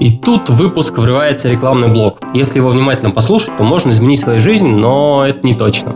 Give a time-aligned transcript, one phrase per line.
[0.00, 2.20] И тут в выпуск врывается рекламный блок.
[2.32, 5.92] Если его внимательно послушать, то можно изменить свою жизнь, но это не точно.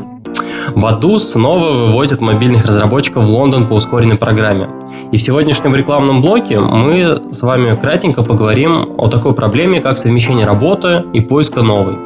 [0.75, 4.69] В аду снова вывозят мобильных разработчиков в Лондон по ускоренной программе.
[5.11, 10.45] И в сегодняшнем рекламном блоке мы с вами кратенько поговорим о такой проблеме, как совмещение
[10.45, 11.97] работы и поиска новой.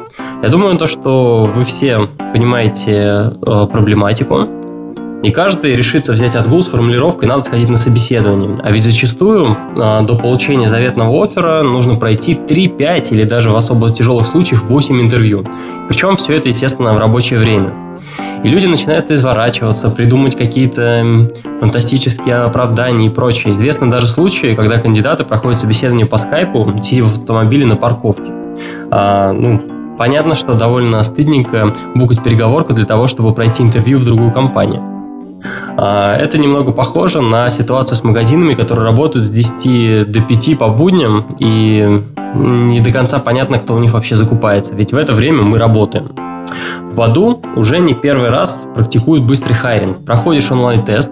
[0.43, 2.01] Я думаю, то, что вы все
[2.33, 4.47] понимаете э, проблематику,
[5.23, 8.57] и каждый решится взять отгул с формулировкой «надо сходить на собеседование».
[8.63, 13.57] А ведь зачастую э, до получения заветного оффера нужно пройти 3, 5 или даже в
[13.57, 15.45] особо тяжелых случаях 8 интервью.
[15.89, 17.75] Причем все это, естественно, в рабочее время.
[18.45, 23.53] И люди начинают изворачиваться, придумать какие-то фантастические оправдания и прочее.
[23.53, 28.31] Известны даже случаи, когда кандидаты проходят собеседование по скайпу, сидя в автомобиле на парковке.
[28.91, 34.31] А, ну, понятно, что довольно стыдненько букать переговорку для того, чтобы пройти интервью в другую
[34.31, 34.98] компанию.
[35.77, 40.69] А, это немного похоже на ситуацию с магазинами, которые работают с 10 до 5 по
[40.69, 42.03] будням, и
[42.35, 44.75] не до конца понятно, кто у них вообще закупается.
[44.75, 46.11] Ведь в это время мы работаем.
[46.91, 50.05] В Баду уже не первый раз практикуют быстрый хайринг.
[50.05, 51.11] Проходишь онлайн-тест,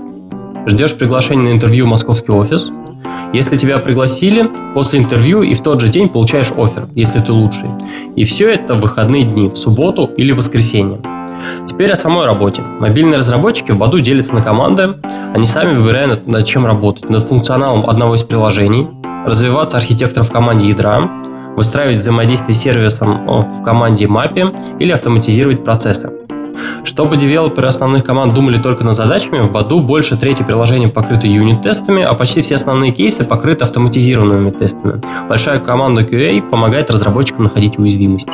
[0.66, 2.68] ждешь приглашения на интервью в московский офис.
[3.32, 7.68] Если тебя пригласили, после интервью и в тот же день получаешь офер, если ты лучший.
[8.16, 11.00] И все это в выходные дни, в субботу или воскресенье.
[11.66, 12.62] Теперь о самой работе.
[12.62, 14.96] Мобильные разработчики в Баду делятся на команды.
[15.34, 17.10] Они сами выбирают, над чем работать.
[17.10, 18.88] Над функционалом одного из приложений,
[19.26, 21.08] развиваться архитектор в команде ядра,
[21.56, 26.10] выстраивать взаимодействие с сервисом в команде мапе или автоматизировать процессы.
[26.84, 32.02] Чтобы девелоперы основных команд думали только над задачами, в Баду больше трети приложений покрыты юнит-тестами,
[32.02, 35.02] а почти все основные кейсы покрыты автоматизированными тестами.
[35.28, 38.32] Большая команда QA помогает разработчикам находить уязвимости.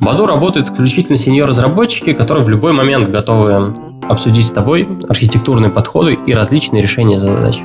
[0.00, 3.74] В Баду работают исключительно сеньор-разработчики, которые в любой момент готовы
[4.08, 7.60] обсудить с тобой архитектурные подходы и различные решения задач.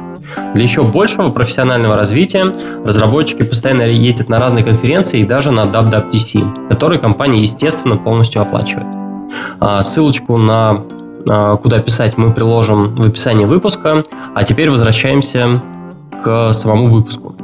[0.53, 2.53] Для еще большего профессионального развития
[2.85, 8.87] разработчики постоянно ездят на разные конференции и даже на WWDC, которые компания, естественно, полностью оплачивает.
[9.59, 10.83] А, ссылочку на
[11.29, 14.03] а, куда писать мы приложим в описании выпуска.
[14.33, 15.61] А теперь возвращаемся
[16.23, 17.35] к самому выпуску.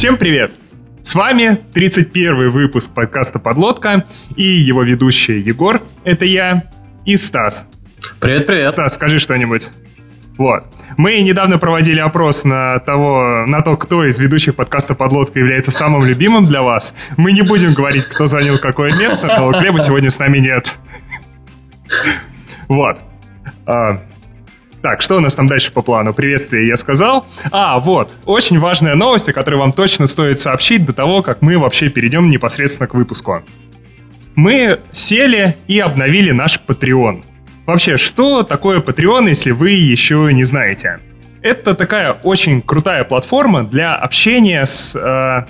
[0.00, 0.54] Всем привет!
[1.02, 6.70] С вами 31 выпуск подкаста «Подлодка» и его ведущий Егор, это я,
[7.04, 7.66] и Стас.
[8.18, 8.72] Привет-привет.
[8.72, 9.68] Стас, скажи что-нибудь.
[10.38, 10.64] Вот.
[10.96, 16.06] Мы недавно проводили опрос на, того, на то, кто из ведущих подкаста «Подлодка» является самым
[16.06, 16.94] любимым для вас.
[17.18, 20.76] Мы не будем говорить, кто занял какое место, но Глеба сегодня с нами нет.
[22.68, 22.98] Вот.
[23.66, 24.00] А,
[24.82, 26.14] так, что у нас там дальше по плану?
[26.14, 27.26] Приветствие я сказал.
[27.50, 31.58] А, вот, очень важная новость, о которой вам точно стоит сообщить до того, как мы
[31.58, 33.42] вообще перейдем непосредственно к выпуску.
[34.36, 37.24] Мы сели и обновили наш Patreon.
[37.66, 41.00] Вообще, что такое Patreon, если вы еще не знаете?
[41.42, 45.46] Это такая очень крутая платформа для общения с э,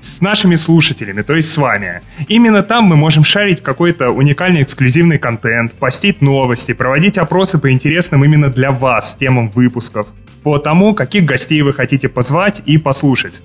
[0.00, 2.00] с нашими слушателями, то есть с вами.
[2.28, 8.24] Именно там мы можем шарить какой-то уникальный эксклюзивный контент, постить новости, проводить опросы по интересным
[8.24, 10.08] именно для вас темам выпусков,
[10.42, 13.42] по тому, каких гостей вы хотите позвать и послушать.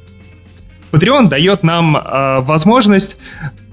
[0.91, 3.17] Patreon дает нам э, возможность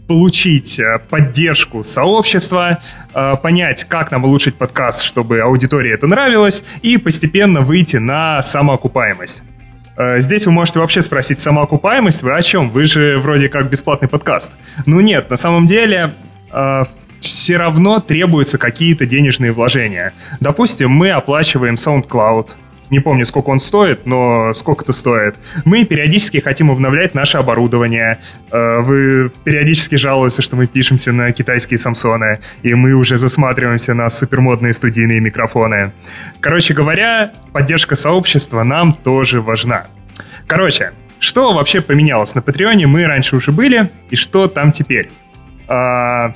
[0.09, 2.79] получить э, поддержку сообщества,
[3.15, 9.43] э, понять, как нам улучшить подкаст, чтобы аудитории это нравилось, и постепенно выйти на самоокупаемость.
[9.97, 12.71] Э, здесь вы можете вообще спросить, самоокупаемость, вы о чем?
[12.71, 14.53] Вы же вроде как бесплатный подкаст.
[14.87, 16.13] Ну нет, на самом деле
[16.51, 16.85] э,
[17.21, 20.13] все равно требуются какие-то денежные вложения.
[20.41, 22.53] Допустим, мы оплачиваем SoundCloud,
[22.93, 25.37] не помню, сколько он стоит, но сколько-то стоит.
[25.65, 28.19] Мы периодически хотим обновлять наше оборудование.
[28.51, 34.11] Э, вы периодически жалуетесь, что мы пишемся на китайские Самсоны, и мы уже засматриваемся на
[34.11, 35.93] супермодные студийные микрофоны.
[36.41, 39.87] Короче говоря, поддержка сообщества нам тоже важна.
[40.47, 42.87] Короче, что вообще поменялось на Патреоне?
[42.89, 45.11] Мы раньше уже были, и что там теперь?
[45.67, 46.35] А,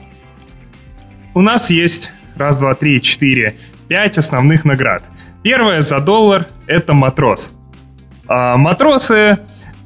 [1.35, 3.57] у нас есть раз, два, три, четыре,
[3.89, 5.05] пять основных наград–
[5.47, 7.53] Первое за доллар– это матрос.
[8.27, 9.39] А матросы...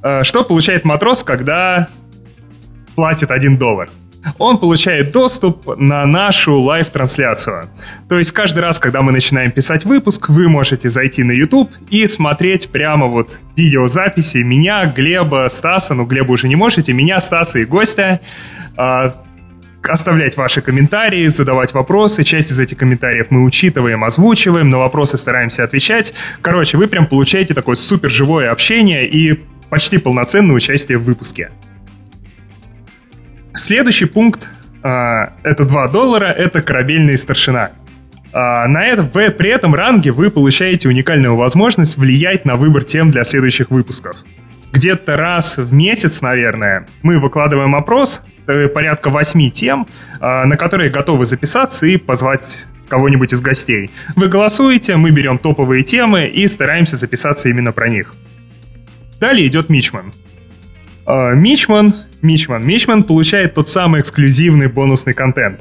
[0.03, 1.89] А, что получает матрос, когда
[2.95, 3.91] платит 1 доллар?
[4.39, 7.69] Он получает доступ на нашу лайв-трансляцию.
[8.09, 12.07] То есть каждый раз, когда мы начинаем писать выпуск, вы можете зайти на YouTube и
[12.07, 17.67] смотреть прямо вот видеозаписи меня, Глеба, Стаса, ну Глеба уже не можете, меня, Стаса и
[17.67, 18.23] гостя,
[18.79, 19.13] а,
[19.83, 22.25] оставлять ваши комментарии, задавать вопросы.
[22.25, 26.13] Часть из этих комментариев мы учитываем, озвучиваем, на вопросы стараемся отвечать.
[26.43, 29.41] Короче, вы прям получаете такое супер живое общение и
[29.71, 31.51] почти полноценное участие в выпуске.
[33.55, 34.51] Следующий пункт
[34.83, 34.89] э,
[35.43, 37.71] это 2 доллара, это корабельный старшина.
[38.33, 43.11] А, на это, в, при этом ранге вы получаете уникальную возможность влиять на выбор тем
[43.11, 44.17] для следующих выпусков.
[44.73, 48.23] Где-то раз в месяц, наверное, мы выкладываем опрос,
[48.69, 49.87] порядка восьми тем,
[50.21, 53.91] а, на которые готовы записаться и позвать кого-нибудь из гостей.
[54.17, 58.15] Вы голосуете, мы берем топовые темы и стараемся записаться именно про них.
[59.21, 60.13] Далее идет Мичман.
[61.07, 65.61] А, Мичман, Мичман, Мичман получает тот самый эксклюзивный бонусный контент.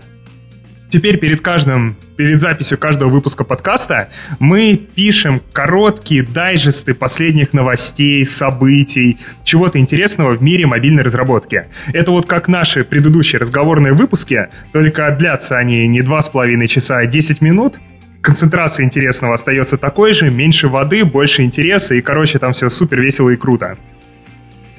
[0.89, 4.09] Теперь перед каждым, перед записью каждого выпуска подкаста
[4.39, 11.65] мы пишем короткие дайджесты последних новостей, событий, чего-то интересного в мире мобильной разработки.
[11.93, 17.41] Это вот как наши предыдущие разговорные выпуски, только длятся они не 2,5 часа, а 10
[17.41, 17.79] минут,
[18.21, 23.29] концентрация интересного остается такой же, меньше воды, больше интереса, и, короче, там все супер весело
[23.29, 23.77] и круто.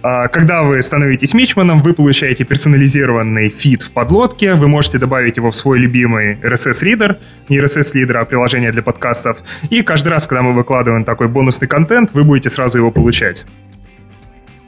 [0.03, 5.51] А, когда вы становитесь мичманом, вы получаете персонализированный фид в подлодке, вы можете добавить его
[5.51, 7.19] в свой любимый RSS-ридер,
[7.51, 12.13] не RSS-лидер, а приложение для подкастов, и каждый раз, когда мы выкладываем такой бонусный контент,
[12.15, 13.45] вы будете сразу его получать.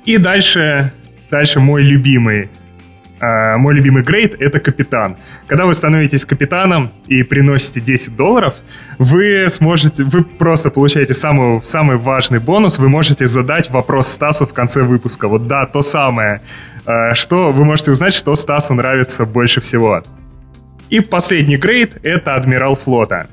[0.05, 0.93] И дальше,
[1.31, 2.50] дальше мой любимый
[3.23, 5.17] мой любимый грейд— это капитан.
[5.47, 8.63] Когда вы становитесь капитаном и приносите 10 долларов,
[8.99, 14.53] вы сможете, вы просто получаете самый, самый важный бонус, вы можете задать вопрос Стасу в
[14.53, 15.29] конце выпуска.
[15.29, 16.41] Вот да, то самое.
[16.85, 20.03] А, что вы можете узнать, что Стасу нравится больше всего.
[20.91, 23.29] И последний грейд— это адмирал флота.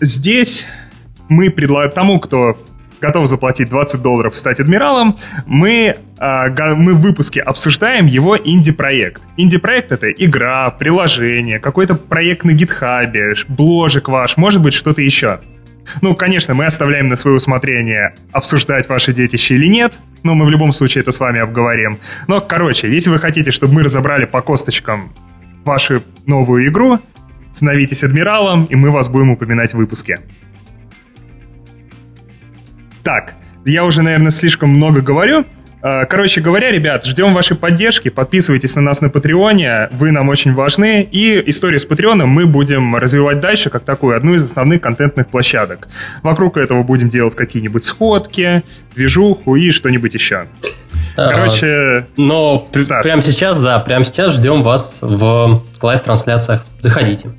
[0.00, 0.66] Здесь
[1.28, 2.58] мы предлагаем тому, кто
[3.04, 5.14] готов заплатить 20 долларов стать адмиралом,
[5.46, 9.22] мы, э, мы в выпуске обсуждаем его инди-проект.
[9.36, 15.40] Инди-проект— это игра, приложение, какой-то проект на гитхабе, бложик ваш, может быть, что-то еще.
[16.00, 20.50] Ну, конечно, мы оставляем на свое усмотрение, обсуждать ваше детище или нет, но мы в
[20.50, 21.98] любом случае это с вами обговорим.
[22.26, 25.12] Но, короче, если вы хотите, чтобы мы разобрали по косточкам
[25.64, 27.00] вашу новую игру,
[27.50, 30.20] становитесь адмиралом, и мы вас будем упоминать в выпуске.
[33.04, 33.34] Так,
[33.66, 35.44] я уже, наверное, слишком много говорю.
[35.82, 40.54] А, короче говоря, ребят, ждем вашей поддержки, подписывайтесь на нас на Патреоне, вы нам очень
[40.54, 45.28] важны, и историю с Патреоном мы будем развивать дальше, как такую одну из основных контентных
[45.28, 45.88] площадок.
[46.22, 48.62] Вокруг этого будем делать какие-нибудь сходки,
[48.94, 50.46] движуху и что-нибудь еще.
[51.14, 52.06] Короче...
[52.16, 52.66] Но
[53.02, 56.64] прямо сейчас, да, прямо сейчас ждем вас в live-трансляциях.
[56.80, 57.30] Заходите.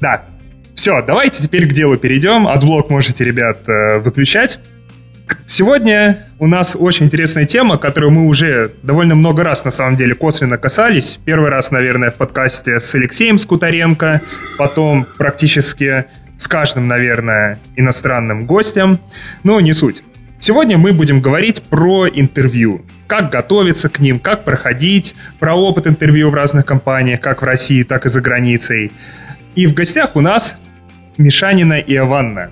[0.00, 0.24] Да,
[0.74, 2.46] все, давайте теперь к делу перейдем.
[2.46, 4.58] AdBlock можете, ребят, э, выключать.
[5.46, 10.14] Сегодня у нас очень интересная тема, которую мы уже довольно много раз, на самом деле,
[10.14, 11.18] косвенно касались.
[11.24, 14.22] Первый раз, наверное, в подкасте с Алексеем Скуторенко,
[14.58, 18.98] потом практически с каждым, наверное, иностранным гостем.
[19.44, 20.02] Но не суть.
[20.40, 22.84] Сегодня мы будем говорить про интервью.
[23.06, 27.84] Как готовиться к ним, как проходить, про опыт интервью в разных компаниях, как в России,
[27.84, 28.90] так и за границей.
[29.54, 30.56] И в гостях у нас
[31.18, 32.50] Мишанина Иованна.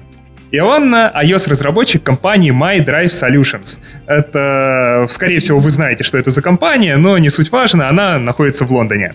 [0.53, 3.79] Иованна– iOS-разработчик компании MyDrive Solutions.
[4.07, 8.65] Это, скорее всего, вы знаете, что это за компания, но не суть важно, она находится
[8.65, 9.15] в Лондоне.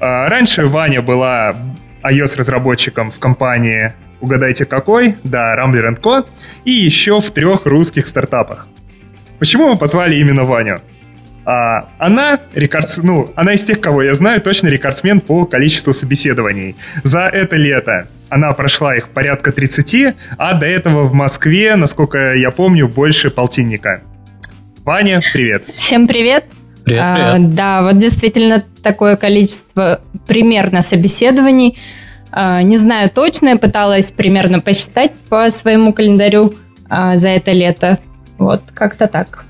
[0.00, 1.54] А раньше Ваня была
[2.02, 6.26] iOS-разработчиком в компании, угадайте какой, да, Rambler Co.
[6.64, 8.66] и еще в трех русских стартапах.
[9.38, 10.80] Почему мы позвали именно Ваню?
[11.44, 12.98] А, она, рекордс...
[12.98, 16.76] ну, она из тех, кого я знаю, точно рекордсмен по количеству собеседований.
[17.02, 22.50] За это лето она прошла их порядка 30, а до этого в Москве, насколько я
[22.50, 24.02] помню, больше полтинника.
[24.84, 25.66] Ваня, привет.
[25.66, 26.46] Всем привет.
[26.84, 27.34] Привет, привет.
[27.34, 31.78] А, да, вот действительно такое количество примерно собеседований.
[32.32, 36.54] А, не знаю точно, я пыталась примерно посчитать по своему календарю
[36.90, 38.00] а, за это лето.
[38.36, 39.44] Вот, как-то так.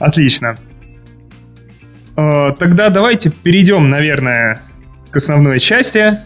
[0.00, 0.56] Отлично.
[2.16, 4.60] Э, тогда давайте перейдем, наверное,
[5.12, 6.18] к основной части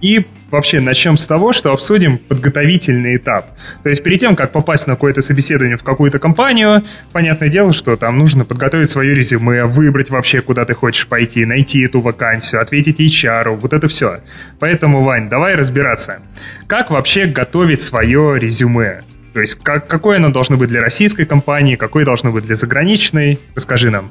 [0.00, 3.46] и вообще начнем с того, что обсудим подготовительный этап.
[3.82, 7.96] То есть перед тем, как попасть на какое-то собеседование в какую-то компанию, понятное дело, что
[7.96, 13.00] там нужно подготовить свое резюме, выбрать вообще, куда ты хочешь пойти, найти эту вакансию, ответить
[13.00, 14.20] HR, вот это все.
[14.58, 16.20] Поэтому, Вань, давай разбираться.
[16.66, 19.02] Как вообще готовить свое резюме?
[19.34, 23.38] То есть как, какое оно должно быть для российской компании, какое должно быть для заграничной?
[23.54, 24.10] Расскажи нам.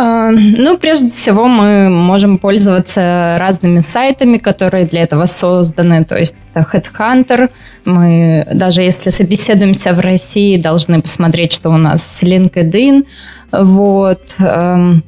[0.00, 6.04] А, ну, прежде всего, мы можем пользоваться разными сайтами, которые для этого созданы.
[6.04, 7.50] То есть это Headhunter.
[7.84, 13.06] Мы, даже если собеседуемся в России, должны посмотреть, что у нас LinkedIn.
[13.50, 14.36] Вот.
[14.38, 15.02] Эм,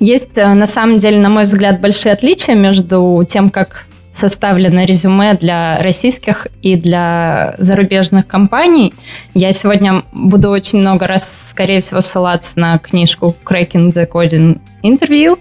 [0.00, 5.34] есть, э, на самом деле, на мой взгляд, большие отличия между тем, как составлено резюме
[5.34, 8.94] для российских и для зарубежных компаний.
[9.34, 15.36] Я сегодня буду очень много раз, скорее всего, ссылаться на книжку Cracking the Coding Interview.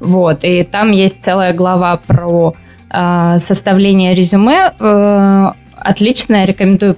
[0.00, 2.54] Вот, и там есть целая глава про
[2.90, 4.72] э, составление резюме.
[4.78, 6.96] Э, отлично, рекомендую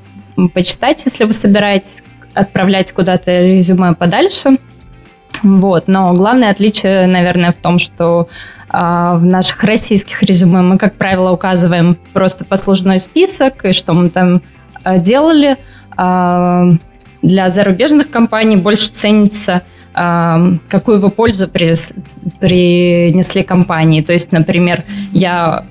[0.54, 1.96] почитать, если вы собираетесь
[2.32, 4.56] отправлять куда-то резюме подальше.
[5.42, 8.28] Вот, но главное отличие, наверное, в том, что
[8.72, 14.10] э, в наших российских резюме мы, как правило, указываем просто послужной список и что мы
[14.10, 14.42] там
[14.84, 15.56] э, делали.
[15.96, 16.72] Э,
[17.20, 19.62] для зарубежных компаний больше ценится
[20.68, 24.00] какую вы пользу принесли компании.
[24.00, 25.64] То есть, например, я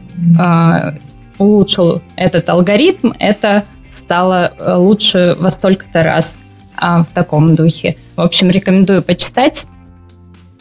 [1.38, 6.33] улучшил этот алгоритм, это стало э, лучше во столько-то раз
[6.79, 7.98] в таком духе.
[8.15, 9.65] В общем, рекомендую почитать.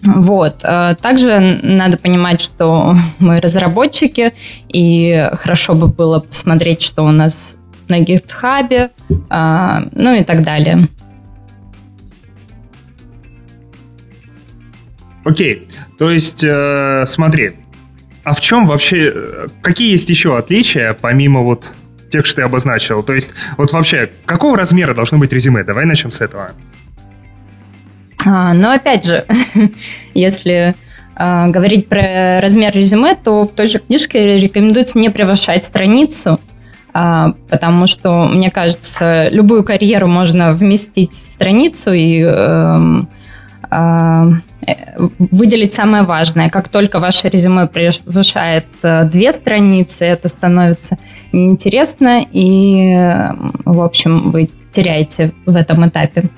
[0.02, 0.61] Вот.
[0.62, 4.32] Э, также надо понимать, что мы разработчики,
[4.68, 7.56] и хорошо бы было посмотреть, что у нас
[7.88, 8.90] на GitHub,
[9.92, 10.88] ну и так далее.
[15.26, 15.66] Окей,
[15.99, 17.54] то есть, э, смотри,
[18.23, 21.75] а в чем вообще, э, какие есть еще отличия, помимо вот
[22.10, 23.02] тех, что ты обозначил?
[23.02, 25.64] То есть, вот вообще, какого размера должно быть резюме?
[25.64, 26.52] Давай начнем с этого.
[28.25, 29.25] А, ну, опять же,
[30.14, 30.75] если
[31.14, 36.40] а, говорить про размер резюме, то в той же книжке рекомендуется не превышать страницу,
[36.92, 42.98] а, потому что, мне кажется, любую карьеру можно вместить в страницу и э, э,
[45.18, 46.50] выделить самое важное.
[46.50, 50.99] Как только ваше резюме превышает э, две страницы, это становится
[51.32, 52.96] неинтересно, и,
[53.64, 56.30] в общем, вы теряете в этом этапе.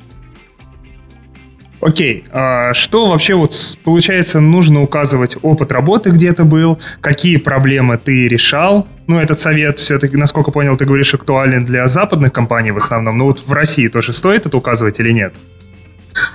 [1.81, 3.55] Окей, а что вообще вот
[3.85, 8.89] получается нужно указывать опыт работы где-то был, какие проблемы ты решал?
[9.07, 13.27] Ну, этот совет все-таки, насколько понял, ты говоришь, актуален для западных компаний в основном, но
[13.27, 15.35] вот в России тоже стоит это указывать или нет?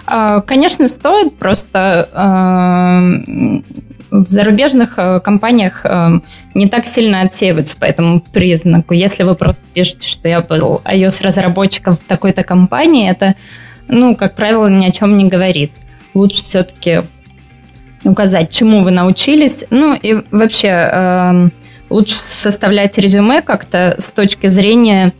[0.06, 3.64] А, конечно, стоит, просто эм,
[4.12, 6.24] в зарубежных э, компаниях эм,
[6.54, 8.94] не так сильно отсеиваются по этому признаку.
[8.94, 13.36] Если вы просто пишете, что я был iOS-разработчиком в такой-то компании, это,
[13.88, 15.72] ну, как правило, ни о чем не говорит.
[16.14, 17.02] Лучше все-таки
[18.04, 19.66] указать, чему вы научились.
[19.70, 21.52] Ну, и вообще эм,
[21.90, 25.14] лучше составлять резюме как-то с точки зрения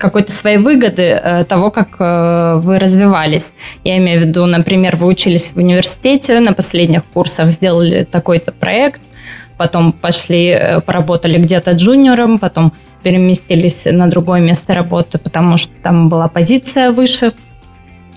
[0.00, 3.52] какой-то своей выгоды э, того, как э, вы развивались.
[3.84, 9.02] Я имею в виду, например, вы учились в университете, на последних курсах сделали такой-то проект,
[9.58, 16.08] потом пошли, э, поработали где-то джуниором, потом переместились на другое место работы, потому что там
[16.08, 17.32] была позиция выше.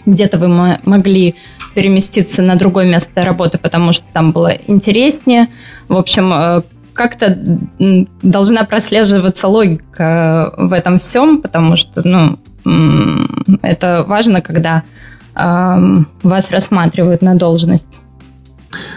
[0.05, 0.47] Где-то вы
[0.83, 1.35] могли
[1.75, 5.47] переместиться на другое место работы, потому что там было интереснее.
[5.87, 6.63] В общем,
[6.93, 7.37] как-то
[8.21, 12.37] должна прослеживаться логика в этом всем, потому что, ну,
[13.61, 14.83] это важно, когда
[15.35, 17.87] э, вас рассматривают на должность.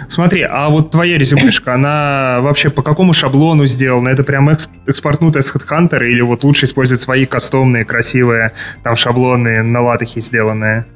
[0.09, 4.09] Смотри, а вот твоя резюмешка, она вообще по какому шаблону сделана?
[4.09, 9.63] Это прям эксп- экспортнутая с HeadHunter или вот лучше использовать свои кастомные, красивые, там шаблоны
[9.63, 10.87] на латахе сделанные?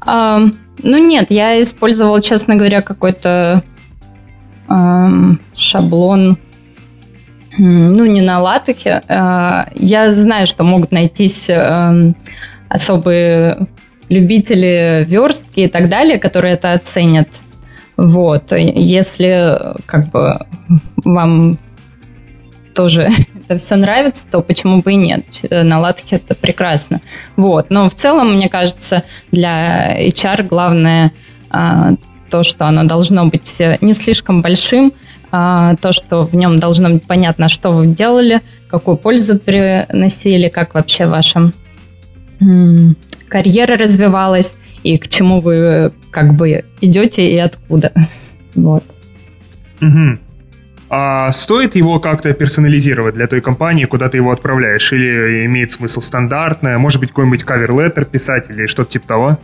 [0.00, 0.40] А,
[0.82, 3.62] ну нет, я использовала, честно говоря, какой-то
[5.56, 6.38] шаблон,
[7.58, 9.02] ну, не на латехе.
[9.08, 11.48] А, я знаю, что могут найтись
[12.68, 13.66] особые
[14.08, 17.28] любители верстки и так далее, которые это оценят.
[17.96, 18.52] Вот.
[18.52, 20.38] Если как бы
[21.04, 21.58] вам
[22.74, 23.08] тоже
[23.48, 25.24] это все нравится, то почему бы и нет?
[25.50, 27.00] На латке это прекрасно.
[27.36, 27.70] Вот.
[27.70, 31.12] Но в целом, мне кажется, для HR главное
[31.50, 31.94] а,
[32.30, 34.92] то, что оно должно быть э, не слишком большим,
[35.32, 40.74] а то, что в нем должно быть понятно, что вы делали, какую пользу приносили, как
[40.74, 41.52] вообще ваша
[43.28, 47.92] карьера развивалась и к чему вы как бы идете и откуда.
[48.56, 48.82] Вот.
[49.80, 50.18] Угу.
[50.92, 54.92] А стоит его как-то персонализировать для той компании, куда ты его отправляешь?
[54.92, 56.78] Или имеет смысл стандартное?
[56.78, 59.38] Может быть, какой-нибудь кавер-леттер писать или что-то типа того?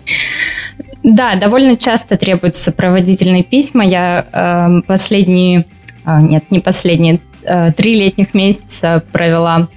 [1.06, 3.84] Да, довольно часто требуются сопроводительные письма.
[3.84, 5.64] Я э, последние,
[6.04, 9.68] э, нет, не последние, э, три летних месяца провела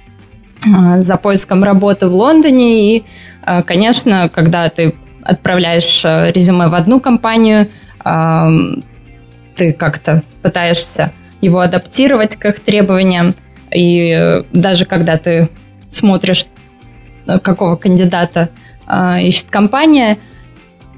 [0.65, 2.97] э, за поиском работы в Лондоне.
[2.97, 3.05] И,
[3.45, 7.67] э, конечно, когда ты отправляешь э, резюме в одну компанию,
[8.03, 8.47] э,
[9.55, 13.35] ты как-то пытаешься его адаптировать к их требованиям.
[13.69, 15.49] И э, даже когда ты
[15.87, 16.47] смотришь,
[17.27, 18.49] э, какого кандидата
[18.87, 20.17] э, ищет компания,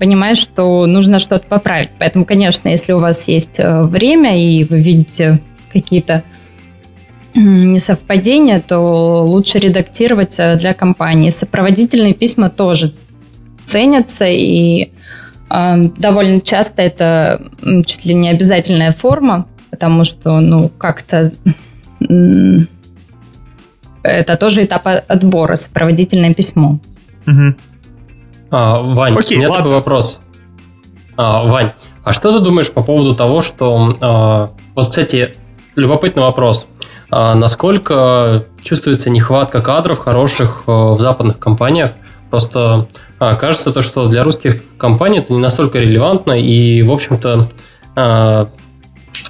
[0.01, 1.91] понимаешь, что нужно что-то поправить.
[1.99, 5.39] Поэтому, конечно, если у вас есть время и вы видите
[5.71, 6.23] какие-то
[7.35, 11.29] несовпадения, то лучше редактировать для компании.
[11.29, 12.93] Сопроводительные письма тоже
[13.63, 14.89] ценятся, и
[15.51, 17.39] э, довольно часто это
[17.85, 21.31] чуть ли не обязательная форма, потому что, ну, как-то
[24.01, 26.79] это тоже этап отбора, сопроводительное письмо.
[27.27, 27.53] Угу.
[28.51, 29.63] А, Вань, Окей, у меня ладно.
[29.63, 30.19] такой вопрос.
[31.15, 31.71] А, Вань,
[32.03, 33.95] а что ты думаешь по поводу того, что...
[34.01, 35.33] А, вот, кстати,
[35.75, 36.65] любопытный вопрос.
[37.09, 41.93] А, насколько чувствуется нехватка кадров хороших а, в западных компаниях?
[42.29, 42.87] Просто
[43.19, 47.49] а, кажется то, что для русских компаний это не настолько релевантно, и, в общем-то,
[47.95, 48.49] а,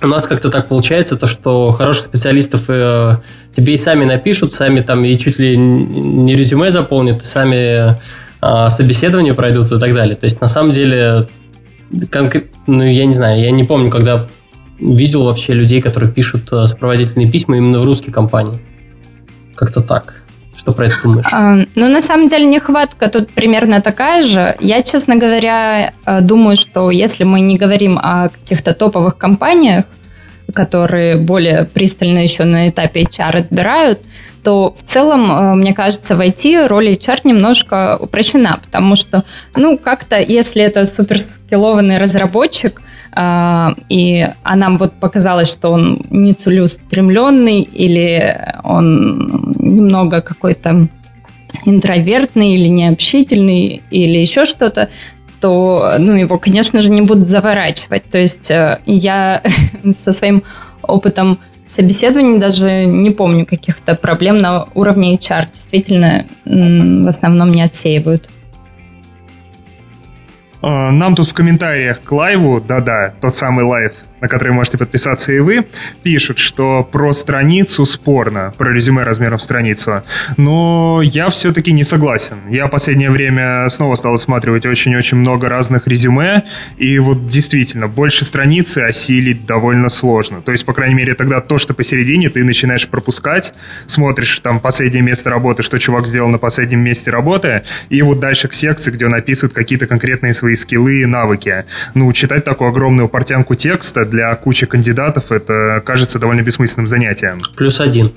[0.02, 3.18] у нас как-то так получается, то, что хороших специалистов э,
[3.56, 7.98] тебе и сами напишут, сами там и чуть ли не резюме заполнят, сами
[8.42, 10.16] э, собеседование пройдут и так далее.
[10.16, 11.28] То есть, на самом деле,
[12.10, 12.48] конкрет...
[12.68, 14.28] ну, я не знаю, я не помню, когда
[14.80, 18.60] видел вообще людей, которые пишут э, сопроводительные письма именно в русские компании.
[19.56, 20.16] Как-то так.
[20.58, 21.26] Что про это думаешь?
[21.32, 24.56] А, ну, на самом деле, нехватка тут примерно такая же.
[24.60, 29.86] Я, честно говоря, э, думаю, что если мы не говорим о каких-то топовых компаниях,
[30.54, 34.00] которые более пристально еще на этапе HR отбирают,
[34.44, 39.24] то в целом, э, мне кажется, в IT роль HR немножко упрощена, потому что,
[39.56, 42.82] ну, как-то, если это суперскиллованный разработчик,
[43.14, 50.88] а, и а нам вот показалось, что он не целеустремленный или он немного какой-то
[51.66, 54.90] интровертный или необщительный или еще что-то,
[55.42, 58.04] то ну, его, конечно же, не будут заворачивать.
[58.04, 59.42] То есть э, я
[60.06, 60.44] со своим
[60.82, 61.40] опытом
[61.76, 65.48] собеседований даже не помню каких-то проблем на уровне HR.
[65.52, 68.30] Действительно, в основном не отсеивают.
[70.62, 74.78] А, нам тут в комментариях к live у, да-да, тот самый live, на который можете
[74.78, 75.66] подписаться и вы,
[76.04, 80.04] пишут, что про страницу спорно, про резюме размером в страницу.
[80.38, 82.38] Но я все-таки не согласен.
[82.50, 86.44] Я в последнее время снова стал осматривать очень-очень много разных резюме,
[86.78, 90.42] и вот действительно, больше страницы осилить довольно сложно.
[90.42, 93.54] То есть, по крайней мере, тогда то, что посередине, ты начинаешь пропускать,
[93.88, 98.48] смотришь там последнее место работы, что чувак сделал на последнем месте работы, и вот дальше
[98.48, 101.66] к секции, где он описывает какие-то конкретные свои скиллы и навыки.
[101.96, 107.42] Ну, читать такую огромную портянку текста для кучи кандидатов это кажется довольно бессмысленным занятием.
[107.56, 108.12] Плюс один.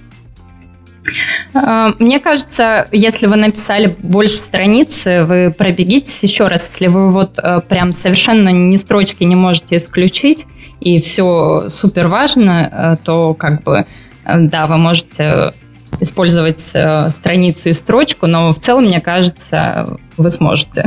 [1.55, 6.69] А, мне кажется, если вы написали больше страниц, вы пробегитесь еще раз.
[6.73, 10.47] Если вы вот э, прям совершенно ни строчки не можете исключить,
[10.81, 13.87] и все супер важно, э, то как бы,
[14.25, 15.53] э, да, вы можете
[16.01, 20.85] использовать страницу и строчку, но в целом, мне кажется, вы сможете.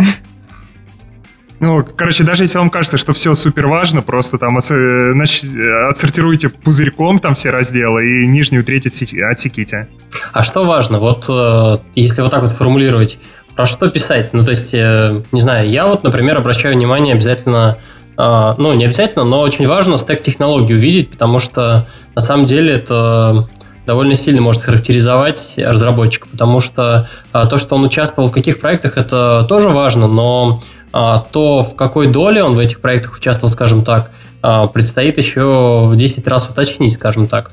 [1.60, 7.34] Ну, короче, даже если вам кажется, что все супер важно, просто там отсортируйте пузырьком там
[7.34, 9.88] все разделы и нижнюю треть отсеките.
[10.34, 11.00] А что важно?
[11.00, 13.17] Вот э, если вот так вот формулировать,
[13.56, 14.30] про что писать?
[14.34, 17.80] Ну, то есть, э, не знаю, я вот, например, обращаю внимание обязательно
[18.17, 22.74] э, ну, не обязательно, но очень важно стек технологий увидеть, потому что на самом деле
[22.74, 23.50] это
[23.88, 29.46] довольно сильно может характеризовать разработчика, потому что то, что он участвовал в каких проектах, это
[29.48, 34.67] тоже важно, но то в какой доле он в этих проектах участвовал, скажем так, а,
[34.67, 37.52] предстоит еще в 10 раз уточнить, скажем так.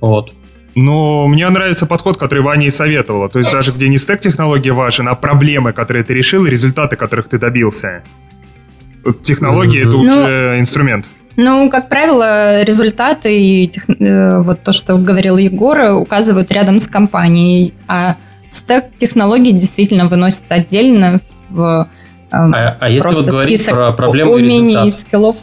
[0.00, 0.32] Вот.
[0.74, 3.28] Но мне нравится подход, который Ваня и советовала.
[3.28, 6.96] То есть даже где не стек технологии важен, а проблемы, которые ты решил, и результаты,
[6.96, 8.02] которых ты добился.
[9.22, 9.88] Технологии mm-hmm.
[9.88, 11.08] это ну, уже инструмент.
[11.36, 13.84] Ну, как правило, результаты и тех...
[13.88, 18.16] Э, вот то, что говорил Егор, указывают рядом с компанией, а
[18.50, 21.88] стек технологий действительно выносит отдельно в
[22.30, 24.92] а, а если вот говорить про проблему и результат?
[24.94, 25.36] скиллов.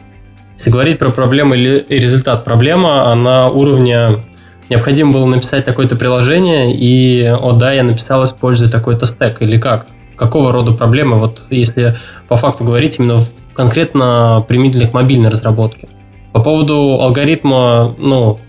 [0.57, 4.23] Если говорить про проблему и результат, проблема, она уровня
[4.69, 9.87] необходимо было написать такое-то приложение, и, о да, я написал, используя такой-то стек, или как?
[10.15, 15.89] Какого рода проблемы, вот если по факту говорить именно в, конкретно применительно к мобильной разработке?
[16.31, 18.39] По поводу алгоритма, ну,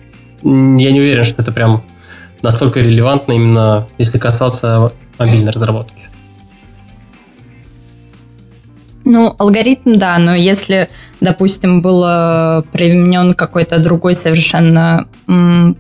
[0.43, 1.83] я не уверен, что это прям
[2.43, 6.06] настолько релевантно именно если касаться мобильной разработки.
[9.09, 10.89] Ну, алгоритм, да, но если,
[11.21, 12.01] допустим, был
[12.73, 15.07] применен какой-то другой совершенно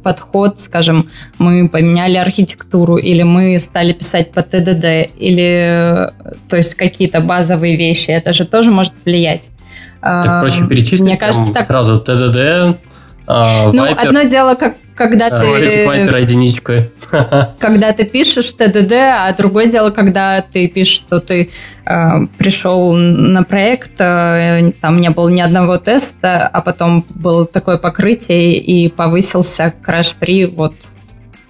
[0.04, 6.08] подход, скажем, мы поменяли архитектуру, или мы стали писать по ТДД, или,
[6.48, 9.50] то есть, какие-то базовые вещи, это же тоже может влиять.
[10.00, 11.64] Так проще перечислить Мне кажется, так...
[11.64, 12.78] сразу ТДД,
[13.26, 13.94] а, ну, Viper.
[13.94, 15.44] одно дело, как, когда а, ты...
[15.44, 16.90] Viper единичкой.
[17.58, 21.50] Когда ты пишешь ТДД, а другое дело, когда ты пишешь, что ты
[21.84, 27.76] э, пришел на проект, э, там не было ни одного теста, а потом было такое
[27.76, 30.74] покрытие и повысился краш-фри, вот,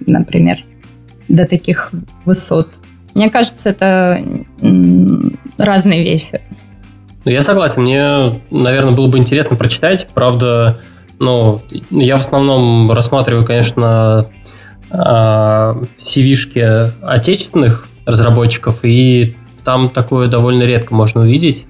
[0.00, 0.58] например,
[1.28, 1.90] до таких
[2.26, 2.68] высот.
[3.14, 4.22] Мне кажется, это
[5.56, 6.40] разные вещи.
[7.24, 10.78] Ну, я согласен, мне, наверное, было бы интересно прочитать, правда,
[11.18, 14.28] ну, я в основном рассматриваю, конечно,
[14.90, 15.82] а,
[17.02, 21.66] отечественных разработчиков, и там такое довольно редко можно увидеть.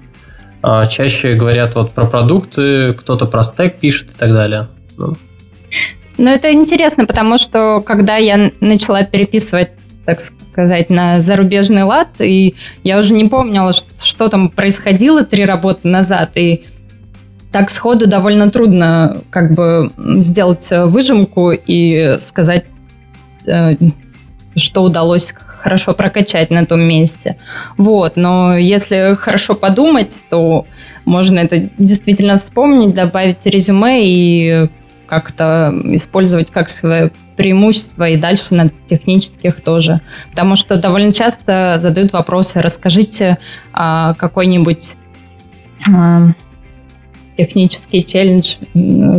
[0.61, 4.67] А, чаще говорят вот про продукты, кто-то про стек пишет и так далее.
[4.97, 5.15] Ну.
[6.17, 9.69] ну, это интересно, потому что когда я начала переписывать
[10.05, 10.21] так
[10.53, 16.31] сказать, на зарубежный лад, и я уже не помнила, что там происходило три работы назад,
[16.35, 16.65] и
[17.51, 22.65] так сходу довольно трудно как бы сделать выжимку и сказать,
[23.45, 23.75] э,
[24.55, 27.37] что удалось хорошо прокачать на том месте.
[27.77, 30.65] Вот, но если хорошо подумать, то
[31.05, 34.67] можно это действительно вспомнить, добавить резюме и
[35.07, 40.01] как-то использовать как свое преимущество и дальше на технических тоже.
[40.31, 43.37] Потому что довольно часто задают вопросы, расскажите
[43.73, 44.93] а, какой-нибудь
[45.93, 46.27] а,
[47.37, 48.55] технический челлендж,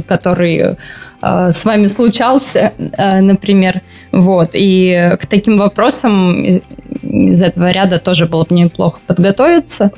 [0.07, 0.77] который
[1.21, 3.83] а, с вами случался, а, например.
[4.13, 4.51] Вот.
[4.53, 6.61] И к таким вопросам
[7.03, 9.93] из этого ряда тоже было бы неплохо подготовиться.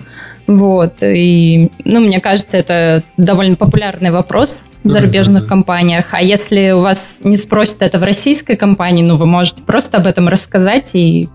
[0.47, 1.03] Вот.
[1.03, 6.07] И, ну, мне кажется, это довольно популярный вопрос в зарубежных компаниях.
[6.13, 10.07] А если у вас не спросят это в российской компании, ну, вы можете просто об
[10.07, 11.29] этом рассказать и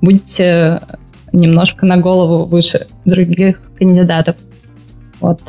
[0.00, 0.80] будете
[1.32, 4.36] немножко на голову выше других кандидатов.
[5.20, 5.40] Вот.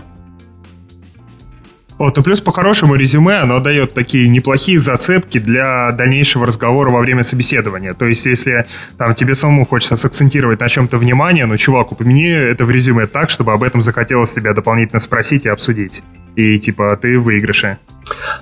[1.98, 7.24] Вот, ну плюс по-хорошему резюме, оно дает такие неплохие зацепки для дальнейшего разговора во время
[7.24, 7.94] собеседования.
[7.94, 8.66] То есть, если
[8.98, 13.30] там тебе самому хочется сакцентировать на чем-то внимание, ну, чувак, упомяни это в резюме так,
[13.30, 16.04] чтобы об этом захотелось тебя дополнительно спросить и обсудить.
[16.36, 17.80] И типа ты в выигрыше.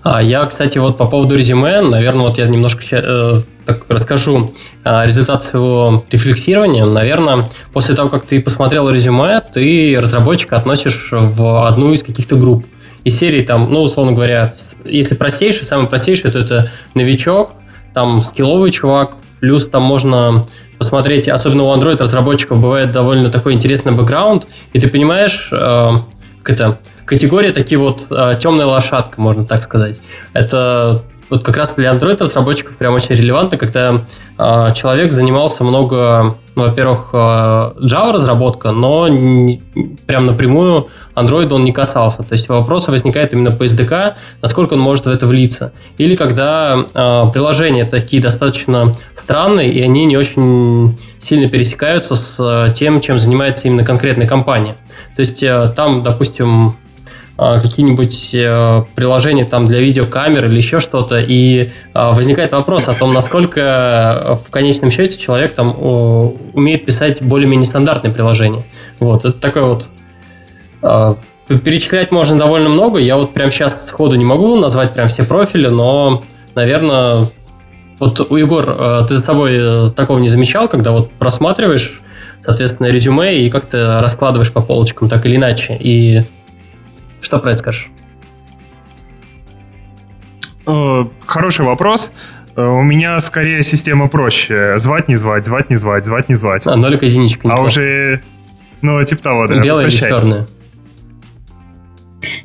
[0.04, 5.06] А, я, кстати, вот по поводу резюме, наверное, вот я немножко э, так расскажу э,
[5.06, 6.86] результат своего рефлексирования.
[6.86, 12.66] Наверное, после того, как ты посмотрел резюме, ты разработчика относишь в одну из каких-то групп
[13.06, 17.54] из серии там, ну, условно говоря, если простейший, самый простейший, то это новичок,
[17.94, 20.46] там скилловый чувак, плюс там можно
[20.78, 25.92] посмотреть, особенно у Android разработчиков бывает довольно такой интересный бэкграунд, и ты понимаешь, э,
[26.44, 30.02] как это, категория такие вот э, темная лошадка, можно так сказать.
[30.34, 34.02] Это вот как раз для Android разработчиков прям очень релевантно, когда
[34.38, 39.64] э, человек занимался много, ну, во-первых, э, Java разработка, но не,
[40.06, 42.24] прям напрямую Android он не касался.
[42.24, 45.74] То есть вопросы возникают именно по SDK, насколько он может в это влиться.
[45.98, 53.02] Или когда э, приложения такие достаточно странные, и они не очень сильно пересекаются с тем,
[53.02, 54.76] чем занимается именно конкретная компания.
[55.16, 56.76] То есть э, там, допустим,
[57.38, 63.14] какие-нибудь э, приложения там для видеокамер или еще что-то, и а, возникает вопрос о том,
[63.14, 65.76] насколько э, в конечном счете человек там
[66.54, 68.64] умеет писать более-менее стандартные приложения.
[69.00, 69.90] Вот, это такой вот
[70.82, 71.18] а,
[71.48, 73.00] Перечислять можно довольно много.
[73.00, 76.24] Я вот прямо сейчас сходу не могу назвать прям все профили, но,
[76.56, 77.30] наверное,
[78.00, 82.02] вот у Егор, э, ты за собой такого не замечал, когда вот просматриваешь,
[82.42, 85.78] соответственно, резюме и как-то раскладываешь по полочкам так или иначе.
[85.80, 86.24] И
[87.26, 87.90] что про это скажешь?
[90.68, 92.12] Э, хороший вопрос.
[92.56, 94.78] Э, у меня скорее система проще.
[94.78, 96.68] Звать, не звать, звать, не звать, звать, не звать.
[96.68, 97.52] А, нолик, единичка.
[97.52, 98.22] А уже,
[98.82, 99.60] ну, типа того, да.
[99.60, 100.48] Белое или черное?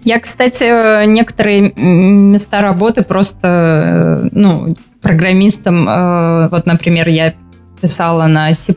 [0.02, 7.34] Я, кстати, некоторые места работы просто, э, ну, программистам, вот, например, я
[7.80, 8.74] писала на C++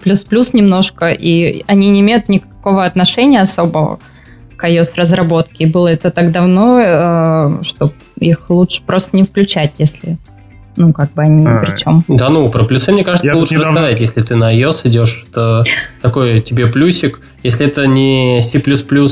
[0.54, 4.00] немножко, и они не имеют никакого отношения особого
[4.63, 5.67] к iOS-разработке.
[5.67, 10.17] было это так давно, э, что их лучше просто не включать, если
[10.78, 12.04] ну, как бы они ни а, при чем.
[12.08, 13.82] Да ну, про плюсы, мне кажется, Я лучше недавно...
[13.82, 15.65] рассказать, если ты на iOS идешь, это
[16.02, 17.19] такой тебе плюсик.
[17.43, 18.58] Если это не C++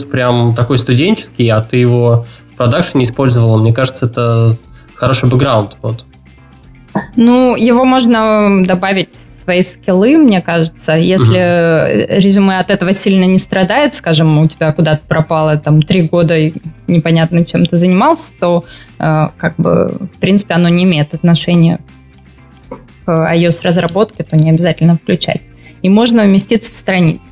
[0.06, 4.58] прям такой студенческий, а ты его в продакшене использовал, мне кажется, это
[4.96, 5.78] хороший бэкграунд.
[5.82, 6.06] Вот.
[7.16, 10.94] Ну, его можно добавить свои скиллы, мне кажется.
[10.94, 12.22] Если угу.
[12.22, 16.54] резюме от этого сильно не страдает, скажем, у тебя куда-то пропало там три года и
[16.88, 18.66] непонятно чем ты занимался, то
[19.00, 21.80] э, как бы в принципе оно не имеет отношения
[23.06, 25.42] к iOS разработке, то не обязательно включать.
[25.82, 27.32] И можно уместиться в страницу.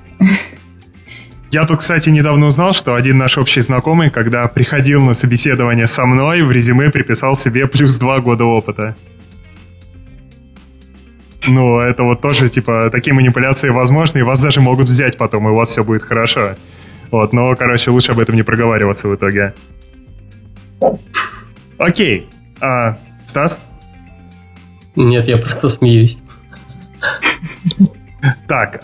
[1.52, 6.06] Я тут, кстати, недавно узнал, что один наш общий знакомый, когда приходил на собеседование со
[6.06, 8.96] мной, в резюме приписал себе плюс два года опыта.
[11.52, 15.52] Ну, это вот тоже, типа, такие манипуляции возможны, и вас даже могут взять потом, и
[15.52, 16.56] у вас все будет хорошо.
[17.12, 19.54] Вот, но, короче, лучше об этом не проговариваться в итоге.
[21.78, 22.28] Окей.
[22.62, 23.60] А, Стас?
[24.96, 26.22] Нет, я просто смеюсь.
[28.48, 28.80] Так,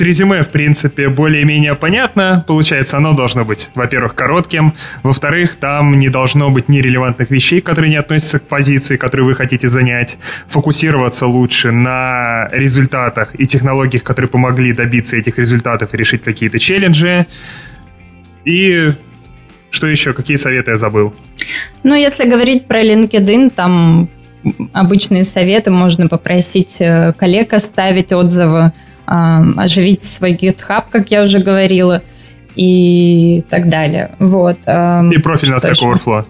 [0.00, 2.44] в резюме, в принципе, более-менее понятно.
[2.46, 4.74] Получается, оно должно быть, во-первых, коротким.
[5.02, 9.68] Во-вторых, там не должно быть нерелевантных вещей, которые не относятся к позиции, которую вы хотите
[9.68, 10.18] занять.
[10.48, 17.26] Фокусироваться лучше на результатах и технологиях, которые помогли добиться этих результатов и решить какие-то челленджи.
[18.44, 18.92] И
[19.70, 20.12] что еще?
[20.12, 21.14] Какие советы я забыл?
[21.82, 24.08] Ну, если говорить про LinkedIn, там
[24.72, 28.72] обычные советы можно попросить э, коллег оставить отзывы,
[29.06, 32.02] оживить свой GitHub, как я уже говорила,
[32.54, 34.14] и так далее.
[34.18, 34.56] Вот.
[34.58, 36.24] И профиль на Stack Overflow.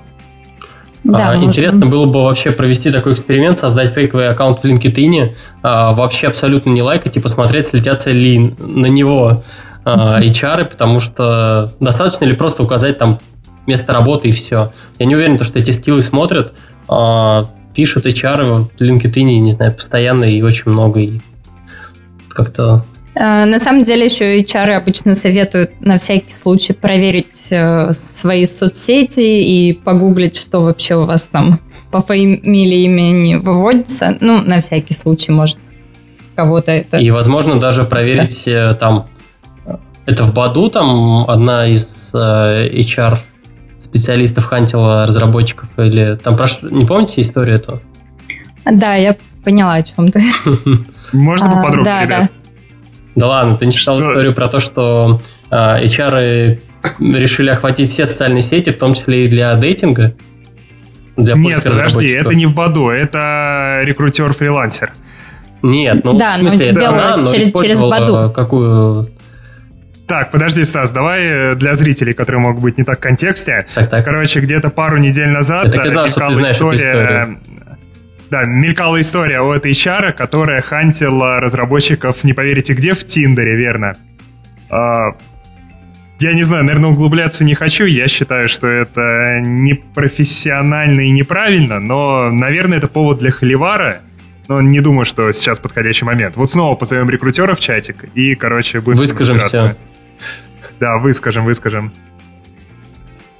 [1.05, 5.33] Да, а, интересно было бы вообще провести такой эксперимент, создать фейковый аккаунт в LinkedIn,
[5.63, 9.43] а, вообще абсолютно не лайкать и посмотреть, слетятся ли на него
[9.85, 13.19] а, HR, потому что достаточно ли просто указать там
[13.67, 14.73] место работы и все.
[15.01, 16.53] Я не уверен, что эти скиллы смотрят,
[16.89, 21.21] а, пишут HR в LinkedIn, не знаю, постоянно и очень много, и
[22.33, 28.47] как-то а, на самом деле еще HR обычно советуют на всякий случай проверить э, свои
[28.47, 34.16] соцсети и погуглить, что вообще у вас там по фамилии имени выводится.
[34.21, 35.59] Ну, на всякий случай, может,
[36.35, 36.97] кого-то это...
[36.97, 38.71] И, возможно, даже проверить да.
[38.71, 39.09] Э, там...
[40.07, 43.18] Это в Баду там одна из э, HR
[43.85, 46.71] специалистов хантила разработчиков или там про что...
[46.71, 47.83] Не помните историю эту?
[48.64, 50.23] Да, я поняла, о чем ты.
[51.12, 52.22] Можно а, поподробнее, да, ребят?
[52.22, 52.31] Да.
[53.16, 54.11] да ладно, ты не читал что?
[54.11, 55.20] историю про то, что
[55.51, 56.61] а, HR
[57.01, 60.14] решили охватить все социальные сети, в том числе и для дейтинга?
[61.16, 64.92] Для Нет, подожди, это не в Баду, это рекрутер-фрилансер.
[65.62, 68.33] Нет, ну да, в смысле, это она, но через, через Баду.
[68.35, 69.12] какую
[70.12, 73.66] так, подожди, Стас, давай э, для зрителей, которые могут быть не так в контексте.
[73.75, 74.05] Так, так.
[74.05, 77.40] Короче, где-то пару недель назад Я так и знал, что ты знаешь история, историю.
[78.33, 83.95] Да, мелькала история от HR, которая хантила разработчиков, не поверите где, в Тиндере, верно?
[84.71, 85.18] А,
[86.18, 87.85] я не знаю, наверное, углубляться не хочу.
[87.85, 94.01] Я считаю, что это непрофессионально и неправильно, но, наверное, это повод для холивара.
[94.49, 96.38] Но не думаю, что сейчас подходящий момент.
[96.38, 99.77] Вот снова позовем рекрутера в чатик и, короче, будем Выскажем все.
[100.81, 101.92] Да, выскажем, выскажем.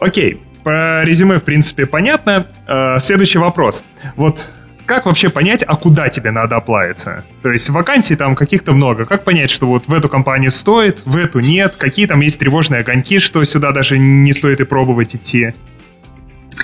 [0.01, 2.47] Окей, по резюме, в принципе, понятно.
[2.69, 3.83] Э, следующий вопрос.
[4.17, 4.51] Вот
[4.87, 7.25] как вообще понять, а куда тебе надо оплавиться?
[7.43, 9.07] То есть вакансий там каких-то много.
[9.07, 11.77] Как понять, что вот в эту компанию стоит, в эту нет?
[11.77, 15.55] Какие там есть тревожные огоньки, что сюда даже не стоит и пробовать идти?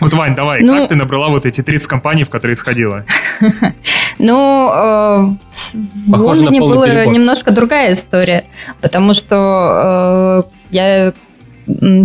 [0.01, 3.05] Вот, Вань, давай, ну, как ты набрала вот эти 30 компаний, в которые сходила?
[4.21, 5.37] Ну, э,
[6.09, 8.47] в Лондоне была немножко другая история,
[8.81, 11.13] потому что э, я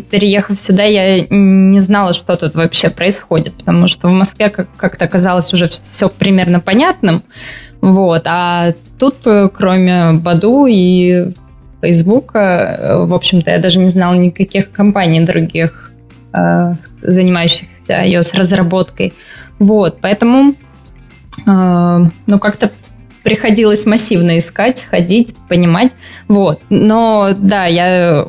[0.10, 5.54] переехав сюда, я не знала, что тут вообще происходит, потому что в Москве как-то оказалось
[5.54, 7.24] уже все примерно понятным.
[7.82, 8.24] Вот.
[8.26, 11.34] А тут, э, кроме Баду и
[11.82, 15.92] Фейсбука, в общем-то, я даже не знала никаких компаний других,
[16.32, 19.14] занимающихся iOS-разработкой.
[19.60, 20.56] Вот, поэтому,
[21.46, 22.72] э, ну, как-то
[23.24, 25.92] приходилось массивно искать, ходить, понимать.
[26.28, 26.60] Вот.
[26.70, 28.28] Но да, я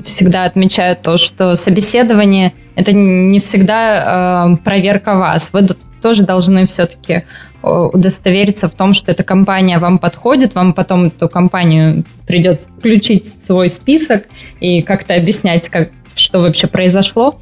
[0.00, 5.50] всегда отмечаю то, что собеседование это не всегда э, проверка вас.
[5.52, 5.66] Вы
[6.00, 7.24] тоже должны все-таки
[7.62, 13.32] э, удостовериться в том, что эта компания вам подходит, вам потом эту компанию придется включить
[13.32, 14.26] в свой список
[14.60, 17.40] и как-то объяснять, как, что вообще произошло.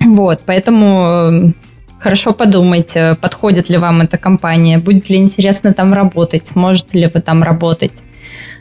[0.00, 1.52] Вот, поэтому э,
[1.98, 7.20] хорошо подумайте, подходит ли вам эта компания, будет ли интересно там работать, сможете ли вы
[7.20, 8.02] там работать.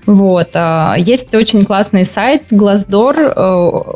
[0.05, 0.49] Вот.
[0.53, 3.41] А, есть очень классный сайт Glassdoor, э,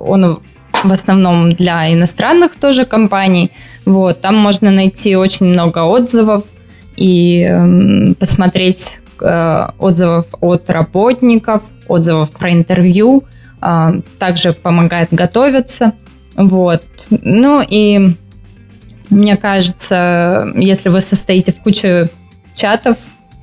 [0.02, 0.41] он
[0.84, 3.52] в основном для иностранных тоже компаний.
[3.86, 4.22] Вот.
[4.22, 6.45] Там можно найти очень много отзывов
[6.95, 8.88] и эм, посмотреть
[9.22, 13.24] э, отзывов от работников, отзывов про интервью.
[13.62, 15.93] А, также помогает готовиться.
[16.36, 16.84] Вот.
[17.10, 18.15] Ну и
[19.10, 22.10] мне кажется, если вы состоите в куче
[22.56, 22.98] чатов,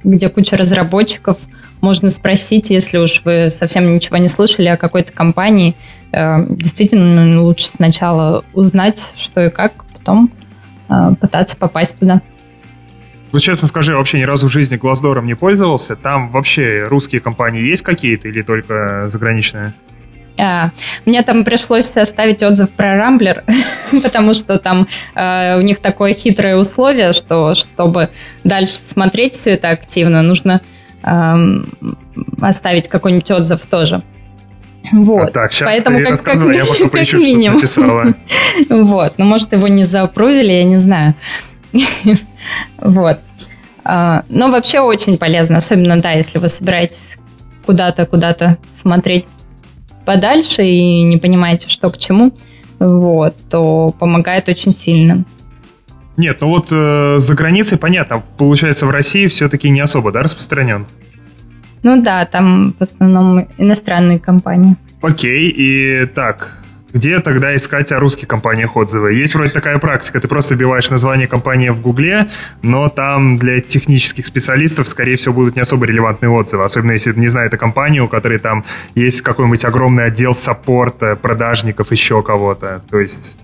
[0.04, 1.38] где куча разработчиков,
[1.80, 5.74] можно спросить, если уж вы совсем ничего не слышали о какой-то компании,
[6.12, 10.30] э, действительно лучше сначала узнать, что и как, потом
[10.88, 12.20] э, пытаться попасть туда.
[13.32, 15.96] Ну, честно скажи, вообще ни разу в жизни Глаздором не пользовался.
[15.96, 19.74] Там вообще русские компании есть какие-то или только заграничные?
[20.38, 20.70] А,
[21.06, 23.42] мне там пришлось оставить отзыв про Рамблер,
[24.02, 28.10] потому что там э, у них такое хитрое условие, что чтобы
[28.44, 30.60] дальше смотреть все это активно, нужно
[32.40, 34.02] оставить какой-нибудь отзыв тоже.
[34.92, 35.28] Вот.
[35.28, 38.14] А так, сейчас Поэтому ты как, как, я пока поищу, что написала.
[38.70, 41.14] вот, ну может его не заапрувили, я не знаю.
[42.78, 43.18] вот.
[43.84, 47.16] А, но вообще очень полезно, особенно, да, если вы собираетесь
[47.64, 49.26] куда-то, куда-то смотреть
[50.04, 52.32] подальше и не понимаете, что к чему,
[52.78, 55.24] вот, то помогает очень сильно.
[56.16, 60.86] Нет, ну вот э, за границей понятно, получается в России все-таки не особо, да, распространен?
[61.82, 64.76] Ну да, там в основном иностранные компании.
[65.02, 66.58] Окей, и так,
[66.92, 69.12] где тогда искать о русских компаниях отзывы?
[69.12, 72.28] Есть вроде такая практика, ты просто вбиваешь название компании в Гугле,
[72.62, 77.28] но там для технических специалистов, скорее всего, будут не особо релевантные отзывы, особенно если, не
[77.28, 82.82] знаю, это компания, у которой там есть какой-нибудь огромный отдел саппорта, продажников, еще кого-то.
[82.90, 83.36] То есть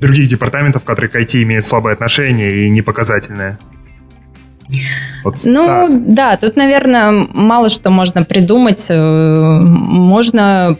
[0.00, 3.58] других департаментов, которые к IT имеют слабое отношение и непоказательное.
[5.24, 5.98] Вот ну, Стас.
[5.98, 8.84] да, тут, наверное, мало что можно придумать.
[8.88, 10.76] Э, можно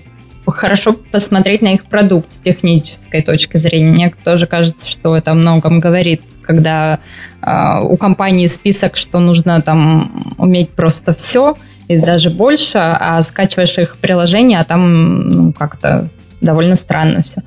[0.46, 3.90] хорошо посмотреть на их продукт с технической точки зрения.
[3.90, 7.00] Мне тоже кажется, что это о многом говорит, когда
[7.42, 11.56] э, у компании список, что нужно там уметь просто все
[11.88, 17.42] и даже больше, а скачиваешь их приложение, а там ну, как-то довольно странно все.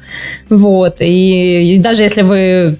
[0.49, 0.97] Вот.
[1.01, 2.77] И, и даже если вы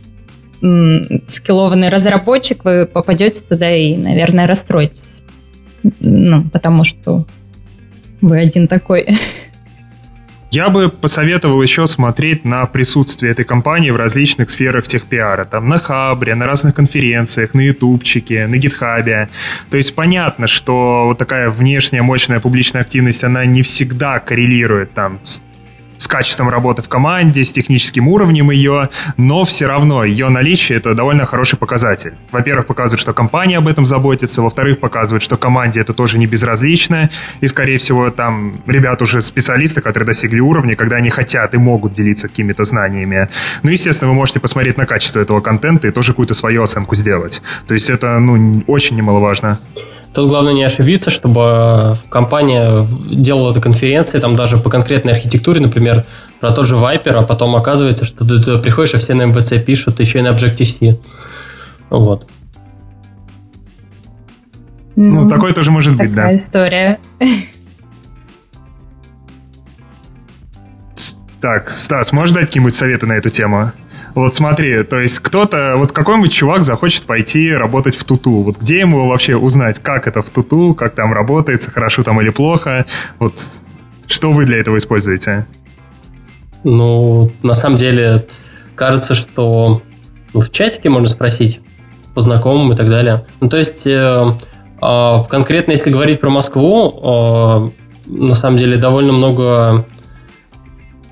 [1.25, 5.21] скиллованный разработчик, вы попадете туда и, наверное, расстроитесь.
[5.99, 7.25] Ну, потому что
[8.21, 9.07] вы один такой.
[10.51, 15.45] Я бы посоветовал еще смотреть на присутствие этой компании в различных сферах техпиара.
[15.45, 19.29] Там на Хабре, на разных конференциях, на Ютубчике, на Гитхабе.
[19.69, 25.19] То есть понятно, что вот такая внешняя мощная публичная активность, она не всегда коррелирует там
[25.23, 25.41] с
[26.11, 31.25] качеством работы в команде, с техническим уровнем ее, но все равно ее наличие это довольно
[31.25, 32.13] хороший показатель.
[32.31, 37.09] Во-первых, показывает, что компания об этом заботится, во-вторых, показывает, что команде это тоже не безразлично,
[37.39, 41.93] и, скорее всего, там ребят уже специалисты, которые достигли уровня, когда они хотят и могут
[41.93, 43.29] делиться какими-то знаниями.
[43.63, 47.41] Ну, естественно, вы можете посмотреть на качество этого контента и тоже какую-то свою оценку сделать.
[47.67, 49.59] То есть это, ну, очень немаловажно.
[50.13, 55.61] Тут главное не ошибиться, чтобы э, компания делала это конференции, там даже по конкретной архитектуре,
[55.61, 56.05] например,
[56.41, 59.63] про тот же Viper, а потом оказывается, что ты, ты приходишь, а все на MVC
[59.63, 60.99] пишут, еще и на Objective-C.
[61.89, 62.27] Вот.
[64.97, 66.33] Ну, ну такое тоже может быть, да.
[66.35, 66.99] история.
[71.39, 73.71] Так, Стас, можешь дать какие-нибудь советы на эту тему?
[74.13, 78.43] Вот смотри, то есть кто-то, вот какой-нибудь чувак захочет пойти работать в Туту.
[78.43, 82.29] Вот где ему вообще узнать, как это в Туту, как там работается, хорошо там или
[82.29, 82.85] плохо?
[83.19, 83.33] Вот
[84.07, 85.45] что вы для этого используете?
[86.63, 88.27] Ну, на самом деле,
[88.75, 89.81] кажется, что
[90.33, 91.61] ну, в чатике можно спросить
[92.13, 93.25] по знакомым и так далее.
[93.39, 94.25] Ну, то есть, э,
[94.81, 99.85] э, конкретно если говорить про Москву, э, на самом деле довольно много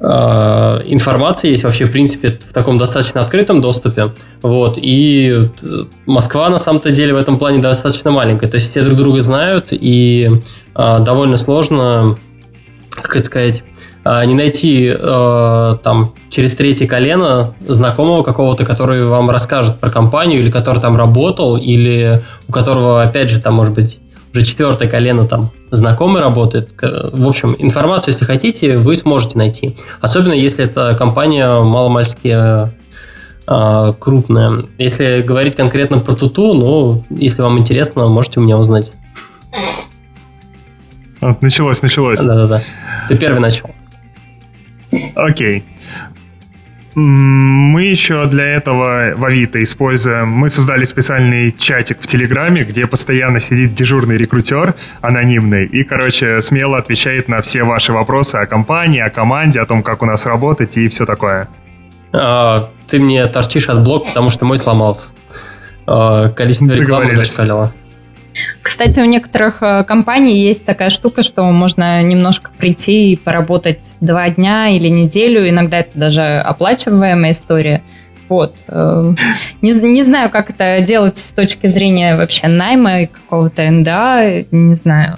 [0.01, 4.11] информация есть вообще, в принципе, в таком достаточно открытом доступе.
[4.41, 4.77] Вот.
[4.81, 5.49] И
[6.05, 8.47] Москва, на самом-то деле, в этом плане достаточно маленькая.
[8.47, 10.41] То есть все друг друга знают, и
[10.75, 12.17] э, довольно сложно,
[12.91, 13.63] как это сказать,
[14.05, 20.39] э, не найти э, там через третье колено знакомого какого-то, который вам расскажет про компанию,
[20.39, 23.99] или который там работал, или у которого, опять же, там, может быть,
[24.33, 26.69] уже четвертое колено там знакомый работает.
[26.81, 29.75] В общем, информацию, если хотите, вы сможете найти.
[30.01, 32.69] Особенно, если это компания маломальски
[33.47, 34.63] э, крупная.
[34.77, 38.93] Если говорить конкретно про Туту, ну, если вам интересно, можете у меня узнать.
[41.41, 42.21] началось, началось.
[42.21, 42.61] Да-да-да.
[43.07, 43.69] Ты первый начал.
[45.15, 45.63] Окей.
[46.95, 50.29] Мы еще для этого в Авито используем...
[50.29, 56.77] Мы создали специальный чатик в Телеграме, где постоянно сидит дежурный рекрутер анонимный и, короче, смело
[56.77, 60.77] отвечает на все ваши вопросы о компании, о команде, о том, как у нас работать
[60.77, 61.47] и все такое.
[62.11, 65.03] А, ты мне торчишь от блока, потому что мой сломался.
[65.85, 67.73] А, количество рекламы зашкалило.
[68.61, 74.29] Кстати, у некоторых э, компаний есть такая штука, что можно немножко прийти и поработать два
[74.29, 75.47] дня или неделю.
[75.49, 77.83] Иногда это даже оплачиваемая история.
[78.27, 78.55] Вот.
[78.67, 79.13] Э,
[79.61, 84.75] не, не знаю, как это делать с точки зрения вообще найма и какого-то НДА, не
[84.75, 85.17] знаю.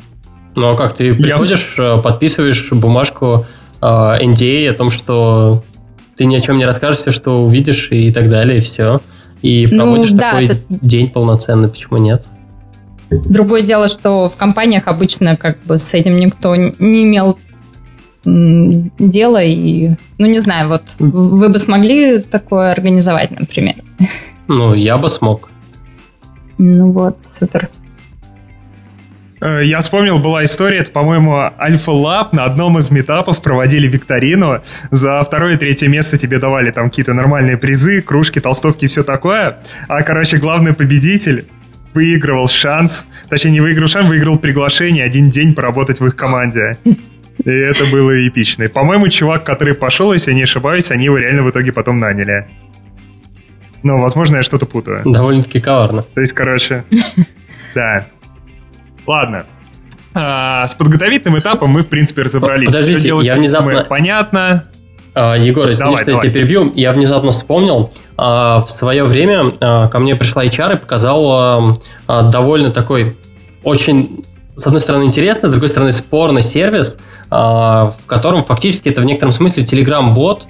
[0.55, 1.97] Ну а как, ты приходишь, Я...
[1.97, 3.45] Э, подписываешь бумажку
[3.82, 5.63] NDA о том, что
[6.15, 9.01] ты ни о чем не расскажешь, что увидишь и так далее, и все.
[9.41, 10.59] И ну проводишь ну, да, такой это...
[10.69, 12.24] день полноценный, почему нет?
[13.12, 17.38] Другое дело, что в компаниях обычно как бы с этим никто не имел
[18.24, 23.76] дела и, ну не знаю, вот вы бы смогли такое организовать, например?
[24.47, 25.49] Ну, я бы смог.
[26.57, 27.70] Ну вот, супер.
[29.41, 34.62] Э, я вспомнил, была история, это, по-моему, Альфа Лаб на одном из метапов проводили викторину.
[34.91, 39.03] За второе и третье место тебе давали там какие-то нормальные призы, кружки, толстовки и все
[39.03, 39.59] такое.
[39.88, 41.47] А, короче, главный победитель
[41.93, 46.77] выигрывал шанс, точнее не выиграл шанс, выиграл приглашение один день поработать в их команде.
[47.43, 48.63] И это было эпично.
[48.63, 51.97] И, по-моему, чувак, который пошел, если я не ошибаюсь, они его реально в итоге потом
[51.99, 52.47] наняли.
[53.83, 55.01] Но, возможно, я что-то путаю.
[55.05, 56.03] Довольно-таки коварно.
[56.03, 56.83] То есть, короче,
[57.73, 58.05] да.
[59.07, 59.45] Ладно.
[60.13, 62.67] А, с подготовительным этапом мы, в принципе, разобрались.
[62.67, 64.69] Подождите, Что делать я внезапно- Понятно.
[65.14, 66.72] А, Егор, извини, Давай, что я тебя перебью.
[66.76, 67.91] Я внезапно вспомнил.
[68.18, 73.18] а, В свое время а, ко мне пришла HR и показала довольно такой
[73.64, 74.24] очень,
[74.55, 76.97] с одной стороны, интересный, с другой стороны, спорный сервис,
[77.30, 80.47] в котором фактически это в некотором смысле Telegram-бот,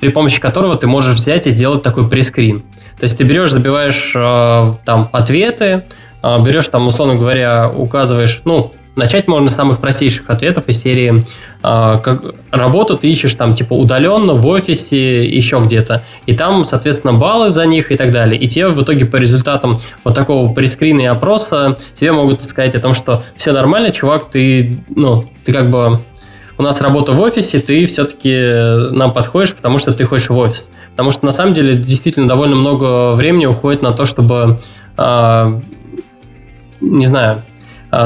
[0.00, 2.62] при помощи которого ты можешь взять и сделать такой пресскрин.
[2.98, 4.12] То есть ты берешь, забиваешь
[4.84, 5.84] там ответы,
[6.22, 11.22] берешь там, условно говоря, указываешь, ну, начать можно с самых простейших ответов из серии
[11.62, 16.02] а, как работу ты ищешь там типа удаленно, в офисе, еще где-то.
[16.26, 18.40] И там, соответственно, баллы за них и так далее.
[18.40, 22.80] И тебе в итоге по результатам вот такого прескрина и опроса тебе могут сказать о
[22.80, 26.00] том, что все нормально, чувак, ты, ну, ты как бы
[26.60, 30.68] у нас работа в офисе, ты все-таки нам подходишь, потому что ты хочешь в офис.
[30.90, 34.58] Потому что на самом деле действительно довольно много времени уходит на то, чтобы,
[34.98, 35.58] а,
[36.82, 37.42] не знаю,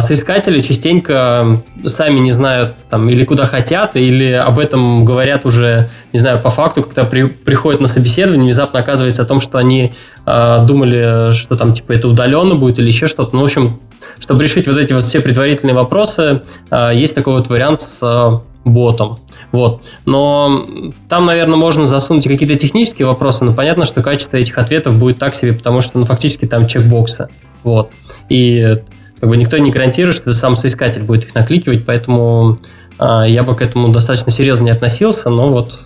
[0.01, 6.19] соискатели частенько сами не знают там или куда хотят, или об этом говорят уже, не
[6.19, 9.93] знаю, по факту, когда при- приходят на собеседование, внезапно оказывается о том, что они
[10.25, 13.37] а, думали, что там типа это удаленно будет или еще что-то.
[13.37, 13.79] Ну, в общем,
[14.19, 18.43] чтобы решить вот эти вот все предварительные вопросы, а, есть такой вот вариант с а,
[18.65, 19.19] ботом.
[19.53, 19.83] Вот.
[20.07, 20.67] Но
[21.09, 25.35] там, наверное, можно засунуть какие-то технические вопросы, но понятно, что качество этих ответов будет так
[25.35, 27.29] себе, потому что, ну, фактически там чекбоксы.
[27.63, 27.91] Вот.
[28.29, 28.79] И
[29.25, 32.59] как бы никто не гарантирует, что сам соискатель будет их накликивать, поэтому
[32.99, 35.81] а, я бы к этому достаточно серьезно не относился, но вот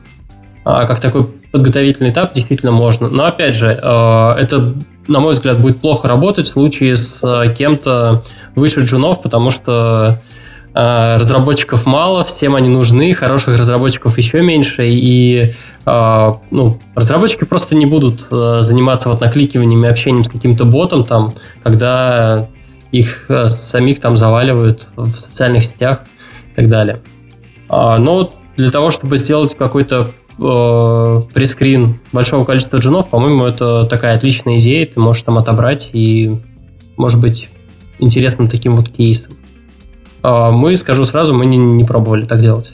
[0.64, 3.09] а, как такой подготовительный этап действительно можно.
[3.09, 4.74] Но опять же, а, это,
[5.07, 8.24] на мой взгляд, будет плохо работать в случае с а, кем-то
[8.57, 10.20] выше джунов, потому что
[10.74, 15.53] а, разработчиков мало, всем они нужны, хороших разработчиков еще меньше, и
[15.86, 21.05] а, ну, разработчики просто не будут а, заниматься вот накликиванием и общением с каким-то ботом,
[21.05, 22.49] там, когда
[22.93, 26.03] их а, самих там заваливают в социальных сетях
[26.53, 27.03] и так далее.
[27.68, 34.16] А, но для того, чтобы сделать какой-то э, прескрин большого количества джунов, по-моему, это такая
[34.16, 36.32] отличная идея, ты можешь там отобрать и,
[36.97, 37.49] может быть,
[38.01, 39.32] интересным таким вот кейсом.
[40.22, 42.72] А, Мы, скажу сразу, мы не, не пробовали так делать.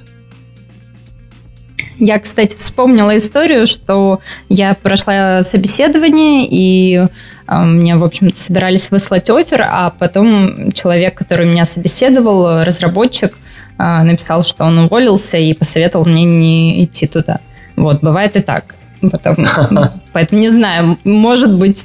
[1.98, 7.08] Я, кстати, вспомнила историю, что я прошла собеседование, и э,
[7.46, 13.36] мне, в общем-то, собирались выслать офер, а потом человек, который меня собеседовал, разработчик,
[13.78, 17.40] э, написал, что он уволился и посоветовал мне не идти туда.
[17.76, 18.74] Вот, бывает и так.
[19.10, 19.46] Потом-
[20.12, 21.84] поэтому не знаю, может быть,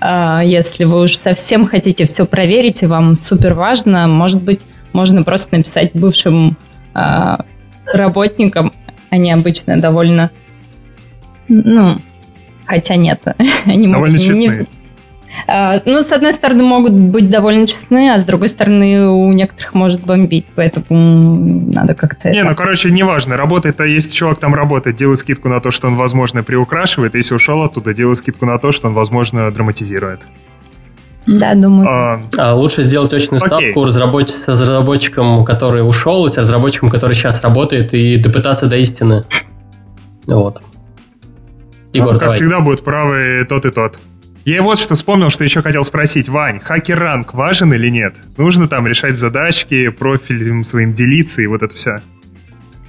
[0.00, 5.22] э, если вы уж совсем хотите все проверить, и вам супер важно, может быть, можно
[5.24, 6.56] просто написать бывшим
[7.86, 8.72] работникам,
[9.10, 10.30] они обычно довольно,
[11.48, 11.98] ну,
[12.66, 13.22] хотя нет,
[13.66, 14.66] они Довольно могут не- честны.
[14.66, 14.79] А,
[15.46, 20.00] Ну, с одной стороны, могут быть довольно честны, а с другой стороны, у некоторых может
[20.02, 22.30] бомбить, поэтому надо как-то...
[22.30, 23.36] Не, это- ну, короче, неважно.
[23.36, 27.14] Работает-то, если чувак там работает, делай скидку на то, что он, возможно, приукрашивает.
[27.14, 30.26] Если ушел оттуда, делай скидку на то, что он, возможно, драматизирует.
[31.26, 31.88] Да, думаю.
[31.88, 33.72] А, А лучше сделать очную Окей.
[33.72, 38.76] ставку разработч- с разработчиком, который ушел, и с разработчиком, который сейчас работает, и допытаться до
[38.76, 39.24] истины.
[40.26, 40.62] Вот.
[41.92, 42.34] Егор, как давай.
[42.36, 44.00] всегда, будут правы тот и тот.
[44.50, 46.28] Я вот что вспомнил, что еще хотел спросить.
[46.28, 48.16] Вань, хакер-ранг важен или нет?
[48.36, 51.98] Нужно там решать задачки, профилем своим делиться и вот это все.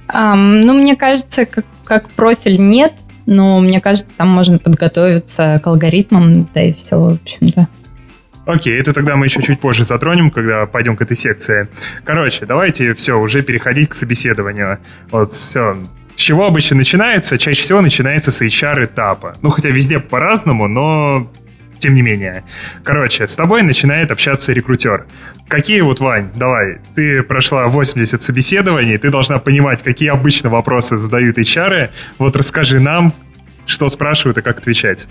[0.08, 2.94] Ам, ну, мне кажется, как, как профиль нет,
[3.26, 7.68] но мне кажется, там можно подготовиться к алгоритмам, да и все, в общем-то.
[8.44, 11.68] Окей, это тогда мы еще чуть позже затронем, когда пойдем к этой секции.
[12.02, 14.80] Короче, давайте все, уже переходить к собеседованию.
[15.12, 15.76] Вот все.
[16.16, 17.38] С чего обычно начинается?
[17.38, 19.36] Чаще всего начинается с HR-этапа.
[19.42, 21.30] Ну, хотя везде по-разному, но
[21.82, 22.44] тем не менее.
[22.84, 25.06] Короче, с тобой начинает общаться рекрутер.
[25.48, 31.38] Какие вот, Вань, давай, ты прошла 80 собеседований, ты должна понимать, какие обычно вопросы задают
[31.38, 31.90] HR.
[32.18, 33.12] Вот расскажи нам,
[33.66, 35.08] что спрашивают и как отвечать.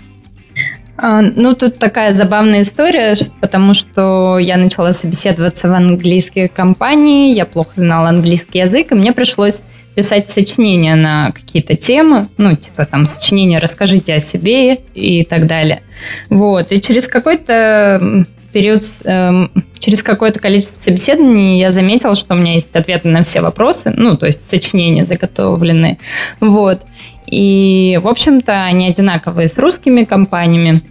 [0.96, 7.44] А, Ну, тут такая забавная история, потому что я начала собеседоваться в английские компании, я
[7.44, 9.62] плохо знала английский язык, и мне пришлось
[9.94, 15.82] писать сочинения на какие-то темы, ну, типа там сочинение «Расскажите о себе» и так далее.
[16.30, 22.54] Вот, и через какой-то период, эм, через какое-то количество собеседований я заметила, что у меня
[22.54, 25.98] есть ответы на все вопросы, ну, то есть сочинения заготовленные,
[26.40, 26.82] вот.
[27.26, 30.82] И, в общем-то, они одинаковые с русскими компаниями.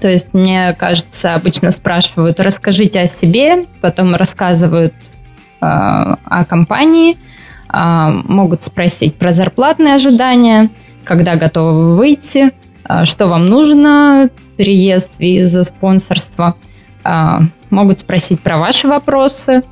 [0.00, 4.94] То есть, мне кажется, обычно спрашивают, расскажите о себе, потом рассказывают
[5.60, 7.29] э, о компании, э,
[7.72, 10.70] могут спросить про зарплатные ожидания,
[11.04, 12.50] когда готовы выйти,
[12.88, 16.54] э, что вам нужно, переезд, виза, спонсорство.
[17.04, 17.38] Э,
[17.70, 19.62] могут спросить про ваши вопросы.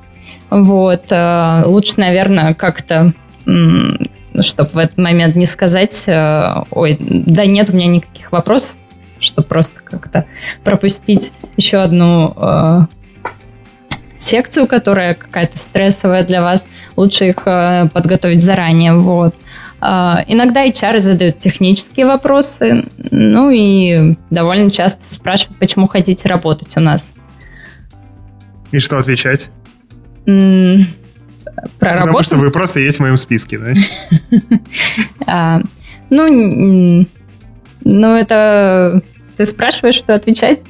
[0.51, 1.13] Вот.
[1.67, 3.13] Лучше, наверное, как-то
[4.41, 8.73] чтобы в этот момент не сказать, ой, да нет у меня никаких вопросов,
[9.19, 10.25] чтобы просто как-то
[10.65, 12.89] пропустить еще одну
[14.21, 16.67] секцию, которая какая-то стрессовая для вас,
[16.97, 19.35] лучше их э, подготовить заранее, вот.
[19.81, 26.81] Э, иногда HR задают технические вопросы, ну и довольно часто спрашивают, почему хотите работать у
[26.81, 27.05] нас.
[28.71, 29.51] И что отвечать?
[30.27, 30.87] М-
[31.79, 32.25] про Потому работу?
[32.25, 33.73] что вы просто есть в моем списке, да?
[35.27, 35.61] А,
[36.11, 37.07] ну,
[37.85, 39.03] ну, это...
[39.37, 40.61] Ты спрашиваешь, что отвечать?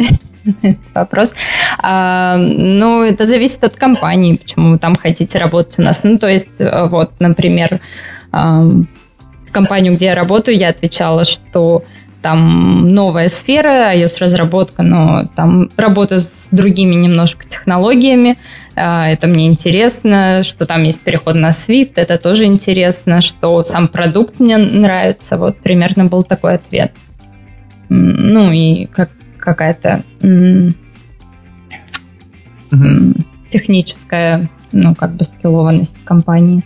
[0.94, 1.34] вопрос.
[1.78, 6.02] А, ну, это зависит от компании, почему вы там хотите работать у нас.
[6.02, 7.80] Ну, то есть, э, вот, например,
[8.30, 11.82] в компанию, где я работаю, я отвечала, что
[12.20, 18.36] там новая сфера, iOS-разработка, но там работа с другими немножко технологиями,
[18.74, 23.88] а, это мне интересно, что там есть переход на Swift, это тоже интересно, что сам
[23.88, 26.92] продукт мне нравится, вот примерно был такой ответ.
[27.88, 29.10] Ну и как
[29.48, 30.02] какая-то
[33.48, 36.62] техническая, ну как бы скиллованность компании.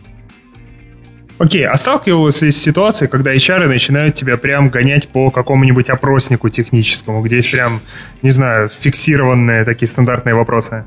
[1.38, 6.48] Окей, а сталкивалась ли с ситуацией, когда HR начинают тебя прям гонять по какому-нибудь опроснику
[6.48, 7.80] техническому, где есть прям,
[8.22, 10.84] не знаю, фиксированные такие стандартные вопросы?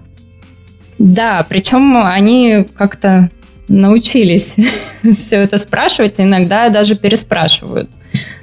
[0.98, 3.30] Да, причем они как-то
[3.68, 4.54] научились
[5.18, 7.90] все это спрашивать, иногда даже переспрашивают,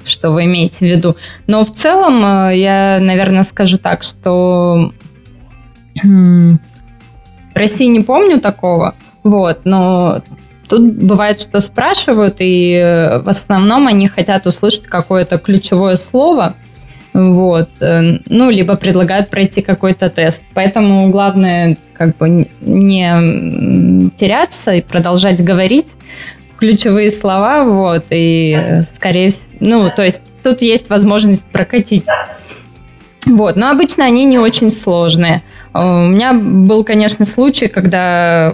[0.05, 1.15] что вы имеете в виду.
[1.47, 4.93] Но в целом э, я, наверное, скажу так, что
[6.01, 6.57] в
[7.53, 10.21] России не помню такого, вот, но
[10.73, 16.55] Тут бывает, что спрашивают, и э, в основном они хотят услышать какое-то ключевое слово,
[17.13, 20.41] вот, э, ну, либо предлагают пройти какой-то тест.
[20.53, 25.93] Поэтому главное как бы не теряться и продолжать говорить
[26.63, 32.05] ключевые слова, вот, и э, скорее всего, ну, то есть тут есть возможность прокатить.
[33.25, 35.43] Вот, но обычно они не очень сложные.
[35.73, 38.53] У меня был, конечно, случай, когда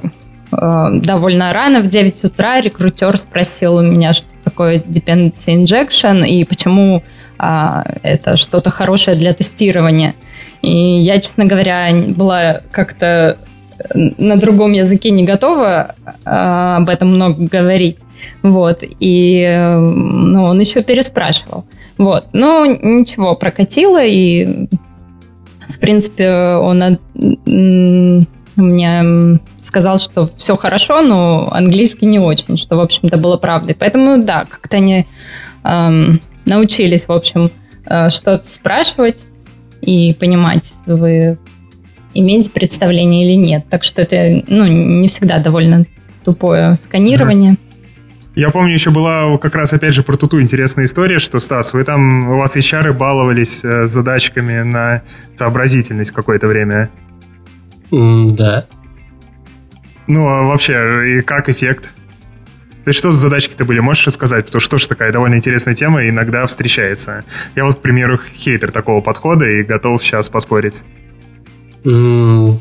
[0.52, 6.44] Э, довольно рано, в 9 утра, рекрутер спросил у меня, что такое dependency injection и
[6.44, 7.04] почему
[7.38, 10.16] а, это что-то хорошее для тестирования.
[10.62, 13.38] И я, честно говоря, была как-то
[13.94, 17.98] на другом языке не готова а, об этом много говорить.
[18.44, 18.80] Вот.
[18.82, 21.66] И ну, он еще переспрашивал.
[21.98, 22.28] Вот.
[22.34, 24.68] Но ничего, прокатило, и
[25.68, 27.00] в принципе он
[28.56, 33.76] мне сказал, что все хорошо, но английский не очень, что, в общем-то, было правдой.
[33.78, 35.08] Поэтому, да, как-то они
[35.64, 37.52] эм, научились, в общем,
[37.86, 39.26] э, что-то спрашивать
[39.82, 41.38] и понимать, вы
[42.14, 43.66] имеете представление или нет.
[43.70, 45.86] Так что это, ну, не всегда довольно
[46.24, 47.58] тупое сканирование.
[48.36, 51.84] Я помню, еще была как раз, опять же, про туту интересная история, что, Стас, вы
[51.84, 55.02] там, у вас HR баловались э, задачками на
[55.36, 56.90] сообразительность какое-то время.
[57.92, 58.66] Mm, да.
[60.08, 61.94] Ну, а вообще, и как эффект?
[62.86, 64.46] То есть что за задачки-то были, можешь рассказать?
[64.46, 67.24] Потому что тоже такая довольно интересная тема и иногда встречается.
[67.56, 70.84] Я вот, к примеру, хейтер такого подхода и готов сейчас поспорить.
[71.86, 72.58] А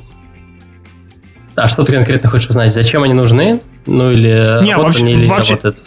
[1.66, 2.72] что ты конкретно хочешь узнать?
[2.72, 3.60] Зачем они нужны?
[3.86, 5.52] Ну или Не, вообще, они или вообще...
[5.52, 5.78] работают?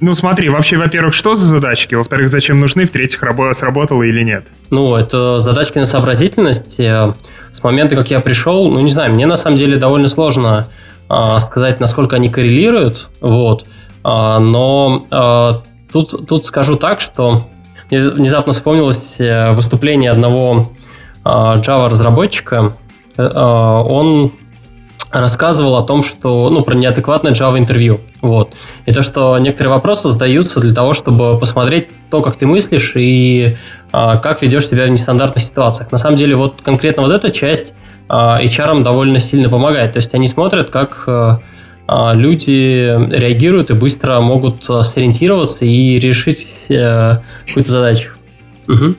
[0.00, 1.94] Ну смотри, вообще, во-первых, что за задачки?
[1.94, 2.86] Во-вторых, зачем нужны?
[2.86, 4.48] В-третьих, рабо- сработало или нет?
[4.70, 6.76] Ну, это задачки на сообразительность.
[6.76, 10.66] С момента, как я пришел, ну, не знаю, мне на самом деле довольно сложно
[11.08, 13.66] а, сказать, насколько они коррелируют, вот.
[14.02, 15.62] А, но а,
[15.92, 17.48] тут, тут скажу так, что
[17.90, 20.72] внезапно вспомнилось э, выступление одного
[21.24, 22.76] а, Java-разработчика.
[23.16, 24.32] А, он
[25.10, 28.54] рассказывал о том, что, ну, про неадекватное Java интервью, вот.
[28.86, 33.56] И то, что некоторые вопросы задаются для того, чтобы посмотреть то, как ты мыслишь и
[33.92, 35.92] а, как ведешь себя в нестандартных ситуациях.
[35.92, 37.72] На самом деле, вот конкретно вот эта часть
[38.08, 39.92] а, HR довольно сильно помогает.
[39.92, 41.08] То есть они смотрят, как
[41.94, 48.12] а люди реагируют и быстро могут сориентироваться и решить а, какую-то задачу.
[48.68, 48.94] Угу.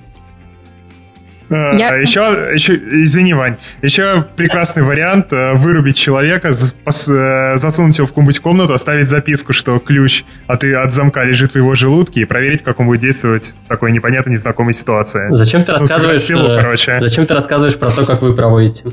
[1.53, 1.95] А, Я...
[1.95, 2.19] Еще,
[2.53, 8.73] еще, извини, Вань, еще прекрасный вариант э, вырубить человека, э, засунуть его в какую-нибудь комнату,
[8.73, 12.87] оставить записку, что ключ от, от замка лежит в его желудке и проверить, как он
[12.87, 15.27] будет действовать в такой непонятной, незнакомой ситуации.
[15.29, 16.99] Зачем ты ну, рассказываешь, пилу, короче.
[16.99, 18.85] Зачем ты рассказываешь про то, как вы проводите?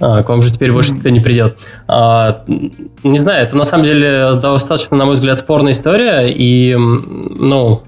[0.00, 1.58] А, к вам же теперь больше никто не придет.
[1.86, 6.26] А, не знаю, это на самом деле достаточно, на мой взгляд, спорная история.
[6.28, 7.82] И, ну,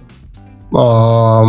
[0.74, 1.42] а,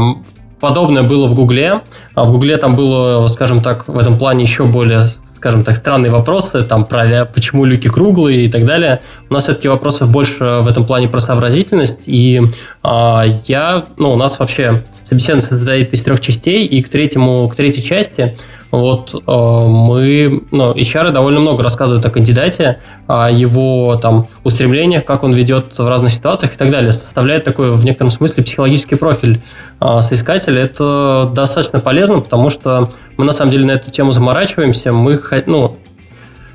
[0.64, 1.82] подобное было в Гугле.
[2.16, 6.10] А в Гугле там было, скажем так, в этом плане еще более, скажем так, странные
[6.10, 9.02] вопросы, там про почему люки круглые и так далее.
[9.30, 12.00] У нас все-таки вопросов больше в этом плане про сообразительность.
[12.06, 12.42] И
[12.82, 17.56] а, я, ну, у нас вообще собеседование состоит из трех частей, и к третьему, к
[17.58, 18.34] третьей части
[18.74, 25.22] вот э, мы, ну, HR довольно много рассказывают о кандидате, о его там устремлениях, как
[25.22, 26.92] он ведет в разных ситуациях и так далее.
[26.92, 29.42] Составляет такой в некотором смысле психологический профиль
[29.80, 30.64] э, соискателя.
[30.64, 34.92] Это достаточно полезно, потому что мы на самом деле на эту тему заморачиваемся.
[34.92, 35.78] Мы, ну,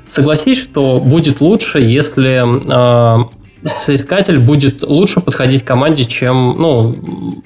[0.05, 2.43] согласись, что будет лучше, если
[3.23, 3.25] э,
[3.85, 7.43] соискатель будет лучше подходить команде, чем, ну,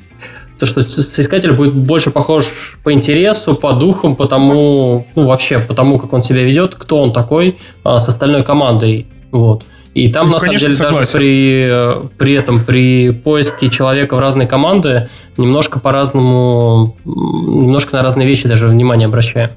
[0.64, 2.52] то, что соискатель будет больше похож
[2.84, 7.02] по интересу, по духам, по тому, ну, вообще, по тому, как он себя ведет, кто
[7.02, 9.08] он такой а, с остальной командой.
[9.32, 9.64] Вот.
[9.94, 11.00] И там, ну, на конечно, самом деле, согласен.
[11.00, 18.28] даже при, при этом, при поиске человека в разные команды, немножко по-разному, немножко на разные
[18.28, 19.52] вещи даже внимание обращаем.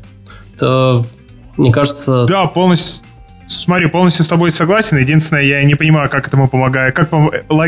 [0.54, 1.04] Это,
[1.56, 2.26] мне кажется...
[2.26, 3.05] Да, полностью,
[3.46, 4.98] Смотри, полностью с тобой согласен.
[4.98, 7.10] Единственное, я не понимаю, как этому помогает, как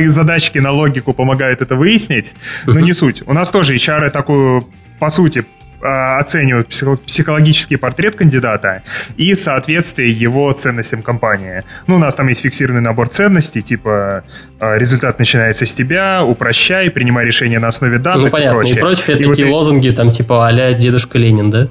[0.09, 2.35] задачки на логику помогают это выяснить,
[2.66, 3.22] но не суть.
[3.26, 4.68] У нас тоже HR такую,
[4.99, 5.45] по сути,
[5.81, 6.68] а, оценивают
[7.07, 8.83] психологический портрет кандидата
[9.16, 11.62] и соответствие его ценностям компании.
[11.87, 14.24] Ну, у нас там есть фиксированный набор ценностей, типа
[14.59, 18.51] а, результат начинается с тебя, упрощай, принимай решения на основе данных ну, понятно.
[18.51, 18.76] и прочее.
[18.76, 21.68] И прочее и такие вот лозунги, там типа а дедушка Ленин, да?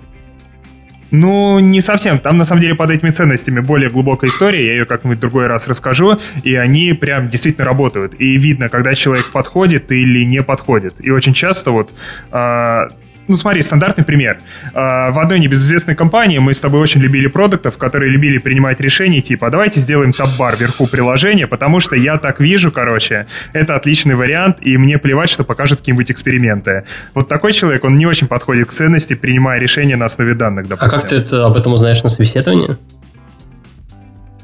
[1.11, 2.19] Ну, не совсем.
[2.19, 4.65] Там, на самом деле, под этими ценностями более глубокая история.
[4.65, 6.17] Я ее как-нибудь другой раз расскажу.
[6.43, 8.15] И они прям действительно работают.
[8.19, 10.95] И видно, когда человек подходит или не подходит.
[10.99, 11.93] И очень часто вот
[12.31, 12.87] э,
[13.27, 14.37] ну, смотри, стандартный пример.
[14.73, 19.21] А, в одной небезызвестной компании мы с тобой очень любили продуктов, которые любили принимать решения
[19.21, 24.15] типа, «А давайте сделаем таб-бар вверху приложения, потому что я так вижу, короче, это отличный
[24.15, 26.83] вариант, и мне плевать, что покажут какие-нибудь эксперименты.
[27.13, 30.97] Вот такой человек, он не очень подходит к ценности, принимая решения на основе данных, допустим.
[30.97, 32.77] А как ты это, об этом узнаешь на собеседовании?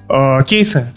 [0.10, 0.88] А, кейсы.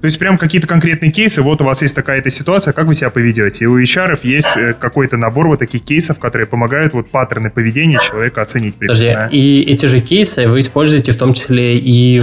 [0.00, 3.10] То есть прям какие-то конкретные кейсы, вот у вас есть такая-то ситуация, как вы себя
[3.10, 3.64] поведете.
[3.64, 7.98] И у HR есть э, какой-то набор вот таких кейсов, которые помогают вот паттерны поведения
[8.00, 8.76] человека оценить.
[8.76, 12.22] Подожди, и эти же кейсы вы используете в том числе и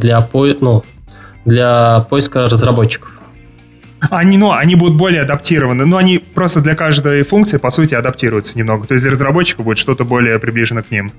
[0.00, 0.28] для,
[0.60, 0.84] ну,
[1.46, 3.15] для поиска разработчиков?
[4.10, 8.58] Они, ну, они будут более адаптированы, но они просто для каждой функции, по сути, адаптируются
[8.58, 8.86] немного.
[8.86, 11.12] То есть для разработчика будет что-то более приближено к ним.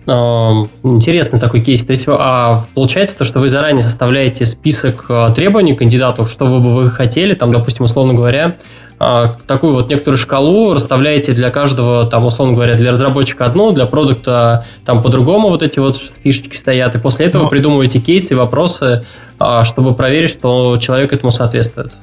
[0.83, 1.83] Интересный такой кейс.
[1.83, 6.59] То есть а, получается то, что вы заранее составляете список а, требований кандидатов, что вы
[6.59, 8.57] бы вы хотели, там, допустим, условно говоря,
[8.99, 13.85] а, такую вот некоторую шкалу расставляете для каждого, там, условно говоря, для разработчика одно, для
[13.85, 17.49] продукта там по-другому вот эти вот фишечки стоят, и после этого Но...
[17.49, 19.05] придумываете кейсы, вопросы,
[19.63, 21.93] чтобы проверить, что человек этому соответствует.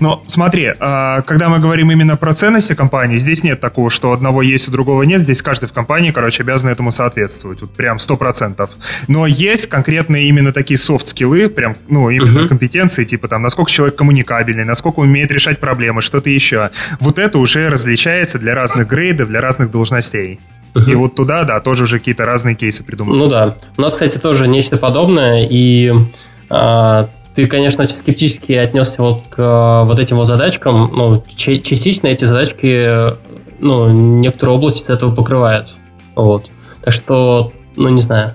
[0.00, 4.42] Но смотри, а, когда мы говорим именно про ценности компании, здесь нет такого, что одного
[4.42, 5.20] есть, у другого нет.
[5.20, 7.60] Здесь каждый в компании, короче, обязан этому соответствовать.
[7.60, 8.70] Вот прям сто процентов.
[9.06, 12.48] Но есть конкретные именно такие софт-скиллы, прям, ну, именно uh-huh.
[12.48, 16.70] компетенции, типа там, насколько человек коммуникабельный, насколько умеет решать проблемы, что-то еще.
[16.98, 20.40] Вот это уже различается для разных грейдов, для разных должностей.
[20.74, 20.90] Uh-huh.
[20.90, 23.44] И вот туда, да, тоже уже какие-то разные кейсы придумываются.
[23.44, 23.56] Ну да.
[23.76, 25.92] У нас, кстати, тоже нечто подобное, и
[26.48, 30.90] а, ты, конечно, скептически отнесся вот к э, вот этим вот задачкам.
[30.94, 33.14] Ну, частично эти задачки,
[33.58, 35.74] ну, некоторые области этого покрывают.
[36.14, 36.50] Вот.
[36.82, 38.34] Так что, ну, не знаю.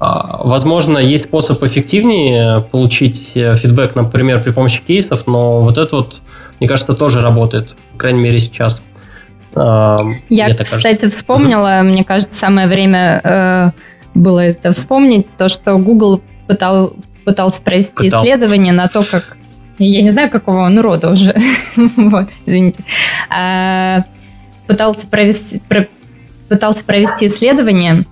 [0.00, 5.96] А, возможно, есть способ эффективнее получить э, фидбэк, например, при помощи кейсов, но вот это
[5.96, 6.20] вот,
[6.58, 8.80] мне кажется, тоже работает, по крайней мере, сейчас.
[9.54, 9.98] А,
[10.30, 11.10] Я, кстати, кажется.
[11.10, 13.70] вспомнила, мне кажется, самое время э,
[14.14, 16.94] было это вспомнить, то, что Google пытал,
[17.30, 18.24] пытался провести Пытал.
[18.24, 19.36] исследование на то, как...
[19.78, 21.32] Я не знаю, какого он рода уже.
[21.76, 22.82] вот, извините.
[23.30, 24.02] А,
[24.66, 25.86] пытался, провести, про,
[26.48, 28.02] пытался провести исследование,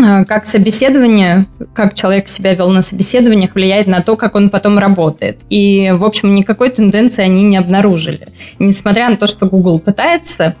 [0.00, 4.78] а, как собеседование, как человек себя вел на собеседованиях, влияет на то, как он потом
[4.78, 5.40] работает.
[5.50, 8.28] И, в общем, никакой тенденции они не обнаружили.
[8.60, 10.54] Несмотря на то, что Google пытается,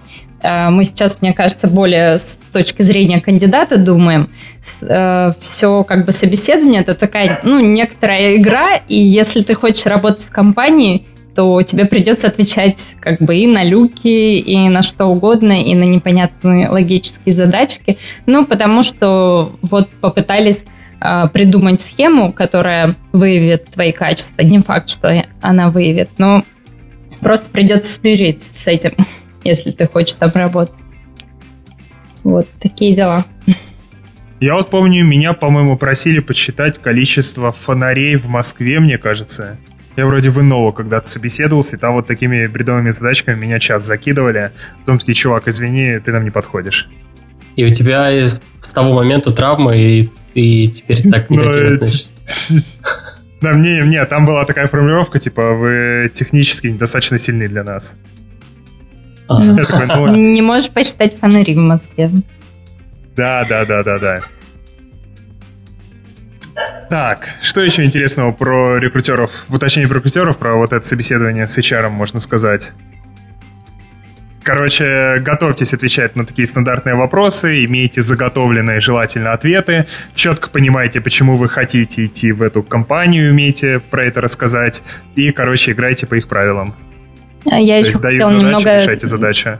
[0.70, 4.30] мы сейчас, мне кажется, более с точки зрения кандидата думаем.
[4.82, 10.26] Э, Все как бы собеседование это такая, ну, некоторая игра, и если ты хочешь работать
[10.26, 15.62] в компании, то тебе придется отвечать как бы и на люки, и на что угодно,
[15.62, 17.98] и на непонятные логические задачки.
[18.26, 20.62] Ну, потому что вот попытались
[21.00, 24.42] э, придумать схему, которая выявит твои качества.
[24.42, 26.44] Не факт, что она выявит, но
[27.20, 28.92] просто придется смириться с этим,
[29.44, 30.84] если ты хочешь там работать.
[32.22, 33.24] Вот такие дела.
[34.40, 39.58] Я вот помню, меня, по-моему, просили подсчитать количество фонарей в Москве, мне кажется.
[39.96, 44.50] Я вроде в иного когда-то собеседовался, и там вот такими бредовыми задачками меня час закидывали.
[44.80, 46.88] Потом такие, чувак, извини, ты нам не подходишь.
[47.54, 48.40] И у тебя с
[48.74, 52.08] того момента травма, и ты теперь так ну, негативно относишься.
[53.40, 57.94] Да, мне, мне, там была такая формулировка, типа, вы технически недостаточно сильны для нас.
[59.28, 59.40] А.
[59.40, 62.10] Ну, не можешь посчитать фонари в Москве.
[63.16, 64.20] Да, да, да, да, да.
[66.88, 69.44] Так, что еще интересного про рекрутеров?
[69.48, 72.74] В уточнении про рекрутеров, про вот это собеседование с HR, можно сказать.
[74.44, 81.48] Короче, готовьтесь отвечать на такие стандартные вопросы, имейте заготовленные желательно ответы, четко понимайте, почему вы
[81.48, 84.82] хотите идти в эту компанию, умейте про это рассказать,
[85.16, 86.74] и, короче, играйте по их правилам.
[87.50, 88.76] А я То еще хотела задачи, немного...
[88.76, 89.58] решайте задачи.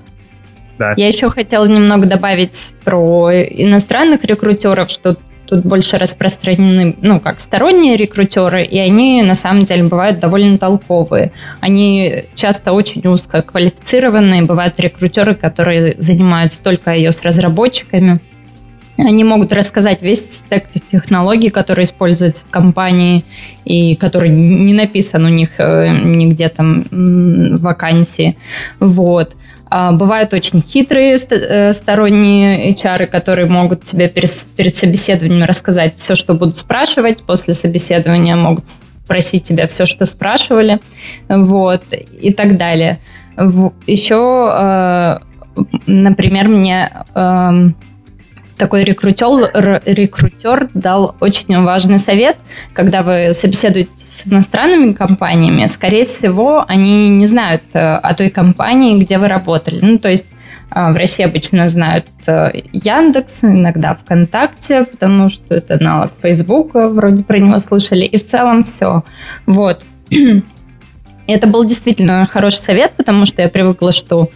[0.79, 0.95] Да.
[0.97, 5.17] Я еще хотела немного добавить про иностранных рекрутеров, что
[5.47, 11.33] тут больше распространены, ну, как сторонние рекрутеры, и они, на самом деле, бывают довольно толковые.
[11.61, 18.21] Они часто очень узко квалифицированные, бывают рекрутеры, которые занимаются только iOS-разработчиками.
[18.97, 23.25] Они могут рассказать весь стек технологий, которые используются в компании
[23.65, 28.37] и который не написан у них э, нигде там вакансии.
[28.79, 29.35] Вот.
[29.71, 36.35] А, бывают очень хитрые э, сторонние HR, которые могут тебе перед собеседованием рассказать все, что
[36.35, 37.25] будут спрашивать.
[37.25, 38.67] После собеседования могут
[39.05, 40.79] спросить тебя все, что спрашивали.
[41.29, 43.01] Вот, и так далее.
[43.87, 45.19] Еще, э,
[45.87, 47.75] например, мне эм,
[48.57, 52.37] такой рекрутер, рекрутер дал очень важный совет,
[52.73, 58.99] когда вы собеседуете с иностранными компаниями, скорее всего, они не знают э, о той компании,
[58.99, 59.81] где вы работали.
[59.83, 60.27] Ну, то есть
[60.75, 67.23] э, в России обычно знают э, Яндекс, иногда ВКонтакте, потому что это аналог Фейсбука, вроде
[67.25, 69.03] про него слышали, и в целом все.
[69.47, 69.83] Вот.
[71.27, 74.29] Это был действительно хороший совет, потому что я привыкла, что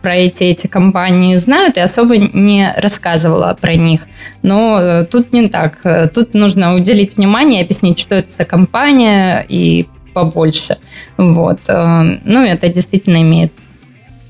[0.00, 4.02] про эти, эти компании знают и особо не рассказывала про них.
[4.42, 5.78] Но э, тут не так.
[6.14, 10.76] Тут нужно уделить внимание, объяснить, что это за компания и побольше.
[11.16, 11.60] Вот.
[11.68, 13.52] Э, ну, это действительно имеет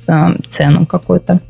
[0.06, 1.40] э, цену какую-то.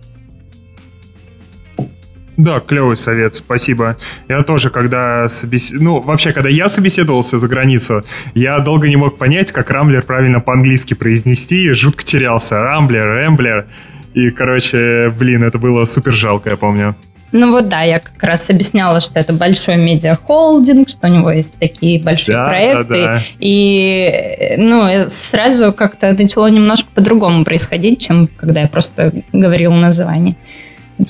[2.37, 3.99] Да, клевый совет, спасибо.
[4.27, 5.73] Я тоже, когда собес...
[5.73, 8.03] ну, вообще, когда я собеседовался за границу,
[8.35, 12.57] я долго не мог понять, как Рамблер правильно по-английски произнести, жутко терялся.
[12.57, 13.67] Рамблер, Рэмблер.
[14.15, 16.97] И, короче, блин, это было супер жалко, я помню.
[17.33, 21.55] Ну вот да, я как раз объясняла, что это большой медиахолдинг, что у него есть
[21.61, 22.95] такие большие да, проекты.
[22.95, 23.23] Да.
[23.39, 30.37] И ну, сразу как-то начало немножко по-другому происходить, чем когда я просто говорила название.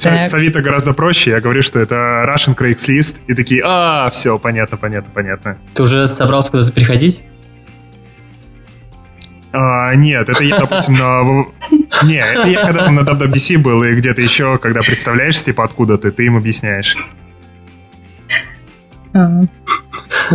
[0.03, 0.26] Так.
[0.26, 1.30] С Авито гораздо проще.
[1.30, 3.16] Я говорю, что это Russian Craigslist.
[3.26, 5.59] И такие, а, все, понятно, понятно, понятно.
[5.74, 7.22] Ты уже собрался куда-то приходить?
[9.53, 11.44] А, нет, это я, допустим, на...
[12.05, 16.11] Не, это я когда на WWDC был и где-то еще, когда представляешь, типа, откуда ты,
[16.12, 16.96] ты им объясняешь.
[19.12, 19.40] А.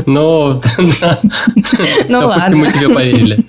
[0.05, 0.61] Ну,
[2.09, 3.45] ну допустим, мы тебе поверили.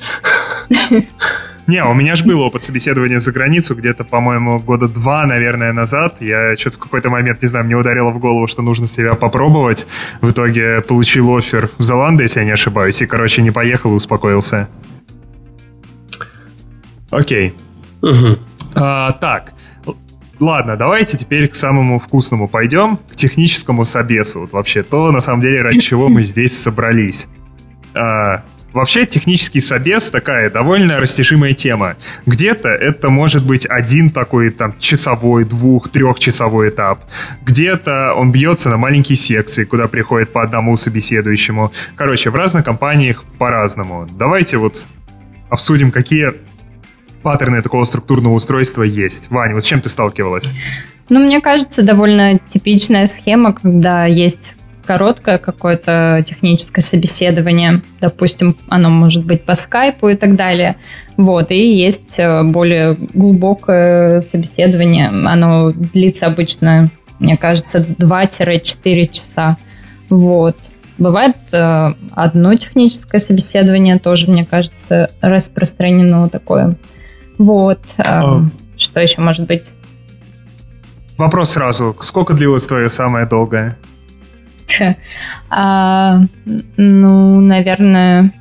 [1.67, 6.21] Не, у меня же был опыт собеседования за границу где-то, по-моему, года два, наверное, назад.
[6.21, 9.85] Я что-то в какой-то момент, не знаю, мне ударило в голову, что нужно себя попробовать.
[10.21, 13.95] В итоге получил офер в Золанде, если я не ошибаюсь, и, короче, не поехал и
[13.95, 14.69] успокоился.
[17.11, 17.55] Окей.
[18.03, 18.39] Угу.
[18.75, 19.55] А, так,
[20.39, 24.41] Ладно, давайте теперь к самому вкусному пойдем, к техническому собесу.
[24.41, 27.27] Вот вообще то, на самом деле, ради чего мы здесь собрались.
[27.95, 28.43] А,
[28.77, 31.97] Вообще технический собес такая довольно растяжимая тема.
[32.27, 37.01] Где-то это может быть один такой там часовой, двух, трехчасовой этап.
[37.43, 41.73] Где-то он бьется на маленькие секции, куда приходит по одному собеседующему.
[41.95, 44.07] Короче, в разных компаниях по-разному.
[44.11, 44.87] Давайте вот
[45.49, 46.35] обсудим, какие
[47.27, 49.33] паттерны такого структурного устройства есть.
[49.33, 50.53] Ваня, вот с чем ты сталкивалась?
[51.09, 54.53] Ну, мне кажется, довольно типичная схема, когда есть
[54.87, 60.77] короткое какое-то техническое собеседование, допустим, оно может быть по скайпу и так далее.
[61.17, 69.57] Вот, и есть э, более глубокое собеседование, оно длится обычно, мне кажется, 2-4 часа.
[70.11, 70.57] Вот.
[70.97, 76.77] бывает э, одно техническое собеседование, тоже, мне кажется, распространено такое.
[77.39, 77.81] Вот.
[77.99, 78.43] А...
[78.77, 79.73] Что еще может быть?
[81.17, 81.97] Вопрос сразу.
[82.01, 83.77] Сколько длилось твое самое долгое?
[85.49, 86.23] А,
[86.77, 88.33] ну, наверное...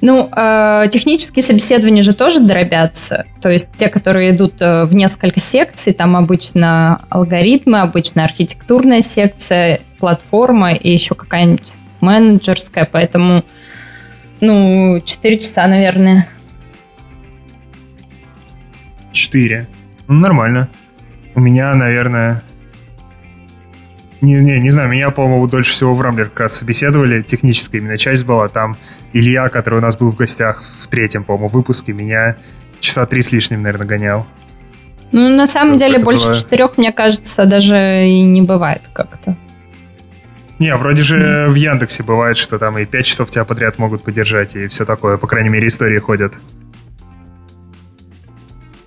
[0.00, 3.26] Ну, э, технические собеседования же тоже дробятся.
[3.42, 9.80] То есть те, которые идут э, в несколько секций, там обычно алгоритмы, обычно архитектурная секция,
[9.98, 12.88] платформа и еще какая-нибудь менеджерская.
[12.90, 13.44] Поэтому,
[14.40, 16.26] ну, 4 часа, наверное.
[19.16, 19.66] 4.
[20.08, 20.68] Ну, нормально.
[21.34, 22.42] У меня, наверное...
[24.22, 27.22] Не, не, не знаю, меня, по-моему, дольше всего в Рамблер как раз собеседовали.
[27.22, 28.48] Техническая именно часть была.
[28.48, 28.76] Там
[29.12, 32.36] Илья, который у нас был в гостях в третьем, по-моему, выпуске, меня
[32.80, 34.26] часа три с лишним, наверное, гонял.
[35.12, 36.42] Ну, на самом Что деле, больше бывает?
[36.42, 39.36] четырех, мне кажется, даже и не бывает как-то.
[40.58, 44.56] Не, вроде же в Яндексе бывает, что там и пять часов тебя подряд могут поддержать,
[44.56, 45.18] и все такое.
[45.18, 46.40] По крайней мере, истории ходят.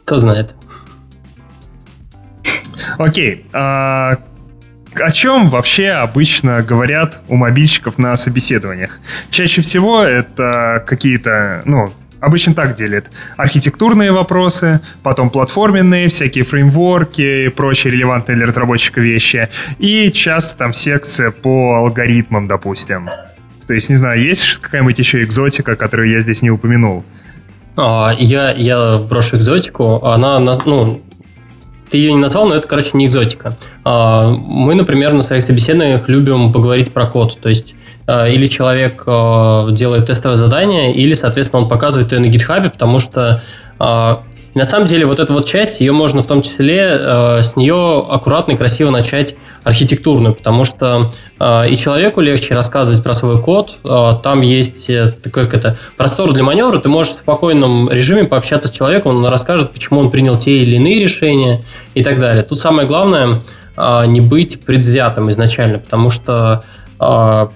[0.09, 0.55] Кто знает.
[2.97, 3.45] Окей.
[3.53, 4.17] А,
[4.95, 8.99] о чем вообще обычно говорят у мобильщиков на собеседованиях?
[9.29, 13.11] Чаще всего это какие-то, ну, обычно так делят.
[13.37, 19.47] Архитектурные вопросы, потом платформенные, всякие фреймворки и прочие релевантные для разработчика вещи.
[19.77, 23.11] И часто там секция по алгоритмам, допустим.
[23.67, 27.05] То есть, не знаю, есть какая-нибудь еще экзотика, которую я здесь не упомянул?
[27.81, 30.03] А, я, я брошу экзотику.
[30.03, 31.01] Она, ну,
[31.89, 33.55] ты ее не назвал, но это, короче, не экзотика.
[33.85, 37.39] А, мы, например, на своих собеседованиях любим поговорить про код.
[37.39, 37.75] То есть
[38.05, 43.41] а, или человек делает тестовое задание, или, соответственно, он показывает ее на гитхабе, потому что
[44.55, 46.97] на самом деле вот эта вот часть, ее можно в том числе
[47.41, 53.13] с нее аккуратно и красиво начать архитектурную, потому что э, и человеку легче рассказывать про
[53.13, 53.77] свой код.
[53.83, 56.79] Э, там есть э, такой как это простор для маневра.
[56.79, 60.75] Ты можешь в спокойном режиме пообщаться с человеком, он расскажет, почему он принял те или
[60.75, 61.61] иные решения
[61.93, 62.43] и так далее.
[62.43, 63.41] Тут самое главное
[63.75, 66.63] э, не быть предвзятым изначально, потому что
[66.99, 67.47] э,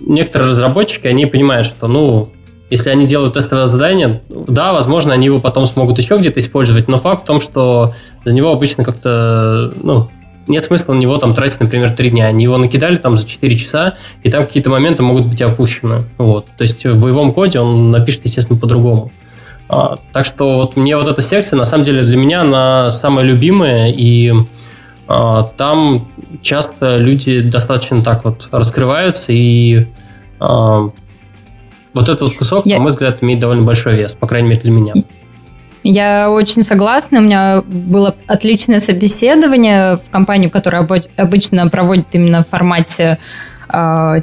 [0.00, 2.32] некоторые разработчики они понимают, что ну
[2.70, 6.98] если они делают тестовое задание, да, возможно, они его потом смогут еще где-то использовать, но
[6.98, 7.94] факт в том, что
[8.24, 10.10] за него обычно как-то, ну,
[10.46, 12.26] нет смысла на него там тратить, например, три дня.
[12.26, 16.04] Они его накидали там за 4 часа, и там какие-то моменты могут быть опущены.
[16.18, 16.46] Вот.
[16.56, 19.10] То есть в боевом коде он напишет, естественно, по-другому.
[19.68, 23.24] А, так что вот мне вот эта секция, на самом деле, для меня она самая
[23.24, 24.32] любимая, и
[25.08, 26.08] а, там
[26.42, 29.86] часто люди достаточно так вот раскрываются, и
[30.40, 30.90] а,
[31.94, 32.76] вот этот кусок, Я...
[32.76, 34.94] на мой взгляд, имеет довольно большой вес, по крайней мере, для меня.
[35.84, 37.18] Я очень согласна.
[37.18, 40.86] У меня было отличное собеседование в компанию, которая
[41.16, 43.18] обычно проводит именно в формате
[43.68, 44.22] э,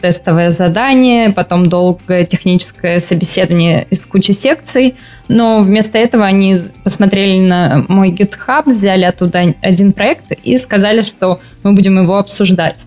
[0.00, 4.96] тестовое задание, потом долгое техническое собеседование из кучи секций.
[5.28, 11.40] Но вместо этого они посмотрели на мой GitHub, взяли оттуда один проект и сказали, что
[11.62, 12.86] мы будем его обсуждать.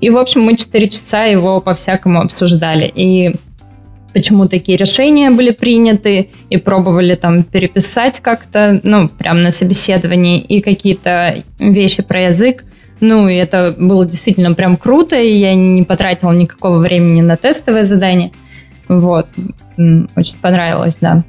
[0.00, 2.90] И, в общем, мы 4 часа его по-всякому обсуждали.
[2.92, 3.34] И
[4.16, 10.62] почему такие решения были приняты, и пробовали там переписать как-то, ну, прямо на собеседовании, и
[10.62, 12.64] какие-то вещи про язык.
[13.00, 17.84] Ну, и это было действительно прям круто, и я не потратила никакого времени на тестовое
[17.84, 18.32] задание.
[18.88, 19.26] Вот.
[19.76, 21.22] Очень понравилось, да.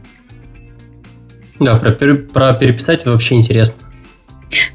[1.60, 3.84] Да, про, про переписать вообще интересно.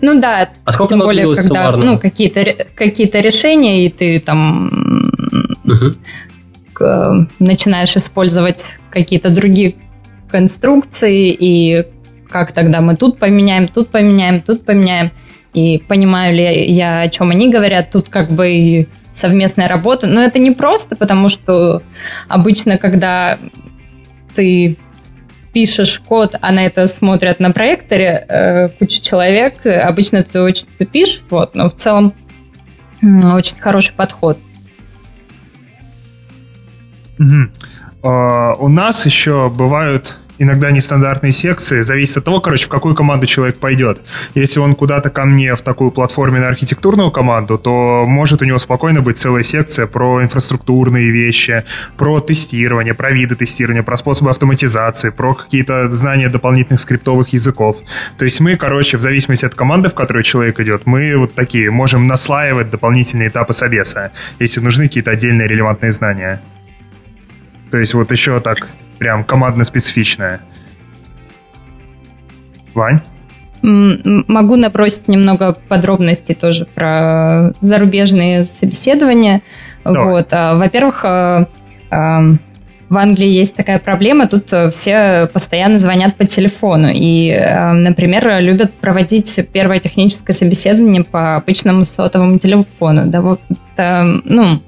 [0.03, 1.93] Ну да, а сколько тем более, когда суммарно?
[1.93, 2.45] ну, какие-то,
[2.75, 4.71] какие-то решения, и ты там
[5.65, 5.95] угу.
[6.83, 9.75] Э, начинаешь использовать какие-то другие
[10.31, 11.87] конструкции, и
[12.29, 15.11] как тогда мы тут поменяем, тут поменяем, тут поменяем.
[15.55, 20.07] И понимаю ли я, о чем они говорят, тут как бы совместная работа.
[20.07, 21.83] Но это не просто, потому что
[22.29, 23.39] обычно, когда
[24.35, 24.77] ты
[25.53, 31.23] пишешь код, а на это смотрят на проекторе э, куча человек, обычно ты очень тупишь,
[31.29, 32.15] вот, но в целом
[33.03, 34.39] очень хороший подход.
[37.23, 38.09] Угу.
[38.09, 43.27] Uh, у нас еще бывают иногда нестандартные секции, зависит от того, короче, в какую команду
[43.27, 44.03] человек пойдет.
[44.35, 49.03] Если он куда-то ко мне в такую платформенную архитектурную команду, то может у него спокойно
[49.03, 51.63] быть целая секция про инфраструктурные вещи,
[51.97, 57.77] про тестирование, про виды тестирования, про способы автоматизации, про какие-то знания дополнительных скриптовых языков.
[58.19, 61.71] То есть мы, короче, в зависимости от команды, в которой человек идет, мы вот такие
[61.71, 64.11] можем наслаивать дополнительные этапы собеса,
[64.41, 66.41] если нужны какие-то отдельные релевантные знания.
[67.73, 68.69] То есть вот еще так
[68.99, 70.41] прям командно-специфичная.
[72.75, 73.01] Вань?
[73.63, 79.41] могу набросить немного подробностей тоже про зарубежные собеседования.
[79.85, 80.05] Давай.
[80.05, 80.29] Вот.
[80.33, 81.47] А, во-первых, а,
[81.91, 86.89] в Англии есть такая проблема, тут э, все постоянно звонят по телефону.
[86.93, 93.09] И, э, например, любят проводить первое техническое собеседование по обычному сотовому телефону.
[93.09, 94.61] Это, ну,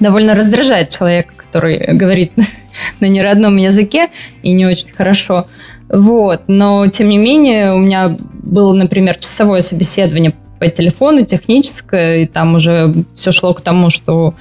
[0.00, 2.32] довольно раздражает человека, который говорит
[3.00, 4.08] на неродном языке
[4.42, 5.46] и не очень хорошо.
[5.88, 6.42] Вот.
[6.48, 12.54] Но, тем не менее, у меня было, например, часовое собеседование по телефону, техническое, и там
[12.54, 14.34] уже все шло к тому, что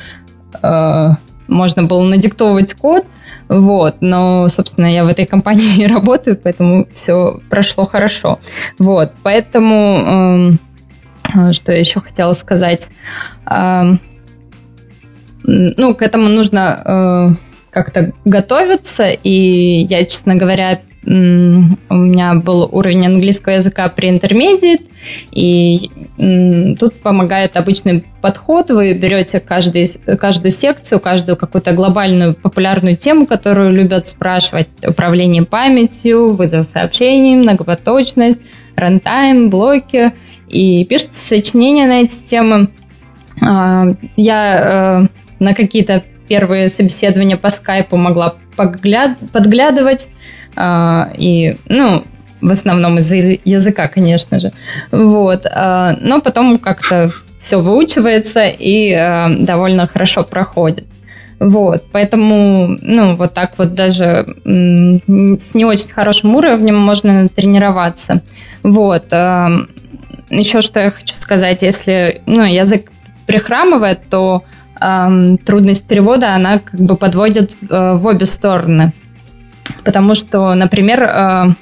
[0.61, 1.09] э,
[1.47, 3.05] можно было надиктовывать код,
[3.47, 8.39] вот, но, собственно, я в этой компании и работаю, поэтому все прошло хорошо.
[8.79, 10.57] Вот, поэтому,
[11.33, 12.87] э, что я еще хотела сказать,
[13.49, 13.97] э,
[15.47, 17.29] ну, к этому нужно э,
[17.71, 24.81] как-то готовиться, и я, честно говоря, у меня был уровень английского языка при интермедиат,
[25.31, 25.91] и
[26.79, 28.71] тут помогает обычный подход.
[28.71, 29.87] Вы берете каждый,
[30.17, 34.67] каждую секцию, каждую какую-то глобальную популярную тему, которую любят спрашивать.
[34.85, 38.41] Управление памятью, вызов сообщений, многопоточность,
[38.75, 40.11] рантайм, блоки.
[40.47, 42.69] И пишете сочинения на эти темы.
[43.41, 50.09] А, я э, на какие-то первые собеседования по скайпу могла подглядывать
[50.55, 52.03] а, и, ну,
[52.41, 54.51] в основном из-за языка, конечно же.
[54.91, 55.45] Вот.
[55.45, 60.85] А, но потом как-то все выучивается и а, довольно хорошо проходит.
[61.37, 68.21] Вот, поэтому, ну, вот так вот даже с не очень хорошим уровнем можно тренироваться.
[68.63, 69.11] Вот.
[69.11, 72.89] Еще что я хочу сказать, если, ну, язык
[73.25, 74.45] прихрамывает, то
[75.45, 78.93] трудность перевода, она как бы подводит в обе стороны.
[79.83, 81.53] Потому что, например, э,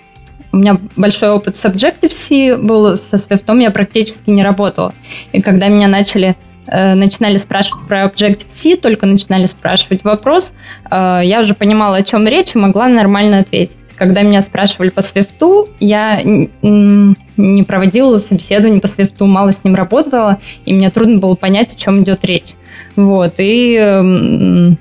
[0.51, 4.93] у меня большой опыт с Objective-C был, со Swift я практически не работала.
[5.31, 6.35] И когда меня начали
[6.67, 10.53] э, начинали спрашивать про Objective-C, только начинали спрашивать вопрос,
[10.89, 13.79] э, я уже понимала, о чем речь, и могла нормально ответить.
[13.97, 20.39] Когда меня спрашивали по Swift, я не проводила собеседование по Swift, мало с ним работала,
[20.65, 22.53] и мне трудно было понять, о чем идет речь.
[22.95, 24.75] Вот, и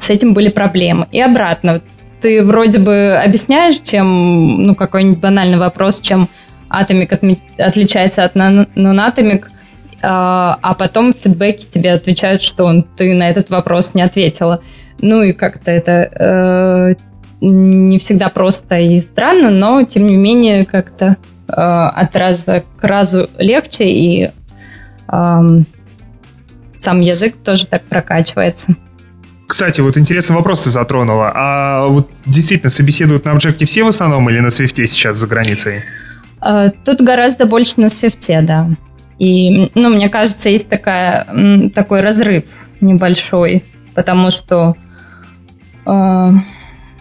[0.00, 1.06] с этим были проблемы.
[1.12, 1.82] И обратно,
[2.20, 6.28] ты вроде бы объясняешь, чем, ну, какой-нибудь банальный вопрос, чем
[6.68, 9.50] атомик отличается от нонатомик,
[10.02, 14.60] а, а потом в фидбэке тебе отвечают, что он, ты на этот вопрос не ответила.
[15.00, 16.94] Ну и как-то это э,
[17.40, 21.16] не всегда просто и странно, но тем не менее как-то
[21.48, 24.30] э, от раза к разу легче, и э,
[26.78, 28.66] сам язык тоже так прокачивается.
[29.46, 31.32] Кстати, вот интересный вопрос ты затронула.
[31.34, 35.84] А вот действительно собеседуют на Objective-C в основном или на Swift сейчас за границей?
[36.40, 38.68] А, тут гораздо больше на Swift, да.
[39.18, 41.26] И, ну, мне кажется, есть такая,
[41.74, 42.44] такой разрыв
[42.80, 43.64] небольшой,
[43.94, 44.76] потому что,
[45.86, 46.30] э,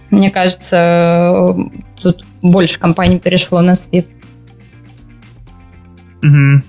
[0.09, 1.55] мне кажется,
[2.01, 4.09] тут больше компаний перешло на Swift.
[6.23, 6.63] Угу.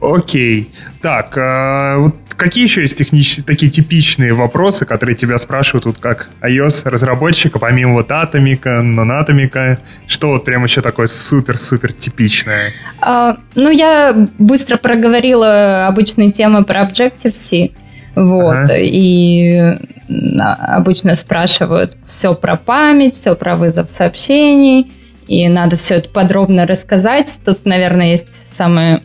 [0.00, 0.70] Окей.
[1.00, 6.30] Так, а, вот какие еще есть технические, такие типичные вопросы, которые тебя спрашивают вот как
[6.42, 9.78] iOS-разработчика, помимо вот атомика, нонатомика?
[10.06, 12.72] Что вот прям еще такое супер-супер типичное?
[13.00, 17.70] А, ну, я быстро проговорила обычные темы про Objective-C.
[18.14, 18.76] Вот, ага.
[18.76, 19.76] и
[20.08, 24.92] обычно спрашивают все про память, все про вызов сообщений,
[25.26, 27.34] и надо все это подробно рассказать.
[27.44, 29.00] Тут, наверное, есть самые,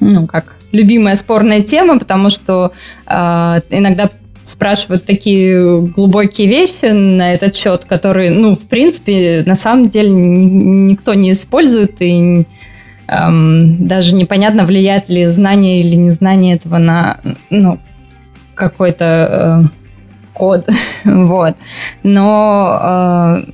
[0.00, 2.72] ну, как любимая спорная тема, потому что
[3.06, 3.12] э,
[3.70, 4.10] иногда
[4.42, 11.14] спрашивают такие глубокие вещи на этот счет, которые, ну, в принципе, на самом деле никто
[11.14, 12.44] не использует, и
[13.08, 17.20] эм, даже непонятно, влияет ли знание или незнание этого на,
[17.50, 17.78] ну,
[18.54, 19.77] какой-то э,
[20.38, 20.68] код,
[21.04, 21.56] вот.
[22.02, 23.44] Но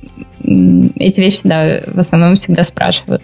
[0.43, 0.49] э,
[0.95, 3.21] эти вещи, да, в основном всегда спрашивают.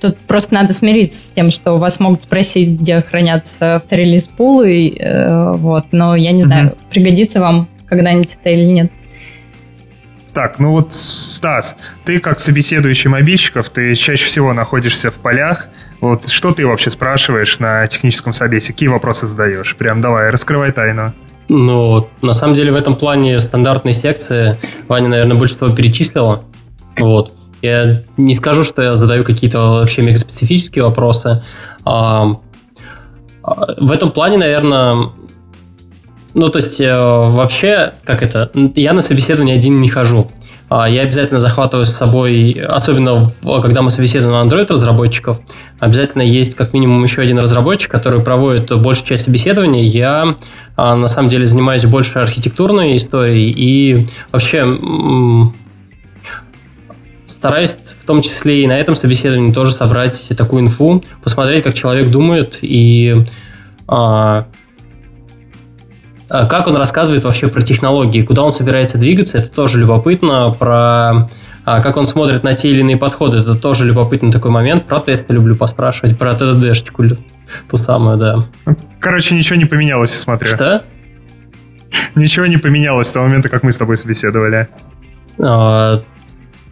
[0.00, 4.96] Тут просто надо смириться с тем, что у вас могут спросить, где хранятся авторелиз пулы,
[4.96, 6.48] э, вот, но я не угу.
[6.48, 8.92] знаю, пригодится вам когда-нибудь это или нет.
[10.32, 15.68] Так, ну вот, Стас, ты как собеседующий мобильщиков, ты чаще всего находишься в полях.
[16.00, 18.74] Вот что ты вообще спрашиваешь на техническом собесе?
[18.74, 19.74] Какие вопросы задаешь?
[19.76, 21.14] Прям давай, раскрывай тайну.
[21.48, 24.56] Ну, на самом деле в этом плане стандартные секции
[24.88, 26.42] Ваня, наверное, больше всего перечислила.
[26.98, 27.32] Вот.
[27.62, 31.42] Я не скажу, что я задаю какие-то вообще мегаспецифические вопросы.
[31.84, 32.36] А,
[33.42, 35.10] а, в этом плане, наверное,
[36.34, 40.28] ну, то есть, э, вообще, как это, я на собеседование один не хожу.
[40.68, 43.30] А, я обязательно захватываю с собой, особенно
[43.62, 45.40] когда мы собеседуем Android-разработчиков,
[45.78, 49.82] обязательно есть как минимум еще один разработчик, который проводит большую часть собеседования.
[49.82, 50.36] Я
[50.76, 54.78] а, на самом деле занимаюсь больше архитектурной историей и вообще
[57.26, 62.10] стараюсь в том числе и на этом собеседовании тоже собрать такую инфу, посмотреть, как человек
[62.10, 63.24] думает и
[63.86, 64.46] а,
[66.28, 71.28] как он рассказывает вообще про технологии, куда он собирается двигаться, это тоже любопытно, про
[71.66, 74.86] а как он смотрит на те или иные подходы, это тоже любопытный такой момент.
[74.86, 77.02] Про тесты люблю поспрашивать, про ТДДшечку,
[77.68, 78.46] ту самую, да.
[79.00, 80.46] Короче, ничего не поменялось, я смотрю.
[80.46, 80.84] Что?
[82.14, 84.68] Ничего не поменялось с того момента, как мы с тобой собеседовали.
[85.42, 86.02] А,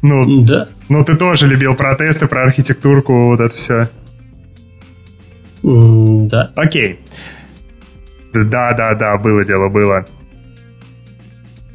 [0.01, 0.69] ну, да.
[0.89, 3.89] Ну, ты тоже любил про тесты, про архитектурку, вот это все.
[5.65, 6.53] Да.
[6.55, 7.01] Окей.
[8.35, 10.05] Да, да, да, было дело, было.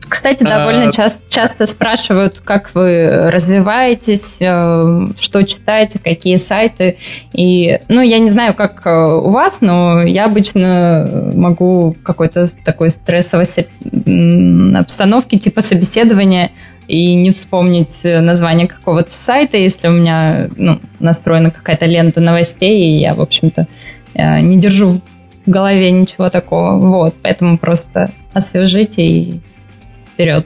[0.09, 0.91] Кстати, довольно а...
[0.91, 6.97] часто, часто спрашивают, как вы развиваетесь, э, что читаете, какие сайты.
[7.31, 12.49] И, ну, я не знаю, как э, у вас, но я обычно могу в какой-то
[12.65, 13.45] такой стрессовой
[14.75, 16.51] обстановке, типа собеседования,
[16.87, 22.97] и не вспомнить название какого-то сайта, если у меня ну, настроена какая-то лента новостей, и
[22.97, 23.67] я, в общем-то,
[24.15, 24.91] э, не держу
[25.49, 26.79] в голове ничего такого.
[26.79, 29.41] Вот, поэтому просто освежите и
[30.13, 30.45] вперед.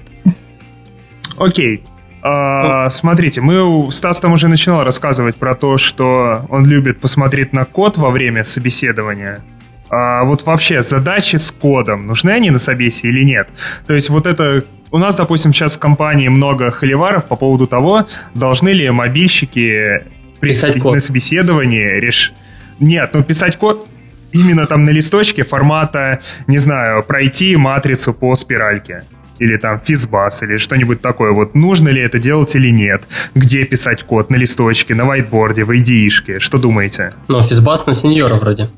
[1.37, 1.83] Окей.
[2.21, 7.65] А, смотрите, мы Стас там уже начинал рассказывать про то, что он любит посмотреть на
[7.65, 9.43] код во время собеседования.
[9.89, 13.49] А вот вообще задачи с кодом, нужны они на собесе или нет?
[13.85, 14.63] То есть вот это...
[14.89, 20.05] У нас, допустим, сейчас в компании много холиваров по поводу того, должны ли мобильщики
[20.39, 22.33] писать на собеседовании реш...
[22.79, 23.87] Нет, ну писать код
[24.33, 29.03] именно там на листочке формата, не знаю, пройти матрицу по спиральке
[29.39, 31.31] или там физбас, или что-нибудь такое.
[31.31, 33.03] Вот нужно ли это делать или нет?
[33.35, 34.29] Где писать код?
[34.29, 36.39] На листочке, на вайтборде, в IDE-шке?
[36.39, 37.13] Что думаете?
[37.27, 38.69] Ну, физбас на сеньора вроде.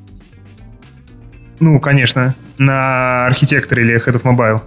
[1.59, 2.35] Ну, конечно.
[2.57, 4.61] На архитектор или Head of Mobile.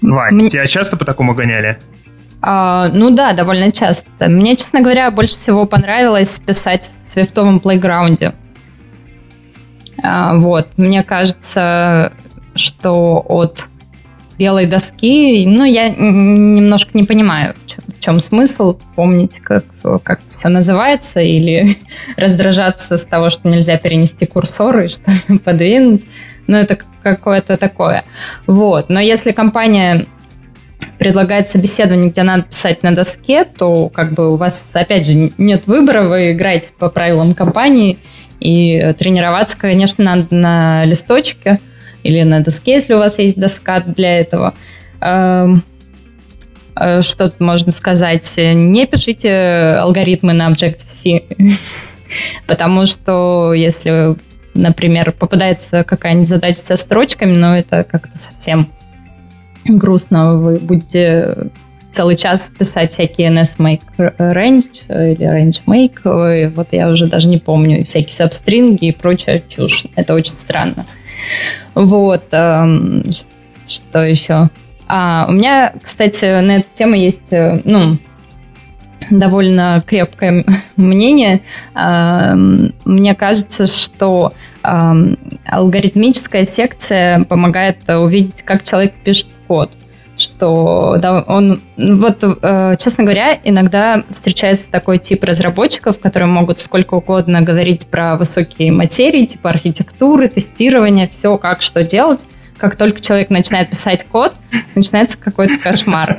[0.00, 0.48] Вань, Мне...
[0.48, 1.78] тебя часто по такому гоняли?
[2.40, 4.28] А, ну да, довольно часто.
[4.28, 8.32] Мне, честно говоря, больше всего понравилось писать в свифтовом плейграунде.
[10.02, 12.12] А, вот, мне кажется,
[12.54, 13.66] что от
[14.38, 19.64] белой доски, ну, я немножко не понимаю, в чем, в чем смысл помнить, как,
[20.04, 21.76] как все называется, или
[22.16, 26.06] раздражаться с того, что нельзя перенести курсор и что-то подвинуть.
[26.46, 28.04] Ну, это какое-то такое.
[28.46, 28.88] Вот.
[28.88, 30.06] Но если компания
[30.98, 35.66] предлагает собеседование, где надо писать на доске, то как бы у вас, опять же, нет
[35.66, 37.98] выбора, вы играете по правилам компании,
[38.40, 41.60] и тренироваться, конечно, надо на листочке
[42.02, 44.54] или на доске, если у вас есть доска для этого.
[45.00, 45.62] Эм,
[46.76, 48.32] э, что тут можно сказать?
[48.36, 51.22] Не пишите алгоритмы на Objective-C,
[52.46, 54.14] потому что если,
[54.54, 58.68] например, попадается какая-нибудь задача со строчками, но это как-то совсем
[59.64, 61.50] грустно, вы будете
[61.90, 63.82] целый час писать всякие NSMake
[64.18, 69.86] range или range make, вот я уже даже не помню, всякие сабстринги и прочая чушь.
[69.96, 70.84] Это очень странно.
[71.74, 72.24] Вот.
[72.32, 73.04] Эм,
[73.66, 74.48] что еще?
[74.86, 77.98] А, у меня, кстати, на эту тему есть, э, ну,
[79.10, 80.44] довольно крепкое
[80.76, 81.42] мнение.
[81.74, 84.32] Эм, мне кажется, что
[84.62, 89.70] эм, алгоритмическая секция помогает увидеть, как человек пишет код
[90.18, 96.94] что да, он, вот, э, честно говоря, иногда встречается такой тип разработчиков, которые могут сколько
[96.94, 102.26] угодно говорить про высокие материи, типа архитектуры, тестирования, все, как что делать.
[102.56, 104.32] Как только человек начинает писать код,
[104.74, 106.18] начинается какой-то кошмар.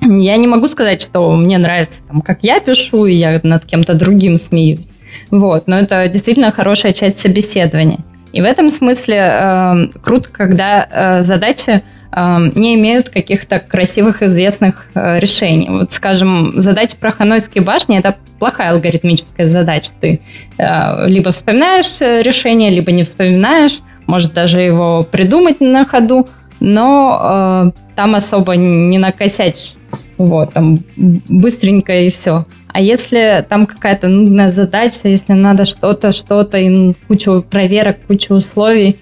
[0.00, 3.94] Я не могу сказать, что мне нравится, там, как я пишу, и я над кем-то
[3.94, 4.90] другим смеюсь.
[5.30, 8.00] Вот, но это действительно хорошая часть собеседования.
[8.32, 11.82] И в этом смысле э, круто, когда э, задача
[12.16, 15.68] не имеют каких-то красивых известных э, решений.
[15.68, 19.90] Вот, скажем, задача про Ханойские башни– это плохая алгоритмическая задача.
[20.00, 20.20] Ты
[20.58, 26.28] э, либо вспоминаешь э, решение, либо не вспоминаешь, может даже его придумать на ходу,
[26.60, 29.72] но там особо не накосячь.
[30.16, 32.44] Вот, там быстренько и все.
[32.68, 38.96] А если там какая-то нудная задача, если надо что-то, что-то, и кучу проверок, кучу условий,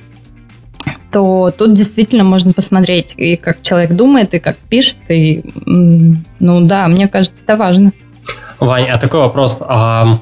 [1.12, 6.88] то тут действительно можно посмотреть и как человек думает, и как пишет, и ну да,
[6.88, 7.92] мне кажется, это важно.
[8.58, 9.58] Вань, а такой вопрос.
[9.60, 10.18] А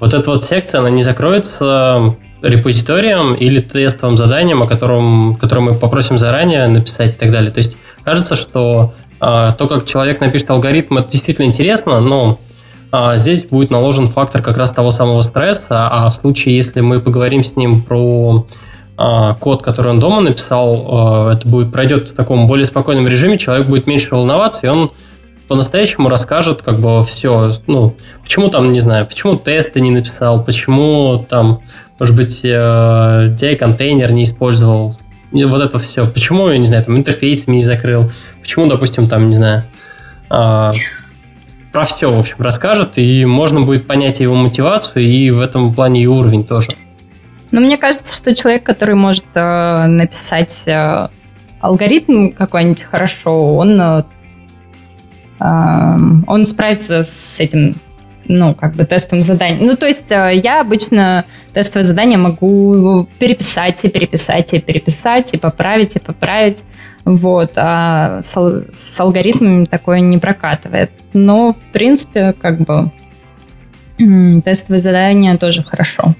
[0.00, 5.74] вот эта вот секция, она не закроется репозиторием или тестовым заданием, о котором, которое мы
[5.74, 7.50] попросим заранее написать и так далее.
[7.50, 12.38] То есть кажется, что а, то, как человек напишет алгоритм, это действительно интересно, но
[12.92, 17.00] а, здесь будет наложен фактор как раз того самого стресса, а в случае, если мы
[17.00, 18.46] поговорим с ним про
[18.96, 23.66] код, который он дома написал, а, это будет пройдет в таком более спокойном режиме, человек
[23.66, 24.90] будет меньше волноваться, и он
[25.48, 31.24] по-настоящему расскажет, как бы все, ну, почему там, не знаю, почему тесты не написал, почему
[31.28, 31.60] там,
[31.98, 34.96] может быть, DI-контейнер э, не использовал,
[35.30, 38.10] вот это все, почему, я не знаю, там интерфейс не закрыл,
[38.40, 39.64] почему, допустим, там, не знаю,
[40.30, 40.72] а,
[41.72, 46.02] про все, в общем, расскажет, и можно будет понять его мотивацию, и в этом плане
[46.02, 46.70] и уровень тоже.
[47.50, 51.08] Но мне кажется, что человек, который может э, написать э,
[51.60, 54.02] алгоритм какой-нибудь хорошо, он, э,
[55.40, 57.76] эм, он справится с этим,
[58.24, 59.66] ну, как бы тестовым заданием.
[59.66, 61.24] Ну, то есть э, я обычно
[61.54, 66.64] тестовое задание могу переписать и переписать и переписать, и поправить, и поправить.
[67.04, 67.52] Вот.
[67.56, 70.90] А с, с алгоритмами такое не прокатывает.
[71.12, 72.90] Но, в принципе, как бы
[73.96, 76.14] тестовое задание тоже хорошо.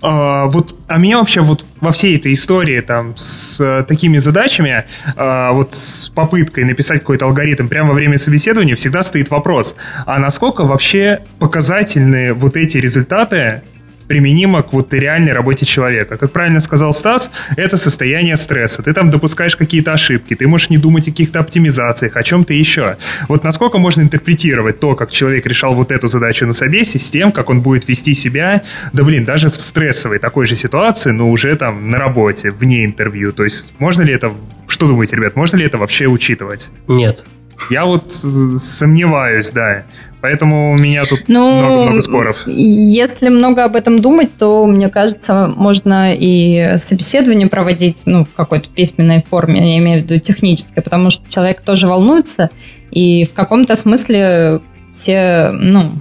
[0.00, 4.84] А, вот, а меня вообще вот во всей этой истории там с а, такими задачами,
[5.16, 9.74] а, вот с попыткой написать какой-то алгоритм прямо во время собеседования всегда стоит вопрос,
[10.06, 13.62] а насколько вообще показательны вот эти результаты
[14.08, 16.16] применимо к вот реальной работе человека.
[16.16, 18.82] Как правильно сказал Стас, это состояние стресса.
[18.82, 22.96] Ты там допускаешь какие-то ошибки, ты можешь не думать о каких-то оптимизациях, о чем-то еще.
[23.28, 27.30] Вот насколько можно интерпретировать то, как человек решал вот эту задачу на собесе, с тем,
[27.30, 28.62] как он будет вести себя,
[28.92, 33.32] да блин, даже в стрессовой такой же ситуации, но уже там на работе, вне интервью.
[33.32, 34.32] То есть можно ли это,
[34.66, 36.70] что думаете, ребят, можно ли это вообще учитывать?
[36.86, 37.24] Нет.
[37.70, 39.84] Я вот сомневаюсь, да.
[40.20, 42.42] Поэтому у меня тут много-много ну, споров.
[42.46, 48.68] Если много об этом думать, то, мне кажется, можно и собеседование проводить ну, в какой-то
[48.68, 52.50] письменной форме, я имею в виду технической, потому что человек тоже волнуется,
[52.90, 54.60] и в каком-то смысле
[54.92, 55.92] все, ну,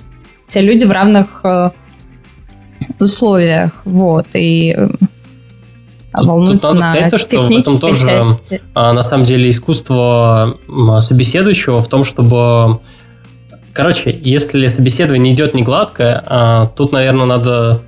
[0.48, 1.70] все люди в равных э,
[3.00, 3.72] условиях.
[3.86, 4.88] Вот, и э,
[6.14, 8.62] волнуется Тут надо сказать, что в этом тоже части.
[8.74, 10.58] А, на самом деле искусство
[11.02, 12.80] собеседующего в том, чтобы
[13.78, 17.84] Короче, если собеседование идет не гладко, а, тут, наверное, надо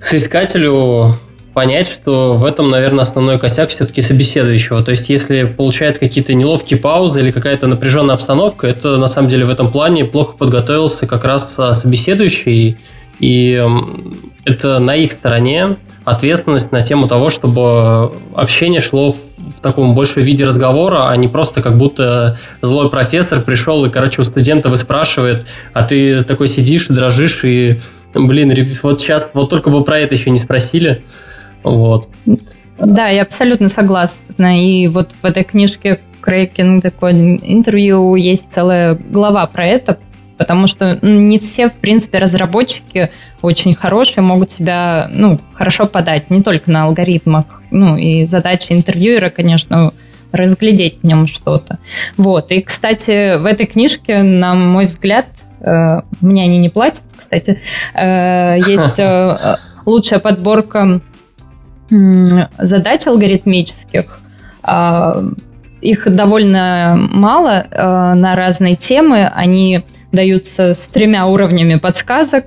[0.00, 1.16] соискателю
[1.54, 4.82] понять, что в этом, наверное, основной косяк все-таки собеседующего.
[4.82, 9.44] То есть, если получается какие-то неловкие паузы или какая-то напряженная обстановка, это на самом деле
[9.44, 12.76] в этом плане плохо подготовился как раз а, собеседующий,
[13.20, 13.64] и
[14.44, 15.76] это на их стороне
[16.06, 21.26] ответственность на тему того, чтобы общение шло в, в таком большем виде разговора, а не
[21.26, 26.86] просто как будто злой профессор пришел и, короче, у студента выспрашивает, а ты такой сидишь,
[26.86, 27.80] дрожишь и,
[28.14, 28.54] блин,
[28.84, 31.02] вот сейчас вот только бы про это еще не спросили.
[31.64, 32.08] Вот.
[32.78, 34.62] Да, я абсолютно согласна.
[34.62, 39.98] И вот в этой книжке the Coding интервью есть целая глава про это,
[40.36, 43.10] потому что не все, в принципе, разработчики
[43.42, 47.44] очень хорошие, могут себя ну, хорошо подать, не только на алгоритмах.
[47.70, 49.92] Ну, и задача интервьюера, конечно,
[50.32, 51.78] разглядеть в нем что-то.
[52.16, 52.50] Вот.
[52.52, 55.26] И, кстати, в этой книжке, на мой взгляд,
[55.60, 57.60] э, мне они не платят, кстати,
[57.94, 59.56] э, есть э,
[59.86, 61.00] лучшая подборка
[62.58, 64.18] задач алгоритмических.
[65.80, 69.30] Их довольно мало на разные темы.
[69.32, 69.84] Они
[70.16, 72.46] даются с тремя уровнями подсказок.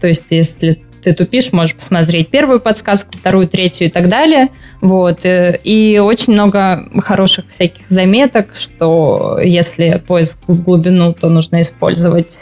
[0.00, 4.48] То есть, если ты тупишь, можешь посмотреть первую подсказку, вторую, третью и так далее.
[4.80, 5.24] Вот.
[5.24, 12.40] Э, и очень много хороших всяких заметок, что если поиск в глубину, то нужно использовать,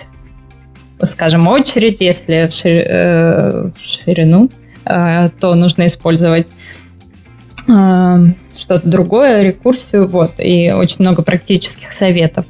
[1.02, 2.84] скажем, очередь, если в, шир...
[2.86, 4.50] Э, в ширину,
[4.84, 6.48] э, то нужно использовать
[7.66, 12.46] что-то другое, рекурсию, вот, и очень много практических советов.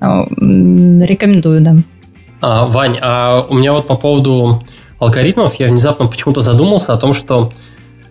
[0.00, 1.76] Рекомендую, да.
[2.40, 4.62] А, Вань, а у меня вот по поводу
[4.98, 7.52] алгоритмов я внезапно почему-то задумался о том, что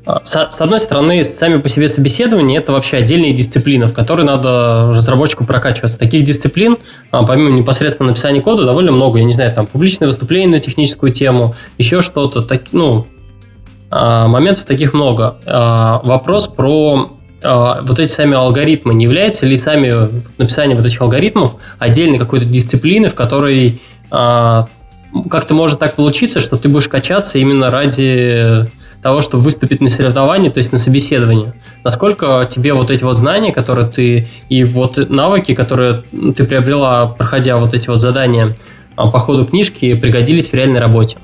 [0.06, 4.92] а, с, одной стороны, сами по себе собеседования– это вообще отдельные дисциплины, в которые надо
[4.92, 6.00] разработчику прокачиваться.
[6.00, 6.78] Таких дисциплин,
[7.12, 9.20] а, помимо непосредственно написания кода, довольно много.
[9.20, 12.42] Я не знаю, там публичные выступления на техническую тему, еще что-то.
[12.42, 13.08] Так, ну,
[13.92, 15.38] а, моментов таких много.
[15.46, 21.56] Вопрос про а, вот эти сами алгоритмы, не являются ли сами написание вот этих алгоритмов
[21.78, 24.68] отдельной какой-то дисциплины, в которой а,
[25.30, 28.70] как-то может так получиться, что ты будешь качаться именно ради
[29.02, 31.54] того, чтобы выступить на соревновании, то есть на собеседовании.
[31.84, 36.04] Насколько тебе вот эти вот знания, которые ты, и вот навыки, которые
[36.36, 38.56] ты приобрела, проходя вот эти вот задания
[38.96, 41.18] а, по ходу книжки, пригодились в реальной работе?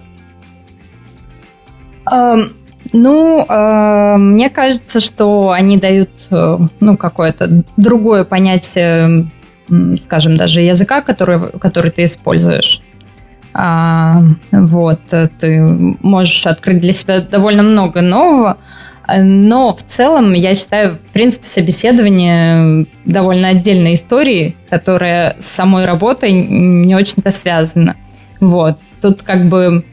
[2.93, 9.29] Ну, э, мне кажется, что они дают э, ну, какое-то другое понятие,
[9.97, 12.81] скажем, даже языка, который, который ты используешь.
[13.53, 14.19] А,
[14.51, 14.99] вот,
[15.39, 18.57] ты можешь открыть для себя довольно много нового,
[19.07, 26.31] но в целом я считаю, в принципе, собеседование довольно отдельной историей, которая с самой работой
[26.31, 27.95] не очень-то связана.
[28.41, 29.85] Вот, тут как бы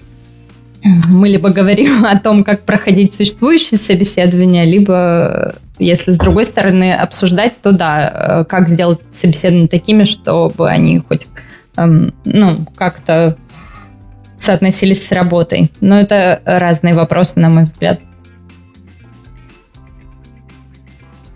[0.85, 7.61] мы либо говорим о том, как проходить существующие собеседования, либо, если с другой стороны обсуждать,
[7.63, 11.29] то да, как сделать собеседования такими, чтобы они хоть
[11.77, 13.37] эм, ну, как-то
[14.37, 15.71] соотносились с работой.
[15.81, 18.01] Но это разные вопросы, на мой взгляд.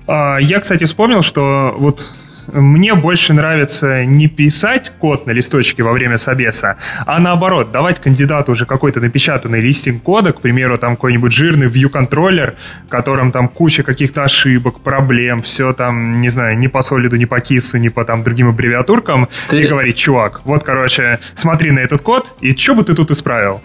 [0.07, 2.13] А, я, кстати, вспомнил, что вот
[2.53, 8.53] мне больше нравится не писать код на листочке во время собеса, а наоборот, давать кандидату
[8.53, 12.55] уже какой-то напечатанный листинг кода, к примеру, там какой-нибудь жирный view-контроллер,
[12.87, 17.25] в котором там куча каких-то ошибок, проблем, все там, не знаю, ни по солиду, ни
[17.25, 19.63] по кису, ни по там другим аббревиатуркам, ты...
[19.63, 23.61] и говорить, чувак, вот, короче, смотри на этот код, и что бы ты тут исправил?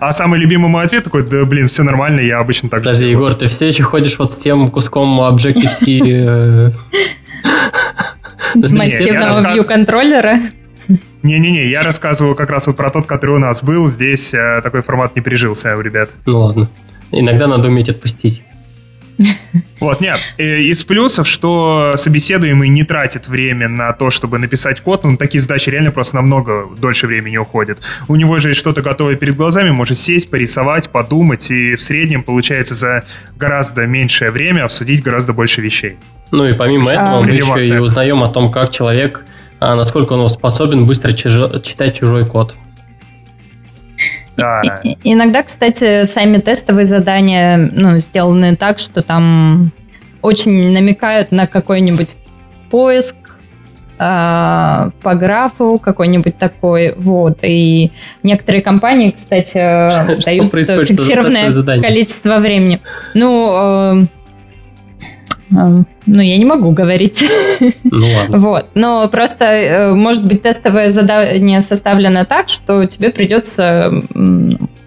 [0.00, 3.32] А самый любимый мой ответ такой, да, блин, все нормально, я обычно так Подожди, Егор,
[3.34, 6.74] ты все еще ходишь вот с тем куском Objective-C
[8.56, 10.40] массивного view-контроллера.
[11.22, 13.86] Не-не-не, я рассказываю как раз вот про тот, который у нас был.
[13.86, 16.10] Здесь э, такой формат не пережился у ребят.
[16.26, 16.70] Ну ладно.
[17.10, 18.42] Иногда надо уметь отпустить.
[19.84, 25.04] Вот, нет, э, из плюсов, что собеседуемый не тратит время на то, чтобы написать код,
[25.04, 27.80] ну, такие задачи реально просто намного дольше времени уходят.
[28.08, 32.22] У него же есть что-то готовое перед глазами, может сесть, порисовать, подумать, и в среднем
[32.22, 33.04] получается за
[33.36, 35.98] гораздо меньшее время обсудить гораздо больше вещей.
[36.30, 39.26] Ну и помимо этого мы еще и узнаем о том, как человек,
[39.60, 42.56] а, насколько он способен быстро читать чужой код.
[44.82, 49.70] И, иногда, кстати, сами тестовые задания ну, сделаны так, что там
[50.22, 52.14] очень намекают на какой-нибудь
[52.70, 53.14] поиск
[53.98, 56.94] э, по графу, какой-нибудь такой.
[56.96, 57.38] Вот.
[57.42, 57.92] И
[58.22, 59.54] некоторые компании, кстати,
[60.24, 62.80] дают фиксированное количество времени.
[63.14, 64.06] Ну, э,
[66.06, 67.24] ну, я не могу говорить.
[67.84, 68.38] Ну ладно.
[68.44, 68.66] Вот.
[68.74, 73.92] Но просто, э, может быть, тестовое задание составлено так, что тебе придется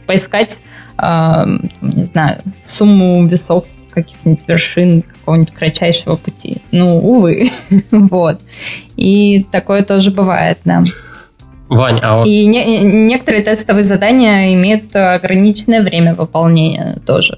[0.05, 0.59] поискать,
[0.99, 6.57] не знаю, сумму весов каких-нибудь вершин какого-нибудь кратчайшего пути.
[6.71, 7.49] Ну, увы.
[7.91, 8.39] вот.
[8.95, 10.83] И такое тоже бывает, да.
[11.69, 12.27] Вань, а вот...
[12.27, 17.37] И не, некоторые тестовые задания имеют ограниченное время выполнения тоже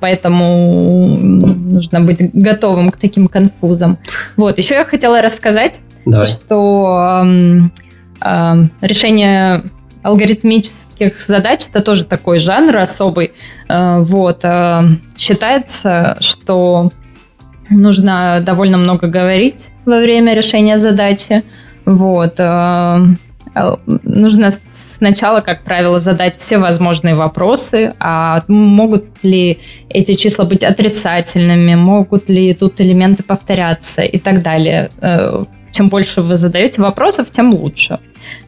[0.00, 3.98] поэтому нужно быть готовым к таким конфузам.
[4.36, 6.26] Вот, еще я хотела рассказать, Давай.
[6.26, 7.60] что э,
[8.20, 9.62] э, решение
[10.02, 13.32] алгоритмических задач это тоже такой жанр особый.
[13.68, 14.82] Э, вот, э,
[15.16, 16.90] считается, что
[17.70, 21.42] нужно довольно много говорить во время решения задачи.
[21.84, 22.98] Вот, э,
[23.54, 24.50] э нужно
[24.90, 32.28] сначала, как правило, задать все возможные вопросы, а могут ли эти числа быть отрицательными, могут
[32.28, 34.90] ли тут элементы повторяться и так далее.
[35.00, 35.42] Э,
[35.72, 37.98] чем больше вы задаете вопросов, тем лучше.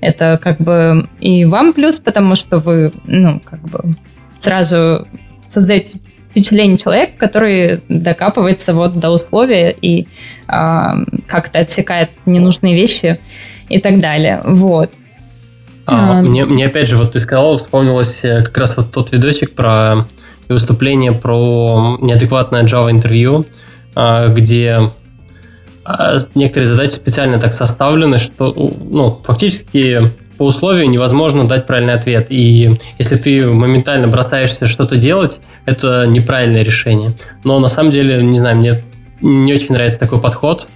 [0.01, 3.81] Это как бы и вам плюс, потому что вы, ну, как бы
[4.39, 5.07] сразу
[5.49, 5.99] создаете
[6.31, 10.07] впечатление человека, который докапывается вот до условия и э,
[11.27, 13.19] как-то отсекает ненужные вещи
[13.69, 14.41] и так далее.
[14.45, 14.91] Вот.
[15.97, 19.55] А, мне, мне опять же, вот ты сказал, вспомнилось э, как раз вот тот видосик
[19.55, 20.07] про
[20.49, 23.47] выступление про неадекватное Java интервью,
[23.95, 24.91] а, где
[25.85, 32.29] а, некоторые задачи специально так составлены, что ну, фактически по условию невозможно дать правильный ответ.
[32.31, 37.13] И если ты моментально бросаешься что-то делать, это неправильное решение.
[37.45, 38.83] Но на самом деле, не знаю, мне
[39.21, 40.69] не очень нравится такой подход.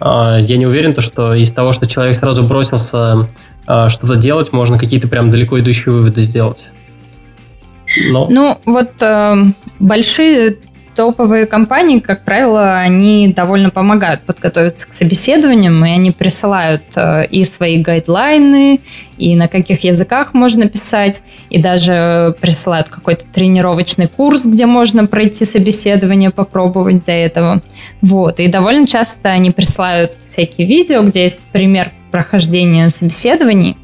[0.00, 3.28] Я не уверен, что из того, что человек сразу бросился
[3.66, 6.66] а, что-то делать, можно какие-то прям далеко идущие выводы сделать.
[8.10, 8.28] Но...
[8.30, 9.36] Ну, вот э,
[9.78, 10.56] большие
[11.00, 17.42] топовые компании, как правило, они довольно помогают подготовиться к собеседованиям, и они присылают э, и
[17.44, 18.80] свои гайдлайны,
[19.16, 25.46] и на каких языках можно писать, и даже присылают какой-то тренировочный курс, где можно пройти
[25.46, 27.62] собеседование, попробовать до этого.
[28.02, 28.38] Вот.
[28.38, 33.78] И довольно часто они присылают всякие видео, где есть пример прохождения собеседований.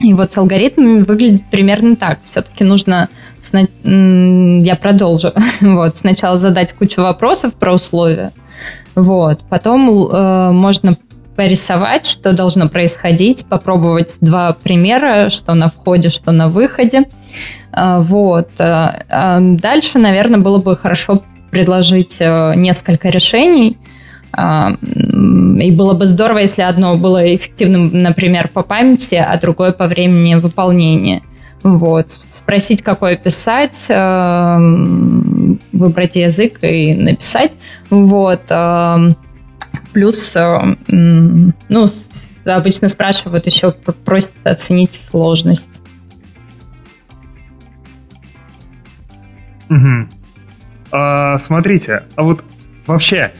[0.00, 2.20] И вот с алгоритмами выглядит примерно так.
[2.24, 3.10] Все-таки нужно...
[3.52, 5.32] Я продолжу.
[5.60, 8.32] Вот, сначала задать кучу вопросов про условия.
[8.94, 9.40] Вот.
[9.48, 10.96] Потом э, можно
[11.36, 17.04] порисовать, что должно происходить, попробовать два примера, что на входе, что на выходе.
[17.72, 18.48] А, вот.
[18.58, 23.78] А, дальше, наверное, было бы хорошо предложить э, несколько решений.
[24.36, 30.34] И было бы здорово, если одно было эффективным, например, по памяти, а другое по времени
[30.34, 31.22] выполнения.
[31.62, 32.18] Вот.
[32.48, 33.78] Спросить, какое писать,
[35.70, 37.52] выбрать язык и написать.
[37.90, 38.40] Вот.
[39.92, 41.88] Плюс, ну,
[42.46, 45.66] обычно спрашивают еще, просят оценить сложность.
[49.68, 50.08] Угу.
[50.92, 52.46] А, смотрите, а вот
[52.86, 53.30] вообще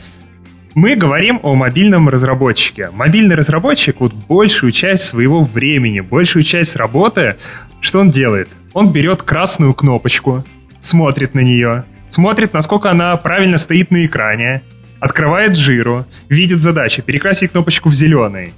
[0.79, 2.91] мы говорим о мобильном разработчике.
[2.93, 7.35] Мобильный разработчик вот большую часть своего времени, большую часть работы,
[7.81, 8.49] что он делает?
[8.75, 10.45] Он берет красную кнопочку,
[10.79, 14.63] смотрит на нее, смотрит, насколько она правильно стоит на экране,
[15.01, 18.55] открывает жиру, видит задачу, перекрасить кнопочку в зеленый.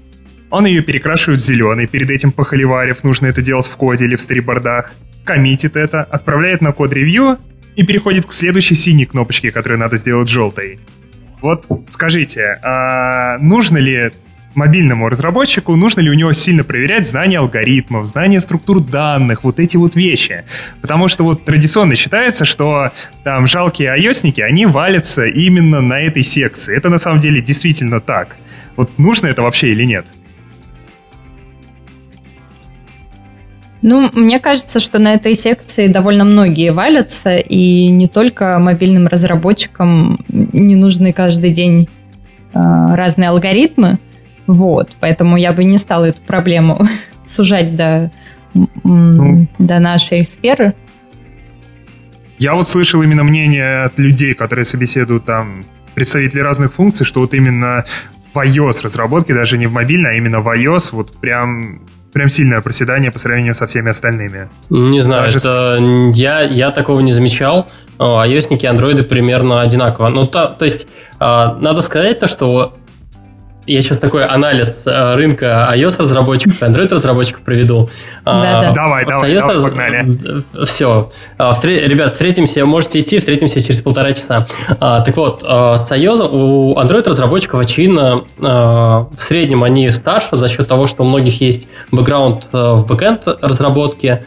[0.51, 4.21] Он ее перекрашивает в зеленый, перед этим похоливарив, нужно это делать в коде или в
[4.21, 4.93] сторибордах,
[5.25, 7.39] коммитит это, отправляет на код-ревью
[7.77, 10.81] и переходит к следующей синей кнопочке, которую надо сделать желтой.
[11.43, 14.11] Вот скажите, а нужно ли
[14.55, 19.77] мобильному разработчику, нужно ли у него сильно проверять знания алгоритмов, знания структур данных, вот эти
[19.77, 20.45] вот вещи.
[20.81, 22.91] Потому что вот традиционно считается, что
[23.25, 26.77] там жалкие ios они валятся именно на этой секции.
[26.77, 28.37] Это на самом деле действительно так.
[28.77, 30.07] Вот нужно это вообще или нет?
[33.83, 40.19] Ну, мне кажется, что на этой секции довольно многие валятся, и не только мобильным разработчикам
[40.29, 41.89] не нужны каждый день
[42.53, 42.59] э,
[42.95, 43.99] разные алгоритмы.
[44.47, 46.81] Вот, поэтому я бы не стала эту проблему
[47.27, 48.11] сужать до,
[48.85, 50.75] ну, до нашей сферы.
[52.39, 55.63] Я вот слышал именно мнение от людей, которые собеседуют там
[55.95, 57.85] представители разных функций, что вот именно
[58.35, 61.81] в iOS разработке, даже не в мобильной, а именно в iOS, вот прям
[62.13, 64.49] прям сильное проседание по сравнению со всеми остальными.
[64.69, 65.39] Не знаю, Даже...
[65.39, 65.79] это
[66.15, 67.69] я, я такого не замечал.
[67.99, 70.09] ios и андроиды примерно одинаково.
[70.09, 70.87] Ну, то, то есть,
[71.19, 72.75] а, надо сказать то, что
[73.73, 77.89] я сейчас такой анализ э, рынка iOS-разработчиков и Android-разработчиков проведу.
[78.25, 78.73] Да, да.
[78.73, 80.45] Давай, давай, давай, погнали.
[80.65, 81.11] Все.
[81.39, 81.55] А.
[81.63, 84.47] Ребят, встретимся, можете идти, встретимся через полтора часа.
[84.81, 90.67] А, так вот, а, с iOS у Android-разработчиков, очевидно, в среднем они старше за счет
[90.67, 94.25] того, что у многих есть бэкграунд в бэкэнд разработке,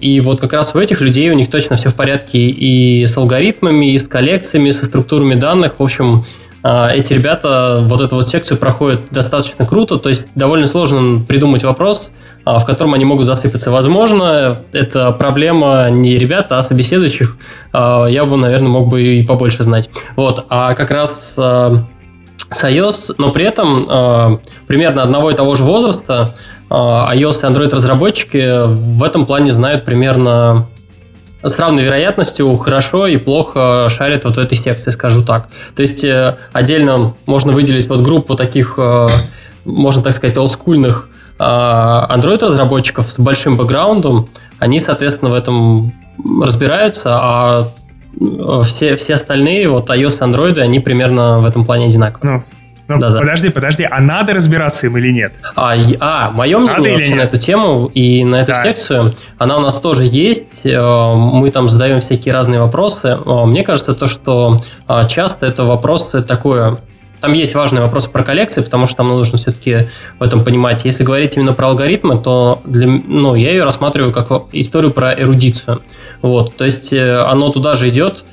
[0.00, 3.16] и вот как раз у этих людей у них точно все в порядке и с
[3.16, 5.74] алгоритмами, и с коллекциями, и со структурами данных.
[5.78, 10.66] В общем, а, эти ребята вот эту вот секцию проходят достаточно круто, то есть довольно
[10.66, 12.10] сложно придумать вопрос,
[12.46, 13.70] а, в котором они могут засыпаться.
[13.70, 17.36] Возможно, это проблема не ребят, а собеседующих.
[17.72, 19.90] А, я бы, наверное, мог бы и побольше знать.
[20.16, 26.34] Вот, а как раз с iOS, но при этом примерно одного и того же возраста
[26.70, 30.66] iOS и Android разработчики в этом плане знают примерно
[31.44, 35.48] с равной вероятностью хорошо и плохо шарят вот в этой секции, скажу так.
[35.76, 39.08] То есть э, отдельно можно выделить вот группу таких, э,
[39.64, 41.08] можно так сказать, олдскульных
[41.38, 44.28] э, Android-разработчиков с большим бэкграундом.
[44.58, 45.92] Они, соответственно, в этом
[46.42, 47.68] разбираются, а
[48.64, 52.36] все, все остальные, вот iOS и Android, они примерно в этом плане одинаковые.
[52.36, 52.44] Ну,
[52.86, 53.54] ну, да, подожди, да.
[53.54, 55.34] подожди, а надо разбираться им или нет?
[55.56, 58.62] А, а мое мнение вообще на эту тему и на эту да.
[58.62, 60.44] секцию, она у нас тоже есть.
[60.64, 63.18] Э, мы там задаем всякие разные вопросы.
[63.24, 66.78] Э, мне кажется, то, что э, часто это вопросы такое
[67.20, 69.88] там есть важные вопросы про коллекции, потому что там нужно все-таки
[70.18, 70.84] в этом понимать.
[70.84, 75.80] Если говорить именно про алгоритмы, то для, ну, я ее рассматриваю как историю про эрудицию.
[76.20, 78.26] Вот, то есть оно туда же идет,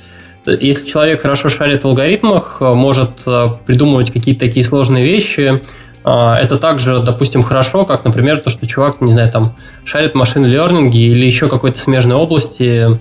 [0.46, 5.60] если человек хорошо шарит в алгоритмах, э, может э, придумывать какие-то такие сложные вещи,
[6.04, 10.44] э, это также, допустим, хорошо, как, например, то, что чувак, не знаю, там, шарит машин
[10.44, 12.98] лернинге или еще какой-то смежной области,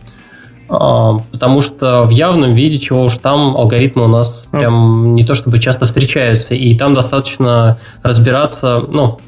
[0.67, 5.59] потому что в явном виде, чего уж там, алгоритмы у нас прям не то чтобы
[5.59, 9.19] часто встречаются, и там достаточно разбираться, ну,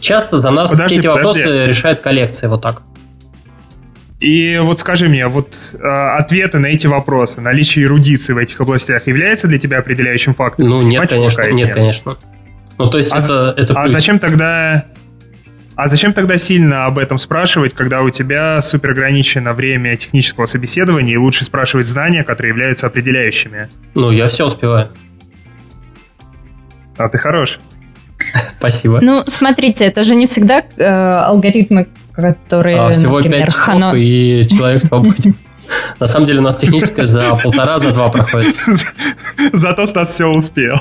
[0.00, 1.42] часто за нас подожди, все эти подожди.
[1.42, 2.82] вопросы решает коллекция, вот так.
[4.20, 5.86] И вот скажи мне, вот э,
[6.18, 10.70] ответы на эти вопросы, наличие эрудиции в этих областях является для тебя определяющим фактором?
[10.70, 12.16] Ну, нет, конечно, нет, нет, конечно.
[12.78, 14.86] Ну, то есть а, это, это А зачем тогда...
[15.76, 21.14] А зачем тогда сильно об этом спрашивать, когда у тебя супер ограничено время технического собеседования,
[21.14, 23.68] и лучше спрашивать знания, которые являются определяющими?
[23.94, 24.88] Ну, я все успеваю.
[26.96, 27.60] А ты хорош.
[28.58, 28.98] Спасибо.
[29.00, 31.86] Ну, смотрите, это же не всегда э, алгоритмы
[32.20, 33.92] которые, а, всего например, 5 Хано...
[33.94, 35.36] и человек свободен.
[36.00, 38.56] На самом деле у нас техническая за полтора, за два проходит.
[39.52, 40.76] Зато Стас все успел.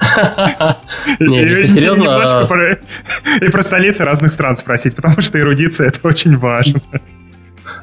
[1.20, 2.48] Не, если серьезно...
[3.42, 6.80] И про столицы разных стран спросить, потому что эрудиция это очень важно.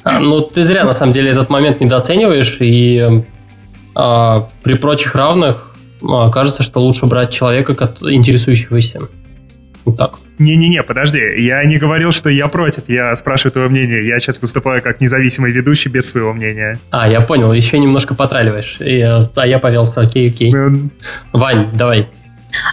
[0.03, 3.23] А, ну, ты зря, на самом деле, этот момент недооцениваешь, и
[3.93, 9.01] а, при прочих равных а, кажется, что лучше брать человека, интересующегося.
[9.88, 10.19] Вот так.
[10.38, 14.81] Не-не-не, подожди, я не говорил, что я против, я спрашиваю твое мнение, я сейчас выступаю
[14.81, 16.77] как независимый ведущий без своего мнения.
[16.91, 20.51] А, я понял, еще немножко потраливаешь, и, а я повелся, окей, окей.
[20.51, 20.89] Ну...
[21.31, 22.05] Вань, давай,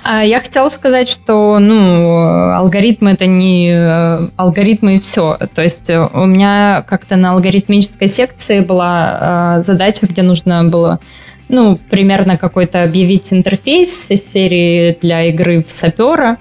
[0.03, 5.37] а я хотела сказать, что ну, алгоритмы это не э, алгоритмы и все.
[5.55, 11.01] То есть э, у меня как-то на алгоритмической секции была э, задача, где нужно было
[11.49, 16.39] ну, примерно какой-то объявить интерфейс из серии для игры в сапера.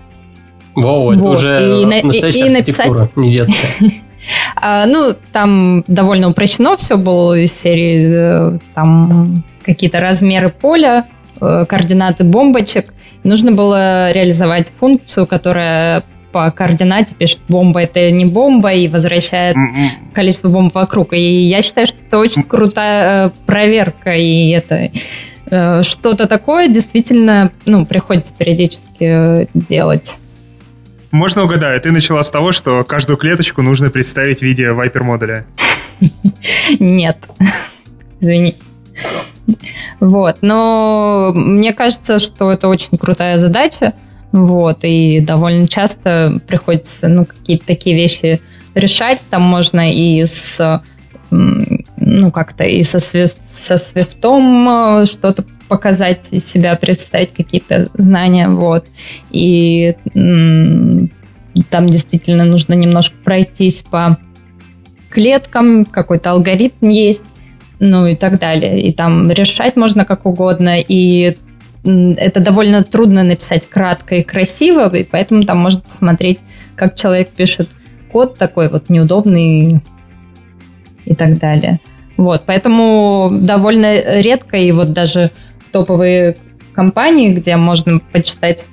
[0.76, 1.36] Воу, вот.
[1.36, 3.16] уже и, настоящая и, и написать...
[3.16, 3.91] не детская.
[4.56, 11.06] А, ну, там довольно упрощено все было из серии, там какие-то размеры поля,
[11.41, 12.94] координаты бомбочек.
[13.26, 20.14] Нужно было реализовать функцию, которая по координате пишет бомба это не бомба и возвращает mm-hmm.
[20.14, 21.14] количество бомб вокруг.
[21.14, 24.90] И я считаю, что это очень крутая э, проверка, и это
[25.45, 30.14] э, что-то такое действительно ну, приходится периодически э, делать.
[31.14, 35.45] Можно угадаю, ты начала с того, что каждую клеточку нужно представить в виде вайпер модуля.
[36.80, 37.18] Нет.
[38.19, 38.57] Извини.
[39.99, 40.38] Вот.
[40.41, 43.94] Но мне кажется, что это очень крутая задача.
[44.31, 44.80] Вот.
[44.81, 48.41] И довольно часто приходится ну, какие-то такие вещи
[48.73, 49.22] решать.
[49.30, 50.81] Там можно и с
[51.30, 58.88] ну, как-то и со, со свифтом э, что-то показать себя, представить какие-то знания, вот.
[59.31, 64.18] И там действительно нужно немножко пройтись по
[65.10, 67.23] клеткам, какой-то алгоритм есть,
[67.80, 68.81] ну и так далее.
[68.81, 71.38] И там решать можно как угодно, и
[71.84, 76.40] это довольно трудно написать кратко и красиво, и поэтому там можно посмотреть,
[76.76, 77.69] как человек пишет
[78.11, 79.81] код такой вот неудобный
[81.06, 81.80] и так далее.
[82.15, 85.30] Вот, поэтому довольно редко, и вот даже
[85.74, 86.38] топовые
[86.74, 88.66] компании, где можно почитать,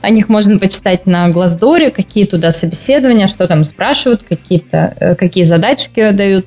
[0.00, 5.44] о них можно почитать на Глаздоре, какие туда собеседования, что там спрашивают, какие-то, э, какие
[5.44, 6.46] задачки дают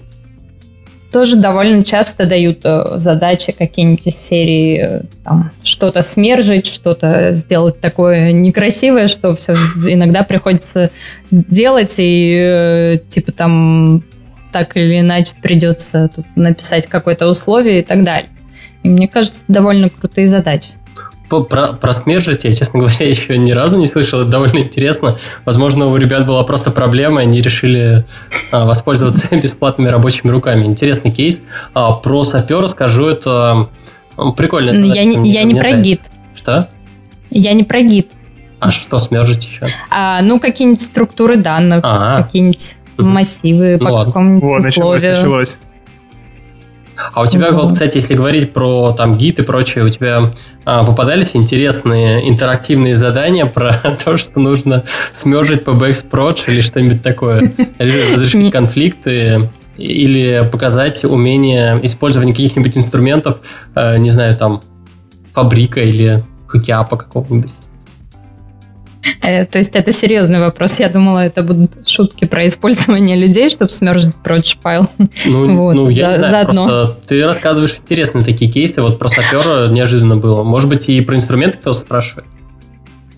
[1.12, 7.80] тоже довольно часто дают э, задачи какие-нибудь из серии э, там, что-то смержить, что-то сделать
[7.80, 9.54] такое некрасивое, что все
[9.88, 10.92] иногда приходится
[11.32, 14.04] делать, и типа там
[14.52, 18.30] так или иначе придется тут написать какое-то условие и так далее.
[18.84, 20.70] И мне кажется, довольно крутые задачи.
[21.30, 24.22] Про, про смержить я, честно говоря, еще ни разу не слышал.
[24.22, 25.18] Это довольно интересно.
[25.46, 28.06] Возможно, у ребят была просто проблема, и они решили
[28.52, 30.66] а, воспользоваться бесплатными рабочими руками.
[30.66, 31.42] Интересный кейс.
[31.74, 33.70] А, про сапера скажу, это
[34.36, 34.72] прикольно.
[34.72, 36.02] Я, не, я не про гид.
[36.34, 36.68] Что?
[37.30, 38.12] Я не про гид.
[38.60, 39.68] А что смержить еще?
[39.90, 42.24] А, ну, какие-нибудь структуры данных, А-а.
[42.24, 45.12] какие-нибудь массивы ну, по какому-нибудь вот, условию.
[45.12, 45.58] Началось, началось.
[47.14, 50.32] А у тебя, вот, кстати, если говорить про там гид и прочее, у тебя
[50.66, 53.74] а, попадались интересные интерактивные задания про
[54.04, 57.54] то, что нужно смержить PBX Proj или что-нибудь такое?
[57.80, 59.50] Или разрешить конфликты?
[59.78, 63.40] Или показать умение использования каких-нибудь инструментов,
[63.76, 64.62] э, не знаю, там,
[65.34, 67.56] фабрика или хокеапа какого-нибудь?
[69.22, 70.76] Э, то есть это серьезный вопрос.
[70.80, 74.90] Я думала, это будут шутки про использование людей, чтобы смержить прочь файл.
[75.26, 76.68] Ну, вот, ну я за, не знаю, заодно.
[76.68, 78.82] просто ты рассказываешь интересные такие кейсы.
[78.82, 80.44] Вот про сапера неожиданно было.
[80.44, 82.28] Может быть, и про инструменты кто спрашивает?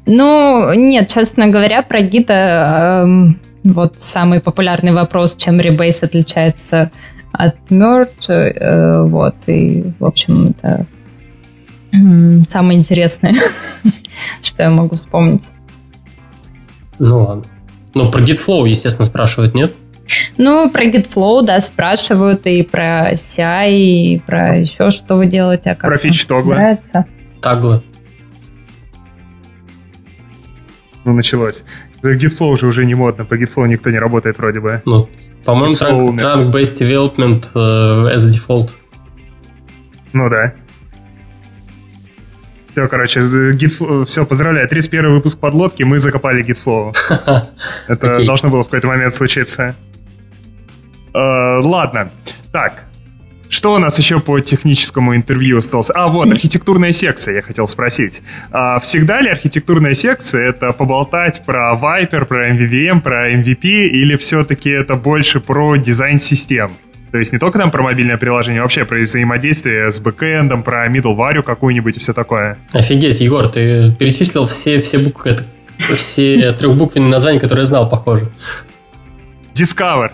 [0.06, 3.34] Ну, нет, честно говоря, про гита э,
[3.64, 6.91] вот самый популярный вопрос, чем Rebase отличается
[7.32, 10.86] от Merge, э, вот, и, в общем, это
[11.94, 13.34] э, самое интересное,
[14.41, 15.44] что я могу вспомнить.
[17.03, 17.44] Ну ладно.
[17.95, 19.73] Ну, про GitFlow, естественно, спрашивают, нет?
[20.38, 25.72] Ну, про GitFlow, да, спрашивают и про CI, и про еще что вы делаете.
[25.72, 26.78] А как про фич тогла.
[27.41, 27.82] Таглы.
[31.03, 31.64] Ну, началось.
[32.03, 34.84] GitFlow уже уже не модно, по GitFlow никто не работает вроде бы.
[34.86, 35.10] Ну,
[35.44, 38.76] по-моему, trunk-based development uh, as a default.
[40.14, 40.53] Ну да.
[42.72, 44.68] Все, короче, Git, все, поздравляю.
[44.68, 46.95] 31 выпуск подлодки, мы закопали GitFlow.
[47.88, 49.76] Это должно было в какой-то момент случиться.
[51.14, 52.11] Э, ладно.
[52.52, 52.85] Так,
[53.52, 55.91] что у нас еще по техническому интервью осталось?
[55.93, 58.22] А, вот, архитектурная секция, я хотел спросить.
[58.52, 64.69] А всегда ли архитектурная секция это поболтать про Viper, про MVVM, про MVP, или все-таки
[64.69, 66.72] это больше про дизайн систем?
[67.12, 71.44] То есть не только там про мобильное приложение, вообще про взаимодействие с бэкэндом, про middleware
[71.44, 72.58] какую-нибудь и все такое.
[72.72, 75.38] Офигеть, Егор, ты перечислил все, все буквы,
[75.78, 78.32] все трехбуквенные названия, которые я знал, похоже.
[79.54, 80.12] Discover.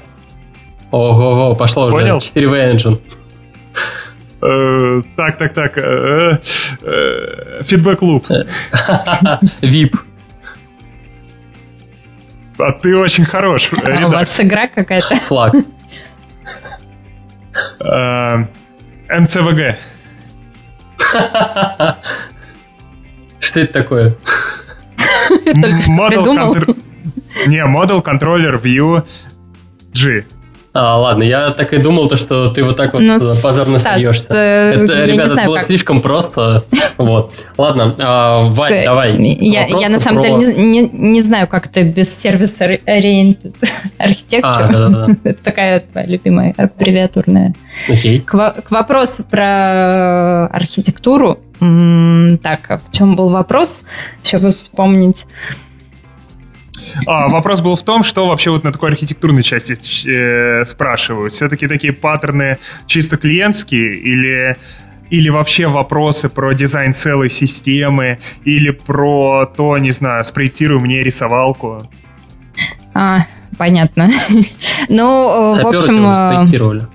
[0.90, 2.18] Ого-го, пошло Понял?
[2.18, 2.30] уже.
[2.34, 3.02] 4V Engine.
[4.42, 5.74] Э, так, так, так.
[7.64, 8.28] Фидбэк луп.
[9.62, 9.96] VIP.
[12.58, 13.70] А ты очень хорош.
[13.84, 15.16] А у вас игра какая-то?
[15.18, 15.54] Флаг.
[19.10, 19.76] МЦВГ.
[23.40, 24.16] Что это такое?
[25.46, 25.68] Только
[27.46, 29.08] Не, Model Controller View
[29.94, 30.26] G.
[30.80, 34.00] А, ладно, я так и думал, то, что ты вот так вот ну, позорно Стас,
[34.00, 34.28] смеешься.
[34.30, 35.66] Э, это, ребята, знаю, было как...
[35.66, 36.64] слишком просто.
[36.98, 37.34] Вот.
[37.58, 39.38] Ладно, а, Вань, Слушай, давай.
[39.40, 40.30] Я, я на самом про...
[40.30, 43.56] деле не, не, не знаю, как ты без сервис-ориентед
[43.98, 44.66] архитектура.
[44.66, 45.16] А, да, да, да.
[45.24, 47.56] Это такая твоя любимая аббревиатурная.
[47.90, 48.20] Окей.
[48.20, 51.40] К, к вопросу про архитектуру.
[51.60, 53.80] Так, а в чем был вопрос?
[54.24, 55.26] Еще бы вспомнить.
[57.06, 59.78] А, вопрос был в том, что вообще вот на такой архитектурной части
[60.08, 61.34] э, спрашивают.
[61.34, 62.58] Все-таки такие паттерны
[62.88, 64.58] чисто клиентские или
[65.10, 71.90] или вообще вопросы про дизайн целой системы, или про то, не знаю, спроектируй мне рисовалку.
[72.94, 73.20] А,
[73.58, 74.10] понятно.
[74.90, 76.06] ну, в общем...
[76.06, 76.88] Э, спроектировали.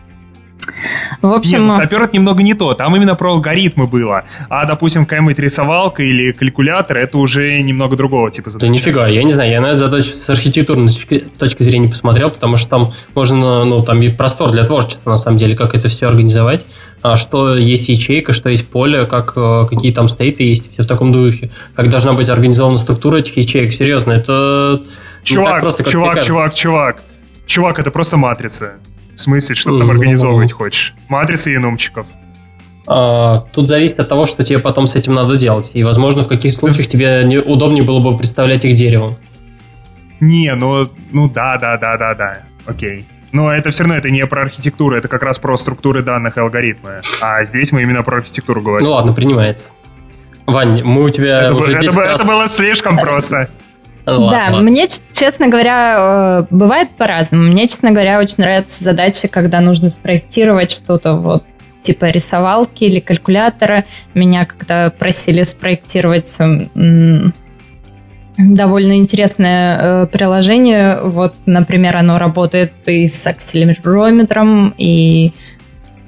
[1.22, 1.52] В общем...
[1.52, 2.74] Нет, ну, сапер это немного не то.
[2.74, 4.24] Там именно про алгоритмы было.
[4.48, 8.68] А, допустим, какая-нибудь рисовалка или калькулятор, это уже немного другого типа задачи.
[8.68, 9.50] Да нифига, я не знаю.
[9.50, 10.92] Я на задачу с архитектурной
[11.38, 15.38] точки зрения посмотрел, потому что там можно, ну, там и простор для творчества, на самом
[15.38, 16.66] деле, как это все организовать.
[17.02, 20.86] А что есть ячейка, что есть поле, как, э, какие там стейты есть, все в
[20.86, 21.50] таком духе.
[21.74, 23.72] Как должна быть организована структура этих ячеек.
[23.72, 24.82] Серьезно, это...
[25.24, 27.02] Чувак, просто, чувак, чувак, чувак.
[27.46, 28.74] Чувак, это просто матрица.
[29.22, 30.96] В смысле, что ты там организовывать хочешь?
[31.08, 32.08] Матрицы янумчиков.
[32.88, 35.70] А, тут зависит от того, что тебе потом с этим надо делать.
[35.74, 39.16] И, возможно, в каких случаях тебе не, удобнее было бы представлять их деревом.
[40.18, 42.38] Не, ну, ну да, да, да, да, да.
[42.66, 43.06] Окей.
[43.30, 46.40] Но это все равно это не про архитектуру, это как раз про структуры данных и
[46.40, 47.02] алгоритмы.
[47.20, 48.88] А здесь мы именно про архитектуру говорим.
[48.88, 49.66] Ну ладно, принимается.
[50.46, 52.18] Вань, мы у тебя это, уже это, раз...
[52.18, 53.48] это было слишком просто.
[54.04, 57.44] Да, мне, честно говоря, э, бывает по-разному.
[57.44, 61.44] Мне, честно говоря, очень нравятся задачи, когда нужно спроектировать что-то вот
[61.80, 63.84] типа рисовалки или калькулятора.
[64.14, 66.34] Меня когда просили спроектировать
[68.38, 71.00] довольно интересное э, приложение.
[71.02, 75.32] Вот, например, оно работает и с акселерометром, и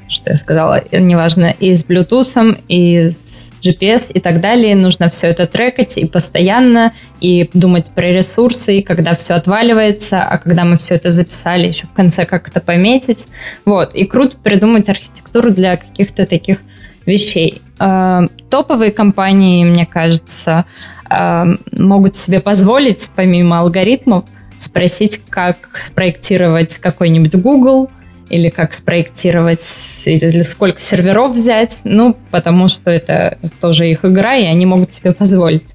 [0.08, 3.20] что я сказала, неважно, и с Bluetooth, и с
[3.64, 4.76] GPS и так далее.
[4.76, 10.38] Нужно все это трекать и постоянно, и думать про ресурсы, и когда все отваливается, а
[10.38, 13.26] когда мы все это записали, еще в конце как-то пометить.
[13.64, 13.94] Вот.
[13.94, 16.58] И круто придумать архитектуру для каких-то таких
[17.06, 17.62] вещей.
[17.80, 18.20] Э,
[18.50, 20.64] топовые компании, мне кажется,
[21.10, 24.24] э, могут себе позволить, помимо алгоритмов,
[24.58, 27.90] спросить, как спроектировать какой-нибудь Google–
[28.34, 29.64] или как спроектировать,
[30.04, 35.12] или сколько серверов взять, ну, потому что это тоже их игра, и они могут себе
[35.12, 35.72] позволить.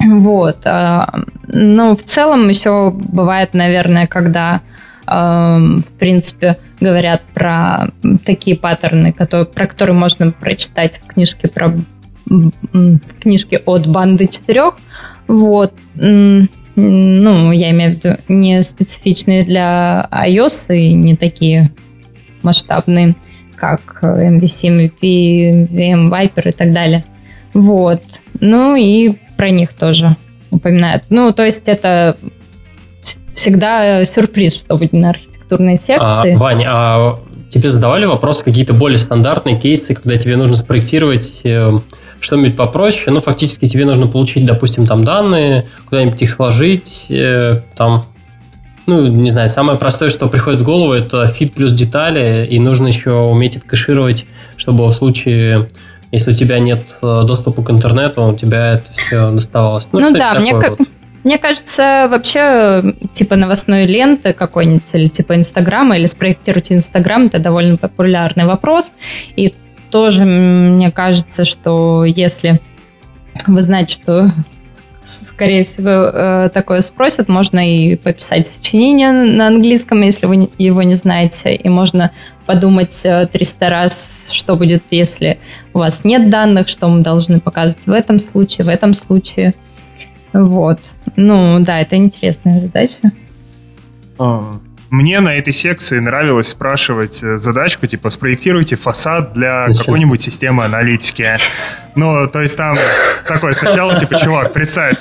[0.00, 0.58] Вот.
[0.64, 4.62] А, ну, в целом еще бывает, наверное, когда,
[5.06, 7.88] в принципе, говорят про
[8.24, 11.74] такие паттерны, которые, про которые можно прочитать в книжке про
[12.26, 14.78] в книжке от банды четырех.
[15.26, 15.74] Вот
[16.76, 21.70] ну, я имею в виду, не специфичные для iOS и не такие
[22.42, 23.16] масштабные,
[23.56, 27.04] как MVC, MVP, VM Viper и так далее.
[27.52, 28.02] Вот.
[28.40, 30.16] Ну и про них тоже
[30.50, 31.04] упоминают.
[31.10, 32.16] Ну, то есть это
[33.34, 36.34] всегда сюрприз, что будет на архитектурной секции.
[36.34, 37.20] А, Вань, а
[37.50, 41.72] тебе задавали вопрос какие-то более стандартные кейсы, когда тебе нужно спроектировать э,
[42.20, 48.04] что-нибудь попроще, ну, фактически тебе нужно получить, допустим, там данные, куда-нибудь их сложить, э, там,
[48.86, 52.88] ну, не знаю, самое простое, что приходит в голову, это фит плюс детали, и нужно
[52.88, 54.26] еще уметь это кэшировать,
[54.56, 55.70] чтобы в случае,
[56.12, 59.88] если у тебя нет э, доступа к интернету, у тебя это все доставалось.
[59.92, 60.78] Ну, ну да, мне, вот.
[61.24, 67.78] мне кажется, вообще, типа новостной ленты какой-нибудь, или типа Инстаграма, или спроектировать Инстаграм, это довольно
[67.78, 68.92] популярный вопрос,
[69.36, 69.54] и
[69.90, 72.60] тоже мне кажется, что если
[73.46, 74.30] вы знаете, что
[75.34, 77.28] скорее всего, э, такое спросят.
[77.28, 82.10] Можно и пописать сочинение на английском, если вы его не знаете, и можно
[82.46, 85.38] подумать 300 э, раз, что будет, если
[85.74, 89.54] у вас нет данных, что мы должны показывать в этом случае, в этом случае.
[90.32, 90.80] Вот.
[91.16, 92.98] Ну, да, это интересная задача.
[94.90, 101.36] Мне на этой секции нравилось спрашивать э, задачку, типа, спроектируйте фасад для какой-нибудь системы аналитики.
[101.94, 102.76] Ну, то есть там
[103.26, 104.96] такое сначала, типа, чувак, представь,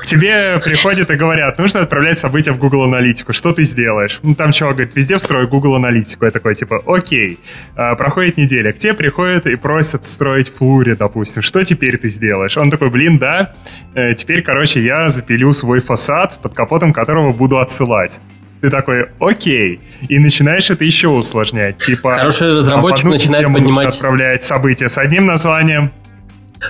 [0.00, 4.20] к тебе приходят и говорят, нужно отправлять события в Google Аналитику, что ты сделаешь?
[4.22, 6.24] Ну, там чувак говорит, везде встрою Google Аналитику.
[6.24, 7.38] Я такой, типа, окей.
[7.76, 11.42] А, проходит неделя, к тебе приходят и просят строить Флури, допустим.
[11.42, 12.56] Что теперь ты сделаешь?
[12.56, 13.54] Он такой, блин, да,
[13.94, 18.18] э, теперь, короче, я запилю свой фасад, под капотом которого буду отсылать.
[18.62, 21.78] Ты такой, окей, и начинаешь это еще усложнять.
[21.78, 23.88] Типа, Хороший разработчик начинает понимать...
[23.88, 25.90] отправлять события с одним названием,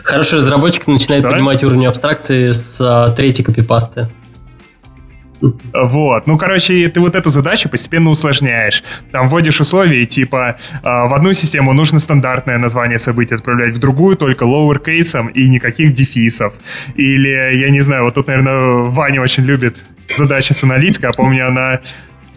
[0.03, 1.33] Хороший разработчик начинает Что?
[1.33, 4.09] понимать уровень абстракции с а, третьей копипасты.
[5.73, 8.85] Вот, ну, короче, ты вот эту задачу постепенно усложняешь.
[9.11, 14.17] Там вводишь условия, типа, э, в одну систему нужно стандартное название события отправлять, в другую
[14.17, 16.55] только lowercase и никаких дефисов.
[16.95, 19.85] Или, я не знаю, вот тут, наверное, Ваня очень любит
[20.17, 21.81] задачи с аналитикой, а помню, она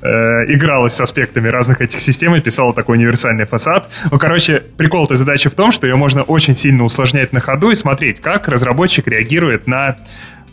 [0.02, 0.08] э,
[0.48, 3.90] игралась с аспектами разных этих систем и писала такой универсальный фасад.
[4.12, 7.70] Ну, короче, прикол этой задачи в том, что ее можно очень сильно усложнять на ходу
[7.70, 9.96] и смотреть, как разработчик реагирует на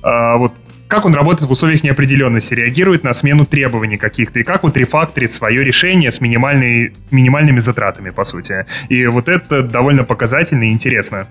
[0.02, 0.52] э, вот
[0.92, 5.32] как он работает в условиях неопределенности, реагирует на смену требований каких-то, и как вот рефакторит
[5.32, 8.66] свое решение с, минимальной, минимальными затратами, по сути.
[8.90, 11.28] И вот это довольно показательно и интересно.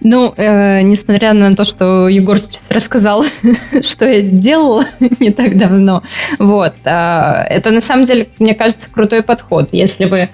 [0.00, 3.24] Ну, э, несмотря на то, что Егор сейчас рассказал,
[3.82, 4.84] что я делала
[5.20, 6.02] не так давно,
[6.40, 9.68] вот, э, это на самом деле, мне кажется, крутой подход.
[9.70, 10.28] Если вы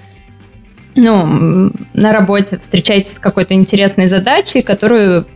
[0.95, 5.27] ну, на работе встречаетесь с какой-то интересной задачей, которую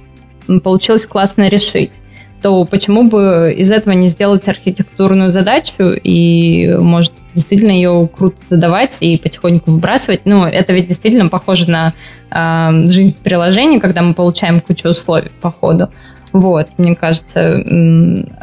[0.62, 2.00] получилось классно решить
[2.44, 8.98] то почему бы из этого не сделать архитектурную задачу и, может, действительно ее круто задавать
[9.00, 10.26] и потихоньку выбрасывать.
[10.26, 11.94] Ну, это ведь действительно похоже на
[12.30, 15.88] э, жизнь приложения, когда мы получаем кучу условий по ходу.
[16.32, 17.64] Вот, мне кажется,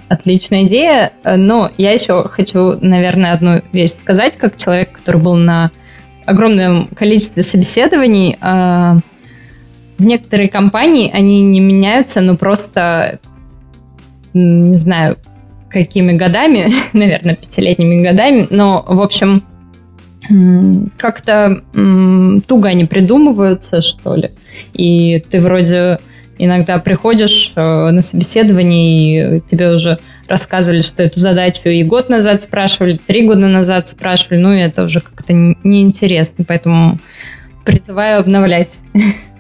[0.07, 1.11] отличная идея.
[1.23, 5.69] Но я еще хочу, наверное, одну вещь сказать, как человек, который был на
[6.25, 8.35] огромном количестве собеседований.
[8.41, 8.95] Э,
[9.99, 13.19] в некоторые компании они не меняются, но просто
[14.33, 15.17] не знаю,
[15.69, 19.43] какими годами, наверное, пятилетними годами, но, в общем,
[20.97, 24.29] как-то туго они придумываются, что ли.
[24.73, 25.99] И ты вроде
[26.37, 32.41] иногда приходишь э, на собеседование, и тебе уже рассказывали, что эту задачу и год назад
[32.41, 36.99] спрашивали, три года назад спрашивали, ну, и это уже как-то неинтересно, поэтому
[37.63, 38.79] призываю обновлять.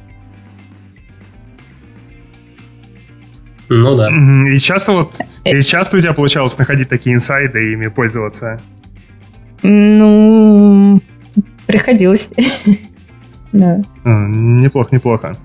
[3.73, 4.09] Ну да.
[4.49, 5.15] И часто вот,
[5.45, 5.61] и э.
[5.61, 8.61] часто у тебя получалось находить такие инсайды и ими пользоваться?
[9.63, 10.99] Ну,
[11.67, 12.29] приходилось.
[13.53, 13.81] Да.
[14.05, 15.35] Неплохо, неплохо.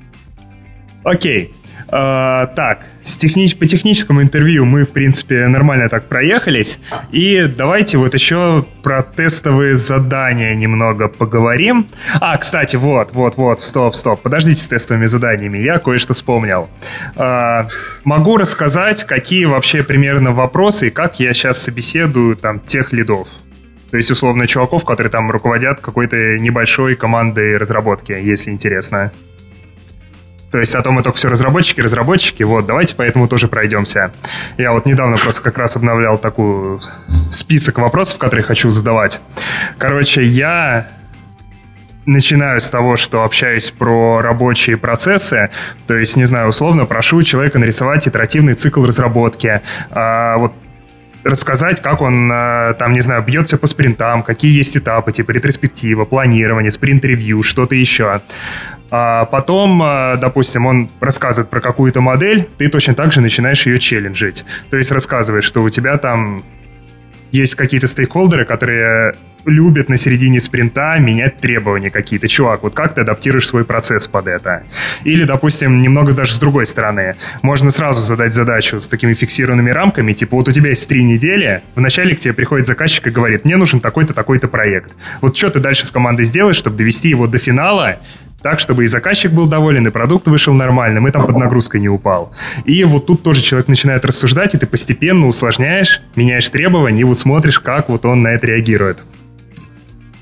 [1.02, 1.52] Окей.
[1.88, 3.56] А, так, с технич...
[3.56, 6.78] по техническому интервью мы, в принципе, нормально так проехались.
[7.12, 11.86] И давайте вот еще про тестовые задания немного поговорим.
[12.20, 14.22] А, кстати, вот, вот, вот, стоп, стоп.
[14.22, 16.68] Подождите с тестовыми заданиями, я кое-что вспомнил.
[17.14, 17.68] А,
[18.04, 23.28] могу рассказать, какие вообще примерно вопросы и как я сейчас собеседую там тех лидов.
[23.90, 29.12] То есть, условно, чуваков, которые там руководят какой-то небольшой командой разработки, если интересно.
[30.56, 34.10] То есть, а то мы только все разработчики, разработчики, вот, давайте поэтому тоже пройдемся.
[34.56, 36.80] Я вот недавно просто как раз обновлял такую
[37.30, 39.20] список вопросов, которые хочу задавать.
[39.76, 40.88] Короче, я
[42.06, 45.50] начинаю с того, что общаюсь про рабочие процессы,
[45.86, 49.60] то есть, не знаю, условно прошу человека нарисовать итеративный цикл разработки,
[49.90, 50.54] а, вот
[51.26, 56.04] рассказать, как он, а, там, не знаю, бьется по спринтам, какие есть этапы, типа ретроспектива,
[56.04, 58.22] планирование, спринт-ревью, что-то еще.
[58.90, 63.78] А потом, а, допустим, он рассказывает про какую-то модель, ты точно так же начинаешь ее
[63.78, 64.44] челленджить.
[64.70, 66.44] То есть рассказывает, что у тебя там
[67.32, 69.14] есть какие-то стейкхолдеры, которые
[69.46, 72.28] любят на середине спринта менять требования какие-то.
[72.28, 74.64] Чувак, вот как ты адаптируешь свой процесс под это?
[75.04, 77.14] Или, допустим, немного даже с другой стороны.
[77.42, 81.62] Можно сразу задать задачу с такими фиксированными рамками, типа вот у тебя есть три недели,
[81.74, 84.92] вначале к тебе приходит заказчик и говорит, мне нужен такой-то, такой-то проект.
[85.20, 88.00] Вот что ты дальше с командой сделаешь, чтобы довести его до финала,
[88.42, 91.88] так, чтобы и заказчик был доволен, и продукт вышел нормальным, и там под нагрузкой не
[91.88, 92.32] упал.
[92.64, 97.18] И вот тут тоже человек начинает рассуждать, и ты постепенно усложняешь, меняешь требования, и вот
[97.18, 99.02] смотришь, как вот он на это реагирует.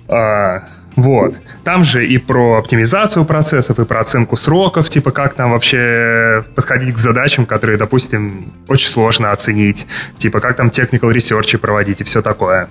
[0.08, 0.62] А,
[0.96, 1.40] вот.
[1.64, 6.94] Там же и про оптимизацию процессов, и про оценку сроков, типа как там вообще подходить
[6.94, 9.86] к задачам, которые, допустим, очень сложно оценить,
[10.18, 12.68] типа как там technical research проводить и все такое.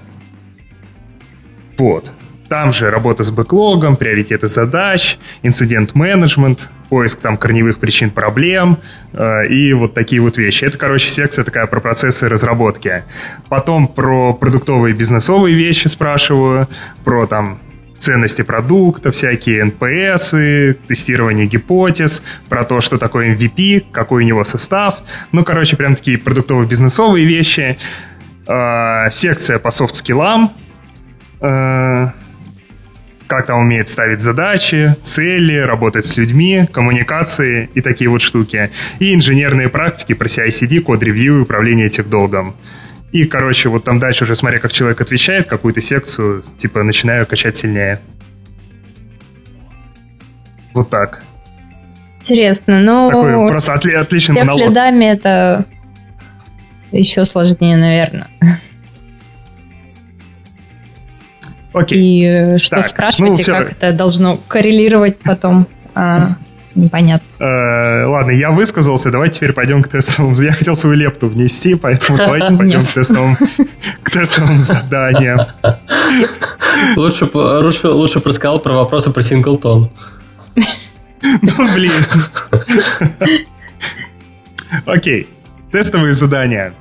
[1.77, 2.13] Вот.
[2.49, 6.69] Там же работа с бэклогом, приоритеты задач, инцидент-менеджмент.
[6.89, 8.77] поиск там корневых причин проблем
[9.13, 10.65] э, и вот такие вот вещи.
[10.65, 13.03] Это, короче, секция такая про процессы разработки.
[13.49, 16.67] Потом про продуктовые бизнесовые вещи спрашиваю,
[17.03, 17.59] про там
[18.03, 20.31] ценности продукта, всякие NPS,
[20.87, 25.01] тестирование гипотез, про то, что такое MVP, какой у него состав.
[25.31, 27.77] Ну, короче, прям такие продуктово-бизнесовые вещи.
[28.45, 30.51] Э, секция по soft skill ам.
[31.39, 32.09] Э,
[33.37, 38.69] как там умеет ставить задачи, цели, работать с людьми, коммуникации и такие вот штуки.
[38.99, 42.55] И инженерные практики про CI-CD, код-ревью и управление долгом.
[43.11, 47.57] И, короче, вот там дальше уже, смотря как человек отвечает, какую-то секцию, типа, начинаю качать
[47.57, 47.99] сильнее.
[50.73, 51.23] Вот так.
[52.19, 53.09] Интересно, но...
[53.09, 54.69] Такой просто отли- отличный с монолог.
[54.69, 55.65] лидами это
[56.91, 58.27] еще сложнее, наверное.
[61.73, 61.99] Окей.
[61.99, 63.53] И э, что Так, спрашиваете, ну, всё.
[63.53, 65.67] как это должно коррелировать потом?
[65.95, 66.35] А,
[66.75, 67.25] непонятно.
[67.43, 70.35] Э, ладно, я высказался, давайте теперь пойдем к тестовым.
[70.35, 73.35] Я хотел свою лепту внести, поэтому давайте пойдем к тестовым,
[74.03, 75.39] к тестовым заданиям.
[76.95, 79.91] Лучше, лучше, лучше бы рассказал про вопросы про синглтон.
[81.41, 81.93] Ну, блин.
[84.85, 85.27] Окей,
[85.71, 86.73] тестовые задания.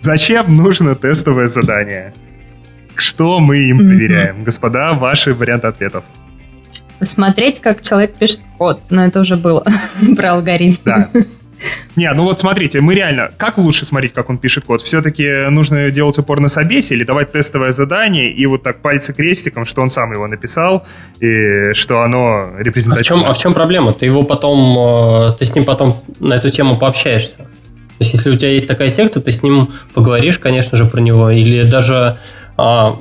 [0.00, 2.14] Зачем нужно тестовое задание?
[3.02, 4.44] Что мы им проверяем?
[4.44, 6.04] Господа, ваши варианты ответов.
[7.00, 8.80] Смотреть, как человек пишет код.
[8.90, 9.64] Но это уже было
[10.16, 10.76] про алгоритм.
[10.84, 11.08] Да.
[11.96, 14.82] Не, ну вот смотрите, мы реально, как лучше смотреть, как он пишет код?
[14.82, 19.64] Все-таки нужно делать упор на собесе или давать тестовое задание и вот так пальцы крестиком,
[19.64, 20.84] что он сам его написал
[21.20, 23.22] и что оно А в, репрезентативно.
[23.22, 23.92] чем, а в чем проблема?
[23.92, 27.36] Ты его потом, э, ты с ним потом на эту тему пообщаешься.
[27.36, 27.44] То
[28.00, 31.30] есть, если у тебя есть такая секция, ты с ним поговоришь, конечно же, про него.
[31.30, 32.16] Или даже
[32.62, 32.96] а,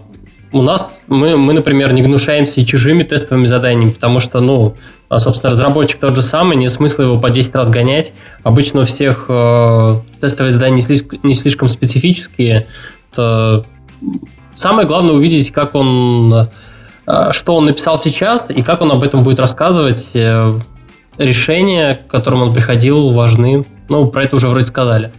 [0.51, 4.75] у нас, мы, мы, например, не гнушаемся и чужими тестовыми заданиями, потому что, ну,
[5.07, 8.11] а, собственно, разработчик тот же самый, нет смысла его по 10 раз гонять.
[8.41, 12.65] Обычно у всех э, тестовые задания не слишком, не слишком специфические.
[13.13, 13.63] То
[14.55, 16.49] самое главное увидеть, как он
[17.05, 20.07] э, что он написал сейчас и как он об этом будет рассказывать.
[20.15, 20.57] Э,
[21.17, 23.63] Решения, к которым он приходил, важны.
[23.89, 25.11] Ну, про это уже вроде сказали.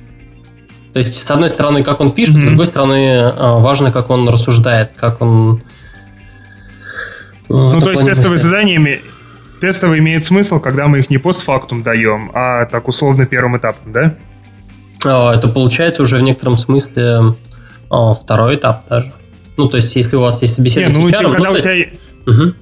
[0.92, 2.42] То есть, с одной стороны, как он пишет, Мгм.
[2.42, 5.62] с другой стороны, э, важно, как он рассуждает, как он...
[7.48, 9.00] Ну, то есть тестовые задания
[9.60, 14.14] тестовые имеют смысл, когда мы их не постфактум даем, а так условно первым этапом, да?
[15.04, 17.36] А, Это получается уже в некотором смысле
[17.90, 19.12] а, второй этап даже.
[19.56, 21.52] Ну, то есть, если у вас есть беседа Не, ну, с HR, ну, когда то
[21.52, 21.88] у есть- тебя
[22.26, 22.54] Мгм.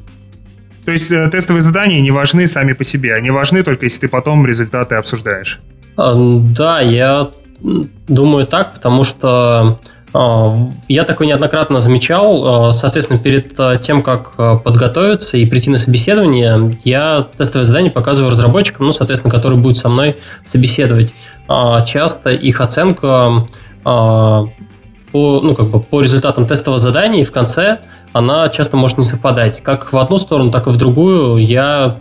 [0.86, 4.08] То есть э, тестовые задания не важны сами по себе, они важны только если ты
[4.08, 5.60] потом результаты обсуждаешь.
[5.96, 7.30] А, Да, я
[7.60, 9.78] думаю так, потому что
[10.12, 12.68] а, я такое неоднократно замечал.
[12.68, 18.30] А, Соответственно, перед а, тем, как подготовиться и прийти на собеседование, я тестовые задания показываю
[18.30, 21.12] разработчикам, ну, соответственно, которые будут со мной собеседовать.
[21.84, 23.48] Часто их оценка
[23.82, 24.46] по,
[25.12, 27.80] ну, как бы по результатам тестового задания и в конце
[28.12, 29.60] она часто может не совпадать.
[29.60, 31.38] Как в одну сторону, так и в другую.
[31.38, 31.98] Я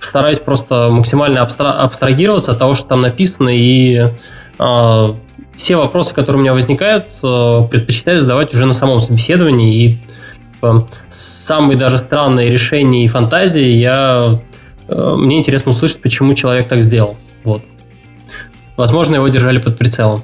[0.00, 4.12] стараюсь просто максимально абстра- абстрагироваться от того, что там написано, и
[4.58, 9.84] все вопросы, которые у меня возникают, э, предпочитаю задавать уже на самом собеседовании.
[9.84, 9.98] И
[10.62, 10.78] э,
[11.08, 14.40] самые даже странные решения и фантазии я
[14.88, 17.16] э, мне интересно услышать, почему человек так сделал.
[17.44, 17.62] Вот.
[18.76, 20.22] Возможно, его держали под прицелом.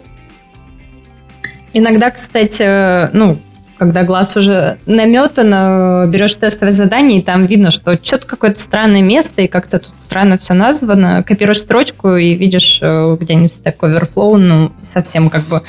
[1.73, 3.39] Иногда, кстати, ну,
[3.83, 9.03] когда глаз уже наметан, э, берешь тестовое задание, и там видно, что что-то какое-то странное
[9.03, 11.25] место, и как-то тут странно все названо.
[11.25, 15.63] Копируешь строчку и видишь э, где-нибудь Stack Overflow, ну, совсем как бы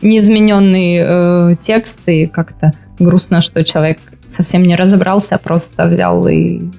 [0.00, 6.70] неизмененный э, текст, и как-то грустно, что человек совсем не разобрался, а просто взял и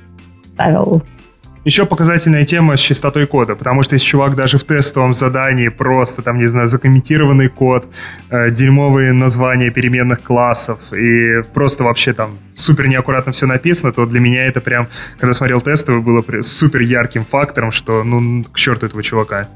[0.53, 1.03] ставил
[1.63, 6.23] Еще показательная тема с чистотой кода, потому что если чувак даже в тестовом задании просто,
[6.23, 7.87] там, не знаю, закомментированный код,
[8.31, 14.19] э, дерьмовые названия переменных классов и просто вообще там супер неаккуратно все написано, то для
[14.19, 14.87] меня это прям,
[15.19, 19.47] когда смотрел тестовый, было супер ярким фактором, что ну к черту этого чувака.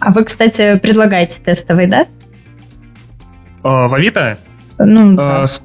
[0.00, 2.06] А вы, кстати, предлагаете тестовый, да?
[3.62, 4.38] А, в Авито?
[4.78, 5.46] Ну, Э, да.
[5.46, 5.62] с-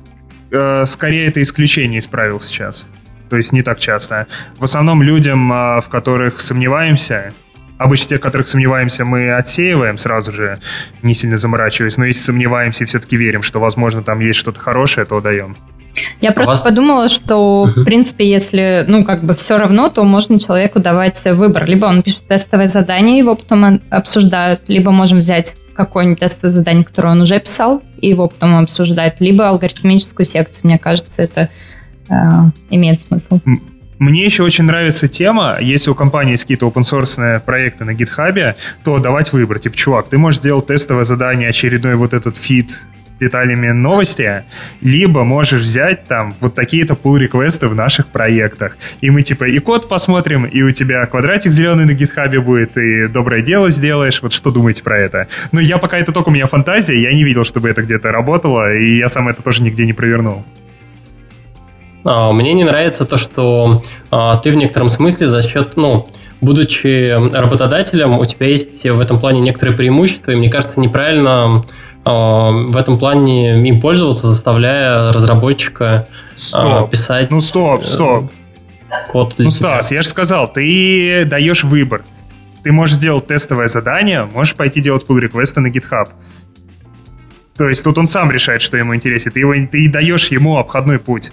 [0.52, 2.88] э, скорее это исключение исправил сейчас.
[3.34, 4.28] То есть не так часто.
[4.60, 7.34] В основном людям, а, в которых сомневаемся,
[7.80, 10.60] обычно тех, в которых сомневаемся, мы отсеиваем сразу же,
[11.02, 11.98] не сильно заморачиваясь.
[11.98, 15.58] Но если сомневаемся и все-таки верим, что, возможно, там есть что-то хорошее, то даем.
[16.22, 20.40] Я просто вас- подумала, что, в принципе, если, ну, как бы все равно, то можно
[20.40, 21.66] человеку давать выбор.
[21.66, 27.14] Либо он пишет тестовое задание, его потом обсуждают, либо можем взять какое-нибудь тестовое задание, которое
[27.14, 30.60] он уже писал, и его потом обсуждают, либо алгоритмическую секцию.
[30.66, 31.50] Мне кажется, это
[32.70, 33.40] имеет смысл.
[34.00, 38.40] Мне еще очень нравится тема, если у компании есть какие-то open source проекты на GitHub
[38.40, 39.60] е, то давать выбор.
[39.60, 42.82] Типа, чувак, ты можешь сделать тестовое задание, очередной вот этот feed с
[43.20, 44.44] деталями новости,
[44.82, 48.76] либо можешь взять там вот такие-то pull request ы в наших проектах.
[49.00, 52.76] И мы типа и код посмотрим, и у тебя квадратик зеленый на GitHub е будет,
[52.78, 54.22] и доброе дело сделаешь.
[54.22, 55.28] Вот что думаете про это?
[55.54, 58.76] Ну, я пока это только у меня фантазия, я не видел, чтобы это где-то работало,
[58.76, 60.44] и я сам это тоже нигде не провернул.
[62.06, 63.82] А, мне не нравится то, что
[64.12, 66.08] а, ты в некотором смысле за счет, ну,
[66.42, 71.66] будучи работодателем, у тебя есть в этом плане некоторые преимущества, и мне кажется, неправильно
[72.06, 76.92] а, в этом плане им пользоваться, заставляя разработчика стоп.
[76.92, 77.32] писать...
[77.32, 78.32] Ну стоп, э, стоп.
[79.10, 82.04] Код ну, Стас, я же сказал, ты даешь выбор.
[82.64, 86.10] Ты можешь сделать тестовое задание, можешь пойти делать pull реквесты на GitHub.
[87.58, 89.32] То есть тут он сам решает, что ему интересно.
[89.32, 91.32] Ты, его, ты даешь ему обходной путь.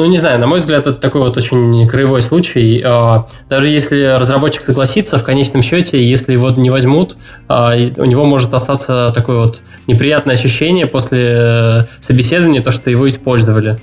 [0.00, 2.80] Ну, не знаю, на мой взгляд, это такой вот очень краевой случай.
[2.82, 7.18] А, даже если разработчик согласится, в конечном счете, если его не возьмут,
[7.48, 13.06] а, у него может остаться такое вот неприятное ощущение после э, собеседования, то, что его
[13.10, 13.78] использовали.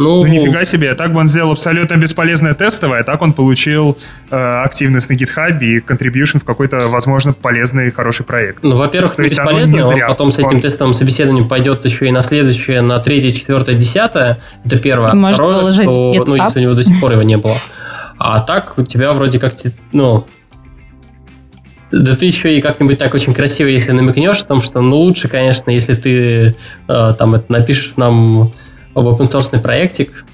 [0.00, 3.98] Ну, ну нифига себе, так бы он сделал абсолютно бесполезное тестовое, а так он получил
[4.30, 8.64] э, активность на GitHub и contribution в какой-то, возможно, полезный хороший проект.
[8.64, 10.60] Ну, во-первых, То не бесполезно, не зря, он потом с этим он...
[10.62, 14.38] тестовым собеседованием пойдет еще и на следующее, на третье, четвертое, десятое.
[14.64, 15.12] Это первое.
[15.12, 17.58] Может Второе, что, ну, если у него до сих пор его не было.
[18.16, 19.52] А так у тебя вроде как,
[19.92, 20.26] ну,
[21.92, 25.28] да ты еще и как-нибудь так очень красиво, если намекнешь о том, что ну лучше,
[25.28, 26.56] конечно, если ты
[26.88, 28.52] э, там это напишешь нам
[28.94, 30.24] об open source проектик.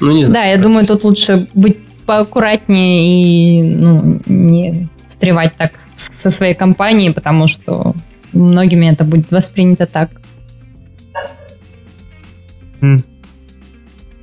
[0.00, 0.34] Ну, не знаю.
[0.34, 7.10] Да, я думаю, тут лучше быть поаккуратнее и ну, не встревать так со своей компанией,
[7.10, 7.94] потому что
[8.32, 10.10] многими это будет воспринято так.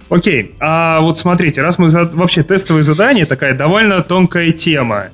[0.09, 2.03] Окей, а вот смотрите, раз мы за...
[2.05, 5.05] вообще тестовые задания такая довольно тонкая тема.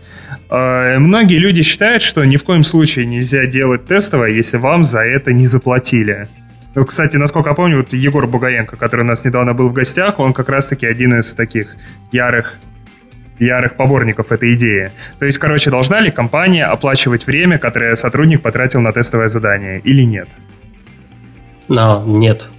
[0.49, 4.99] Э, многие люди считают, что ни в коем случае нельзя делать тестовое, если вам за
[4.99, 6.27] это не заплатили.
[6.85, 10.33] Кстати, насколько я помню, вот Егор Бугаенко, который у нас недавно был в гостях, он
[10.33, 11.75] как раз-таки один из таких
[12.11, 12.55] ярых
[13.39, 14.91] ярых поборников этой идеи.
[15.17, 20.03] То есть, короче, должна ли компания оплачивать время, которое сотрудник потратил на тестовое задание, или
[20.03, 20.27] нет?
[21.69, 22.49] No, нет.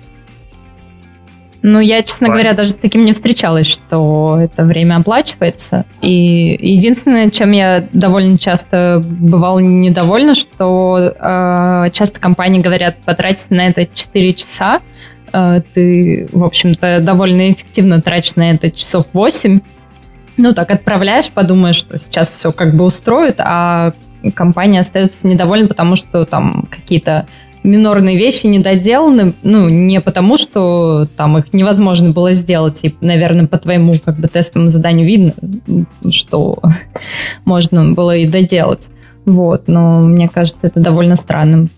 [1.62, 2.42] Ну, я, честно Ладно.
[2.42, 5.84] говоря, даже с таким не встречалась, что это время оплачивается.
[6.00, 13.66] И единственное, чем я довольно часто бывала недовольна, что э, часто компании говорят потратить на
[13.66, 14.80] это 4 часа.
[15.32, 19.60] Э, ты, в общем-то, довольно эффективно тратишь на это часов 8.
[20.38, 23.92] Ну, так отправляешь, подумаешь, что сейчас все как бы устроит, а
[24.34, 27.26] компания остается недовольна, потому что там какие-то
[27.62, 33.58] минорные вещи недоделаны, ну, не потому, что там их невозможно было сделать, и, наверное, по
[33.58, 35.34] твоему как бы тестовому заданию видно,
[36.10, 36.58] что
[37.44, 38.88] можно было и доделать.
[39.26, 41.70] Вот, но мне кажется, это довольно странным.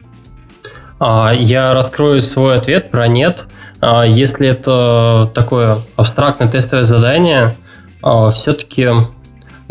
[0.98, 3.46] А, я раскрою свой ответ про нет.
[3.80, 7.56] А, если это такое абстрактное тестовое задание,
[8.00, 8.88] а, все-таки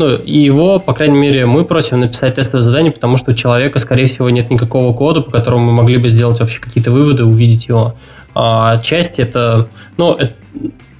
[0.02, 3.78] ну, и его, по крайней мере, мы просим написать тестовое задание, потому что у человека,
[3.78, 7.68] скорее всего, нет никакого кода, по которому мы могли бы сделать вообще какие-то выводы, увидеть
[7.68, 7.94] его.
[8.34, 10.34] А часть это, ну, это,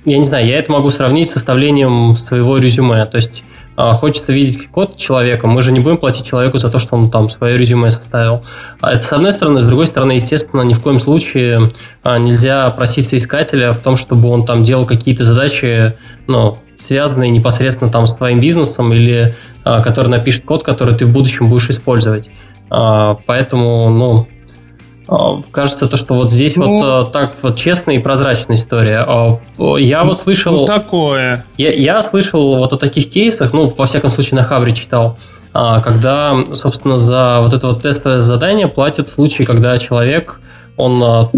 [0.04, 3.04] я не знаю, я это могу сравнить с составлением своего резюме.
[3.06, 3.42] То есть
[3.76, 7.30] хочется видеть код человека, мы же не будем платить человеку за то, что он там
[7.30, 8.44] свое резюме составил.
[8.80, 11.70] А это с одной стороны, с другой стороны, естественно, ни в коем случае
[12.02, 15.94] а, нельзя просить соискателя в том, чтобы он там делал какие-то задачи,
[16.26, 19.34] ну, связанные непосредственно там с твоим бизнесом или
[19.64, 22.28] а, который напишет код, который ты в будущем будешь использовать.
[22.70, 24.41] А, поэтому, ну, а,
[25.50, 29.04] кажется, то, что вот здесь ну, вот а, так вот честная и прозрачная история.
[29.06, 29.38] А,
[29.78, 30.52] я вот слышал...
[30.52, 31.44] Ну, такое.
[31.58, 35.18] Я, я слышал вот о таких кейсах, ну, во всяком случае, на Хабре читал,
[35.52, 40.40] когда, собственно, за вот это вот тестовое задание платят в случае, когда человек,
[40.76, 41.30] он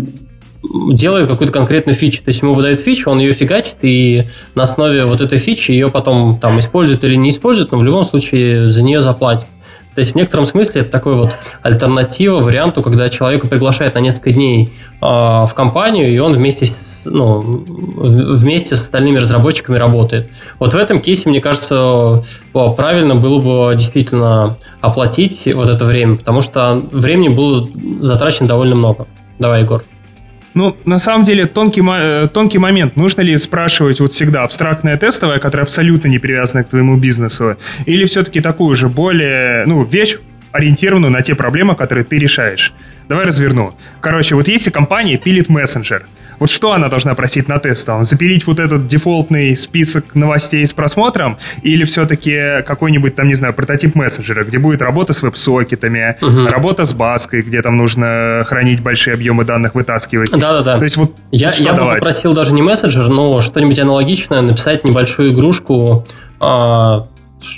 [0.92, 2.22] делает какую-то конкретную фичу.
[2.22, 5.90] То есть ему выдают фичу, он ее фигачит, и на основе вот этой фичи ее
[5.90, 9.48] потом там использует или не использует, но в любом случае за нее заплатит.
[9.94, 14.30] То есть в некотором смысле это такой вот альтернатива варианту, когда человека приглашают на несколько
[14.30, 20.30] дней э, в компанию, и он вместе с, ну, вместе с остальными разработчиками работает.
[20.58, 26.40] Вот в этом кейсе, мне кажется, правильно было бы действительно оплатить вот это время, потому
[26.40, 27.68] что времени было
[28.00, 29.06] затрачено довольно много.
[29.38, 29.84] Давай, Егор.
[30.55, 32.97] Ну, на самом деле, тонкий, э, тонкий момент.
[32.97, 37.56] Нужно ли спрашивать вот всегда абстрактное тестовое, которое абсолютно не привязано к твоему бизнесу,
[37.86, 40.16] или все-таки такую же более, ну, вещь,
[40.52, 42.72] ориентированную на те проблемы, которые ты решаешь.
[43.09, 43.74] Давай разверну.
[44.01, 46.06] Короче, вот есть компания пилит мессенджер.
[46.39, 48.05] Вот что она должна просить на тестовом?
[48.05, 53.94] Запилить вот этот дефолтный список новостей с просмотром или все-таки какой-нибудь там, не знаю, прототип
[53.94, 56.47] мессенджера, где будет работа с веб-сокетами, угу.
[56.47, 60.31] работа с баской, где там нужно хранить большие объемы данных, вытаскивать.
[60.31, 60.78] Да-да-да.
[60.78, 61.94] То есть вот я, что я давать?
[61.94, 66.06] бы попросил даже не мессенджер, но что-нибудь аналогичное, написать небольшую игрушку,
[66.40, 67.09] а,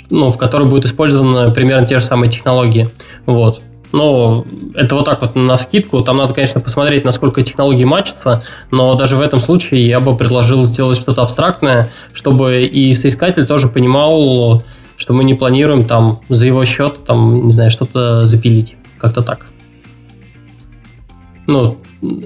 [0.09, 2.89] ну, в которой будут использованы примерно те же самые технологии.
[3.25, 3.61] Вот.
[3.91, 4.45] Но
[4.75, 6.01] это вот так вот на скидку.
[6.01, 10.65] Там надо, конечно, посмотреть, насколько технологии матчатся, но даже в этом случае я бы предложил
[10.65, 14.63] сделать что-то абстрактное, чтобы и соискатель тоже понимал,
[14.97, 18.75] что мы не планируем там за его счет, там, не знаю, что-то запилить.
[18.99, 19.45] Как-то так.
[21.45, 21.77] Ну,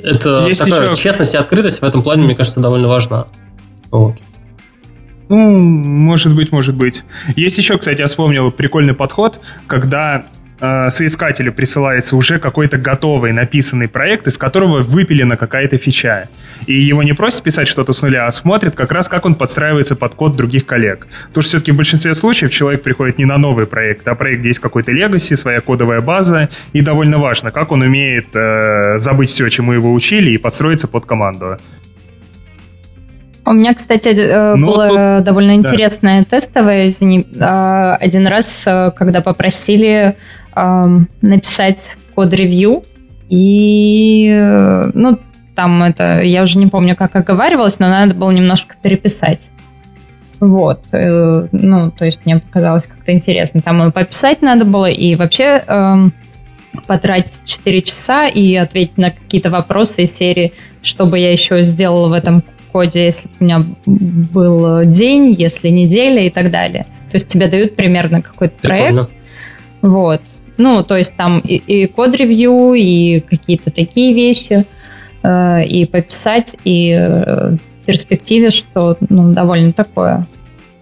[0.04, 1.02] это Есть такая еще...
[1.02, 3.28] честность и открытость в этом плане, мне кажется, довольно важна.
[3.92, 4.16] Вот.
[5.30, 7.04] Ну, может быть, может быть.
[7.36, 10.26] Есть еще, кстати, я вспомнил прикольный подход, когда
[10.62, 16.30] э, соискателю присылается уже какой-то готовый написанный проект, из которого выпилена какая-то фича.
[16.68, 19.96] И его не просят писать что-то с нуля, а смотрят как раз, как он подстраивается
[19.96, 21.08] под код других коллег.
[21.28, 24.50] Потому что все-таки в большинстве случаев человек приходит не на новый проект, а проект, где
[24.50, 29.50] есть какой-то легаси, своя кодовая база, и довольно важно, как он умеет э, забыть все,
[29.50, 31.58] чему его учили, и подстроиться под команду.
[33.44, 35.26] У меня, кстати, э, ну, было тут...
[35.26, 36.38] довольно интересное да.
[36.38, 40.16] тестовое, извини, а, один раз, э, когда попросили
[41.22, 42.84] написать код-ревью,
[43.30, 45.20] и, э, ну,
[45.56, 49.52] там это, я уже не помню, как оговаривалось, но надо было немножко переписать.
[50.42, 53.62] Вот, ну, то есть мне показалось как-то интересно.
[53.62, 56.14] Там и пописать надо было, и вообще эм,
[56.88, 62.10] потратить 4 часа и ответить на какие-то вопросы из серии, что бы я еще сделала
[62.10, 66.86] в этом коде, если бы у меня был день, если неделя и так далее.
[67.12, 69.10] То есть тебе дают примерно какой-то проект.
[69.82, 70.22] Вот.
[70.62, 74.64] Ну, то есть там и, и код-ревью, и какие-то такие вещи,
[75.24, 80.28] э, и пописать, и э, в перспективе, что ну, довольно такое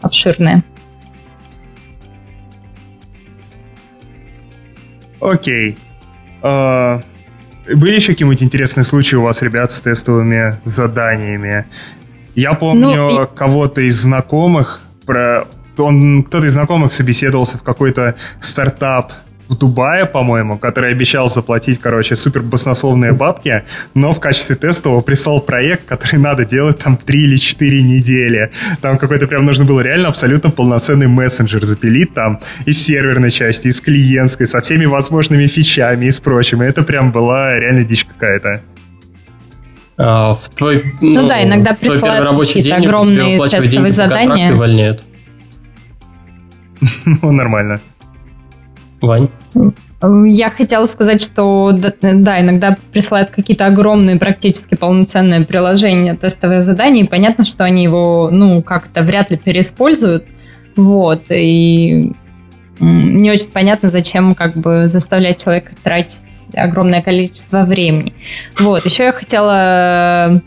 [0.01, 0.63] обширное.
[5.21, 5.71] Окей.
[5.71, 5.77] Okay.
[6.41, 7.03] Uh...
[7.75, 11.65] Были еще какие-нибудь интересные случаи у вас, ребят, с тестовыми заданиями?
[12.33, 13.27] Я помню ну, и...
[13.35, 15.45] кого-то из знакомых, про...
[15.77, 19.13] он, кто-то из знакомых собеседовался в какой-то стартап
[19.49, 23.63] в Дубае, по-моему, который обещал заплатить, короче, супер баснословные бабки,
[23.95, 28.51] но в качестве тестового прислал проект, который надо делать там 3 или 4 недели.
[28.81, 33.81] Там какой-то прям нужно было реально абсолютно полноценный мессенджер запилить там из серверной части, из
[33.81, 36.61] клиентской, со всеми возможными фичами и с прочим.
[36.61, 38.61] И это прям была реально дичь какая-то.
[39.97, 44.53] А, в твой, ну, ну да, иногда присылают какие-то огромные тестовые задания.
[44.53, 45.03] увольняют.
[47.21, 47.81] ну, нормально.
[49.01, 49.29] Вань?
[50.25, 57.07] Я хотела сказать, что да, иногда присылают какие-то огромные, практически полноценные приложения, тестовые задания, и
[57.07, 60.25] понятно, что они его, ну, как-то вряд ли переиспользуют,
[60.75, 62.13] вот, и
[62.79, 66.19] не очень понятно, зачем как бы заставлять человека тратить
[66.53, 68.13] огромное количество времени.
[68.57, 70.41] Вот, еще я хотела,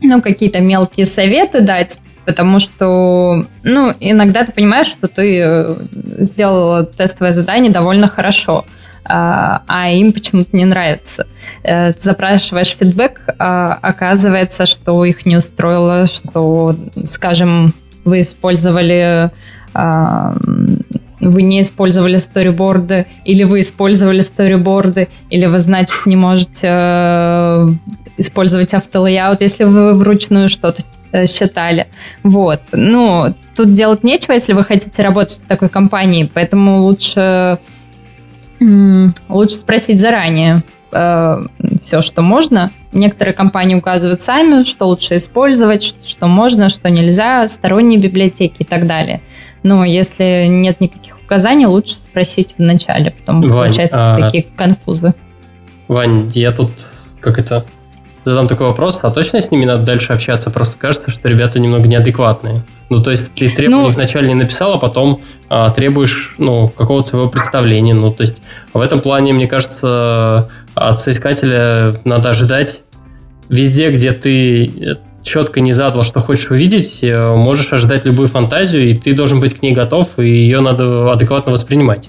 [0.00, 5.76] ну, какие-то мелкие советы дать потому что, ну, иногда ты понимаешь, что ты э,
[6.18, 8.64] сделала тестовое задание довольно хорошо,
[9.04, 11.26] а, а им почему-то не нравится.
[11.62, 17.74] Э, ты запрашиваешь фидбэк, а оказывается, что их не устроило, что, скажем,
[18.04, 19.30] вы использовали
[19.72, 20.34] а,
[21.20, 27.68] вы не использовали сториборды, или вы использовали сториборды, или вы, значит, не можете э,
[28.16, 30.82] использовать автолейаут, если вы вручную что-то
[31.26, 31.86] считали.
[32.22, 32.60] Вот.
[32.72, 37.58] Ну, тут делать нечего, если вы хотите работать в такой компании, поэтому лучше,
[39.28, 40.62] лучше спросить заранее
[40.92, 41.42] э,
[41.80, 42.70] все, что можно.
[42.92, 48.86] Некоторые компании указывают сами, что лучше использовать, что можно, что нельзя, сторонние библиотеки и так
[48.86, 49.22] далее.
[49.62, 54.20] Но если нет никаких указаний, лучше спросить в начале, потом Вань, получается а...
[54.20, 55.14] такие конфузы.
[55.86, 56.70] Вань, я тут
[57.20, 57.64] как это
[58.24, 60.50] задам такой вопрос, а точно с ними надо дальше общаться?
[60.50, 62.64] Просто кажется, что ребята немного неадекватные.
[62.88, 66.68] Ну, то есть, ты в требованиях ну, вначале не написал, а потом а, требуешь, ну,
[66.68, 67.94] какого-то своего представления.
[67.94, 68.36] Ну, то есть,
[68.72, 72.80] в этом плане, мне кажется, от соискателя надо ожидать
[73.48, 78.94] везде, где ты четко не задал, что хочешь увидеть, э, можешь ожидать любую фантазию, и
[78.94, 82.08] ты должен быть к ней готов, и ее надо адекватно воспринимать.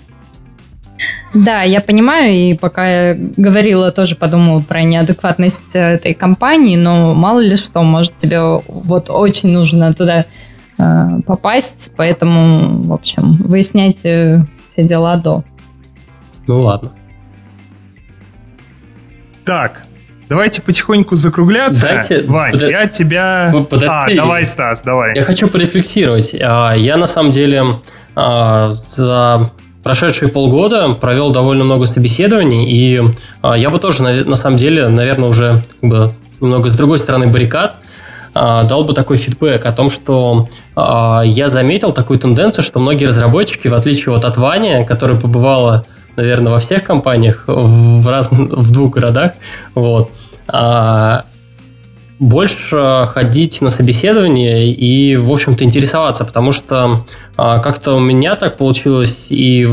[1.33, 7.13] Да, я понимаю, и пока я говорила, тоже подумала про неадекватность э, этой компании, но
[7.13, 10.25] мало ли что, может тебе вот очень нужно туда
[10.77, 15.45] э, попасть, поэтому, в общем, выясняйте все дела до.
[16.47, 16.91] Ну ладно.
[19.45, 19.83] Так,
[20.27, 21.87] давайте потихоньку закругляться.
[21.87, 22.61] Дайте, Вань, под...
[22.63, 23.53] я тебя...
[23.69, 23.87] Подожди.
[23.89, 25.15] А, давай, Стас, давай.
[25.15, 26.35] Я хочу порефлексировать.
[26.41, 27.79] А, я на самом деле
[28.15, 29.51] а, за
[29.83, 33.01] прошедшие полгода провел довольно много собеседований, и
[33.55, 37.79] я бы тоже, на самом деле, наверное, уже как бы, немного с другой стороны баррикад
[38.33, 43.73] дал бы такой фидбэк о том, что я заметил такую тенденцию, что многие разработчики, в
[43.73, 45.85] отличие вот от Вани, которая побывала
[46.15, 49.33] наверное, во всех компаниях в, разных, в двух городах,
[49.75, 50.11] вот,
[50.47, 51.25] а,
[52.21, 57.01] больше ходить на собеседование и, в общем-то, интересоваться, потому что
[57.35, 59.67] а, как-то у меня так получилось, и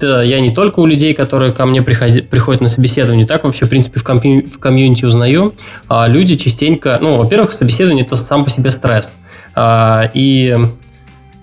[0.00, 4.00] я не только у людей, которые ко мне приходят, на собеседование, так вообще, в принципе,
[4.00, 5.54] в, комью, в комьюнити узнаю,
[5.88, 9.12] а люди частенько, ну, во-первых, собеседование– это сам по себе стресс.
[9.54, 10.56] А, и,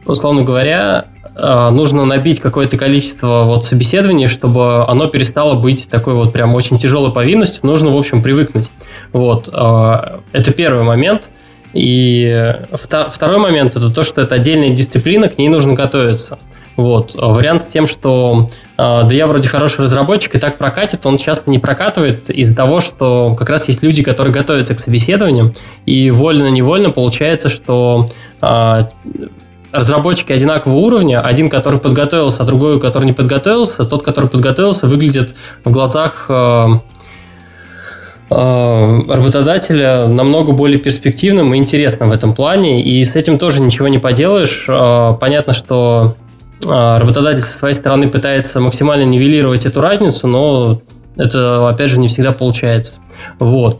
[0.05, 1.05] условно говоря,
[1.37, 6.79] Э, нужно набить какое-то количество вот собеседований, чтобы оно перестало быть такой вот прям очень
[6.79, 7.59] тяжелой повинностью.
[7.63, 8.69] Нужно, в общем, привыкнуть.
[9.13, 9.49] Вот.
[9.51, 11.29] Э, это первый момент.
[11.73, 16.39] И второй момент– это то, что это отдельная дисциплина, к ней нужно готовиться.
[16.75, 17.15] Вот.
[17.15, 21.49] Вариант с тем, что э, да я вроде хороший разработчик, и так прокатит, он часто
[21.49, 25.53] не прокатывает из-за того, что как раз есть люди, которые готовятся к собеседованиям,
[25.85, 28.09] и вольно-невольно получается, что
[29.71, 35.35] разработчики одинакового уровня, один, который подготовился, а другой, который не подготовился, тот, который подготовился, выглядит
[35.63, 36.29] в глазах
[38.29, 43.99] работодателя намного более перспективным и интересным в этом плане, и с этим тоже ничего не
[43.99, 44.65] поделаешь.
[44.67, 46.15] Э, понятно, что
[46.59, 50.81] работодатель со своей стороны пытается максимально нивелировать эту разницу, но
[51.15, 52.95] это, опять же, не всегда получается.
[53.37, 53.79] Вот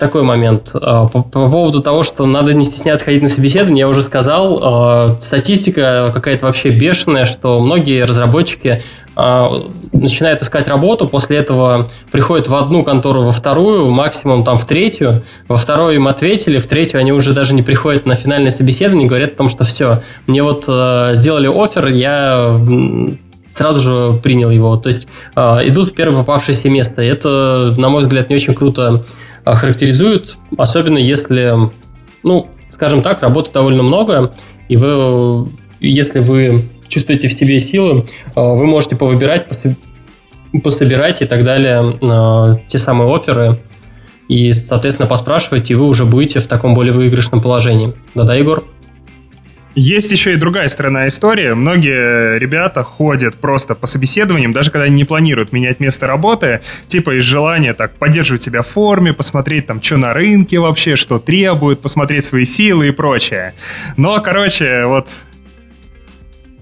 [0.00, 0.72] такой момент.
[0.74, 4.60] А, по, по поводу того, что надо не стесняться ходить на собеседование, я уже сказал.
[4.62, 8.82] А, статистика какая-то вообще бешеная, что многие разработчики
[9.14, 9.52] а,
[9.92, 15.22] начинают искать работу, после этого приходят в одну контору, во вторую, максимум там в третью,
[15.46, 19.34] во вторую им ответили, в третью они уже даже не приходят на финальное собеседование, говорят
[19.34, 22.58] о том, что все, мне вот сделали офер, я
[23.54, 24.76] сразу же принял его.
[24.76, 27.02] То есть идут в первое попавшееся место.
[27.02, 29.02] Это, на мой взгляд, не очень круто
[29.44, 31.54] характеризуют, особенно если,
[32.22, 34.32] ну, скажем так, работы довольно много,
[34.68, 35.48] и вы,
[35.80, 38.04] если вы чувствуете в себе силы,
[38.34, 39.46] э, вы можете повыбирать,
[40.62, 43.58] пособирать и так далее э, те самые оферы,
[44.28, 47.94] и, соответственно, поспрашивать, и вы уже будете в таком более выигрышном положении.
[48.14, 48.64] Да-да, Егор?
[49.76, 51.52] Есть еще и другая сторона истории.
[51.52, 57.18] Многие ребята ходят просто по собеседованиям, даже когда они не планируют менять место работы, типа
[57.18, 61.80] из желания так поддерживать себя в форме, посмотреть там, что на рынке вообще, что требует,
[61.80, 63.54] посмотреть свои силы и прочее.
[63.96, 65.08] Но, короче, вот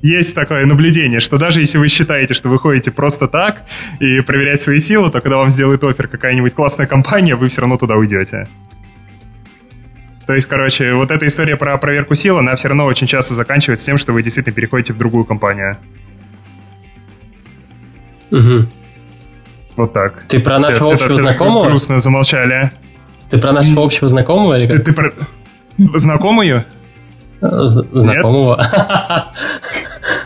[0.03, 3.63] есть такое наблюдение, что даже если вы считаете, что вы ходите просто так
[4.01, 7.79] и проверять свои силы, то когда вам сделает офер какая-нибудь классная компания, вы все равно
[7.79, 8.47] туда уйдете.
[10.29, 13.87] То есть, короче, вот эта история про проверку сил, она все равно очень часто заканчивается
[13.87, 15.79] тем, что вы действительно переходите в другую компанию.
[18.31, 18.67] Угу.
[19.77, 20.25] Вот так.
[20.29, 21.69] Ты про нашего все, общего все, знакомого?
[21.69, 22.71] Грустно замолчали.
[23.31, 24.77] Ты про нашего общего знакомого или как?
[24.77, 25.13] Ты, ты про...
[25.95, 26.67] Знакомую?
[27.41, 28.63] Знакомого.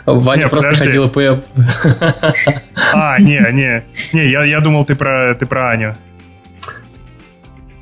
[0.04, 1.20] Ваня просто ходила по...
[2.92, 3.84] А, не, не.
[4.12, 5.94] Не, я, я думал, ты про, ты про Аню.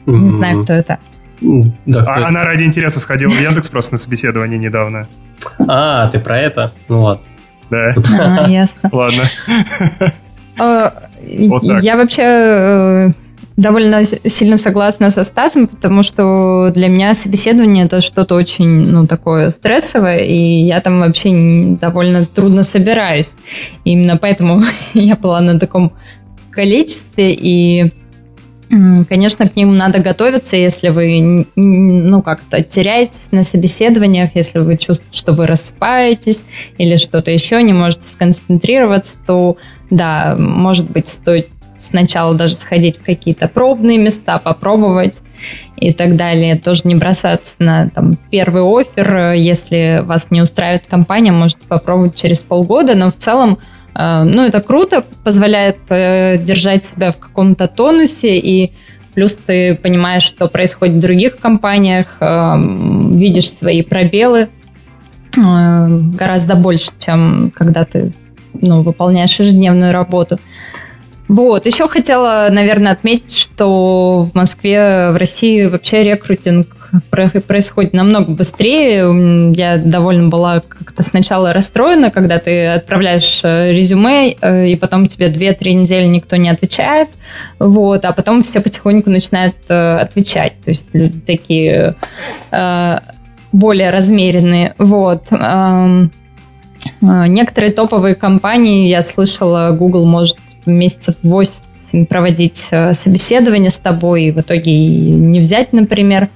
[0.04, 0.98] Не знаю, кто это.
[1.40, 5.06] Да, а, она ради интереса сходила в Яндекс просто на собеседование недавно.
[5.66, 6.72] А, ты про это?
[6.88, 7.24] Ну ладно.
[7.70, 7.92] Да.
[8.18, 8.90] А, ясно.
[8.92, 9.22] Ладно.
[10.58, 10.92] А,
[11.22, 13.10] я вообще э,
[13.56, 19.50] довольно сильно согласна со Стасом, потому что для меня собеседование это что-то очень, ну, такое
[19.50, 23.34] стрессовое, и я там вообще довольно трудно собираюсь.
[23.84, 24.62] Именно поэтому
[24.94, 25.92] я была на таком
[26.50, 27.92] количестве, и
[29.08, 35.18] Конечно, к ним надо готовиться, если вы, ну, как-то теряетесь на собеседованиях, если вы чувствуете,
[35.18, 36.40] что вы рассыпаетесь
[36.78, 39.56] или что-то еще, не можете сконцентрироваться, то,
[39.90, 41.48] да, может быть, стоит
[41.80, 45.16] сначала даже сходить в какие-то пробные места, попробовать
[45.76, 46.56] и так далее.
[46.56, 49.32] Тоже не бросаться на там, первый офер.
[49.32, 54.60] Если вас не устраивает компания, можете попробовать через полгода, но в целом Э, ну, это
[54.60, 58.72] круто, позволяет э, держать себя в каком-то тонусе, и
[59.14, 62.54] плюс ты понимаешь, что происходит в других компаниях, э,
[63.12, 64.48] видишь свои пробелы
[65.36, 68.12] гораздо больше, чем когда ты
[68.52, 70.40] ну, выполняешь ежедневную работу.
[71.28, 76.79] Вот, еще хотела, наверное, отметить, что в Москве, в России вообще рекрутинг
[77.10, 79.52] происходит намного быстрее.
[79.54, 85.28] Я довольно была как-то сначала расстроена, когда ты отправляешь э, резюме, э, и потом тебе
[85.28, 87.08] 2-3 недели никто не отвечает,
[87.58, 90.54] вот, а потом все потихоньку начинают э, отвечать.
[90.64, 90.86] То есть
[91.26, 91.94] такие
[93.52, 94.74] более размеренные.
[94.78, 95.26] Вот.
[97.00, 100.36] Некоторые топовые компании, я слышала, Google может
[100.66, 106.28] месяцев 8 проводить собеседование с тобой и в итоге не взять, например.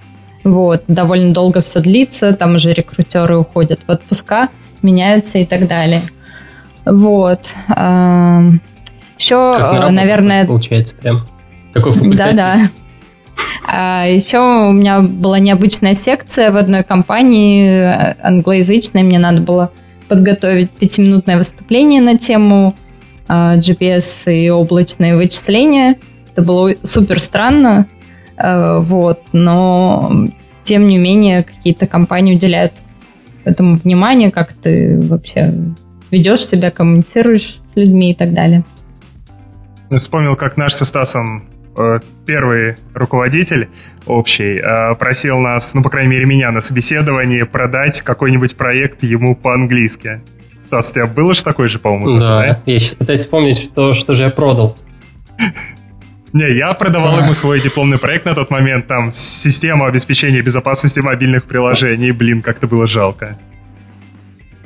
[0.45, 4.49] Вот, довольно долго все длится, там уже рекрутеры уходят в отпуска,
[4.83, 6.03] меняются и так далее.
[6.85, 7.41] Вот.
[9.19, 10.47] Еще, э, наверное...
[10.47, 11.27] Получается прям.
[11.73, 12.37] Такой факультатив.
[12.37, 12.71] Да, да.
[13.66, 19.73] А еще у меня была необычная секция в одной компании, э, англоязычная, мне надо было
[20.09, 22.75] подготовить пятиминутное выступление на тему
[23.27, 25.97] а, GPS и облачные вычисления.
[26.33, 27.87] Это было супер странно,
[28.36, 30.27] вот, но
[30.62, 32.73] тем не менее какие-то компании уделяют
[33.44, 35.52] этому внимание, как ты вообще
[36.11, 38.65] ведешь себя, коммуницируешь с людьми и так далее.
[39.94, 41.44] Вспомнил, как наш со Стасом
[41.77, 43.69] э, первый руководитель
[44.06, 49.36] общий э, просил нас, ну, по крайней мере, меня на собеседовании продать какой-нибудь проект ему
[49.36, 50.23] по-английски.
[50.66, 52.19] Стас, у тебя было же такое же, по-моему?
[52.19, 52.62] Да, да?
[52.66, 54.77] я сейчас пытаюсь вспомнить, что, что же я продал.
[56.35, 61.44] Не, я продавал ему свой дипломный проект на тот момент, там, система обеспечения безопасности мобильных
[61.44, 63.39] приложений, блин, как-то было жалко.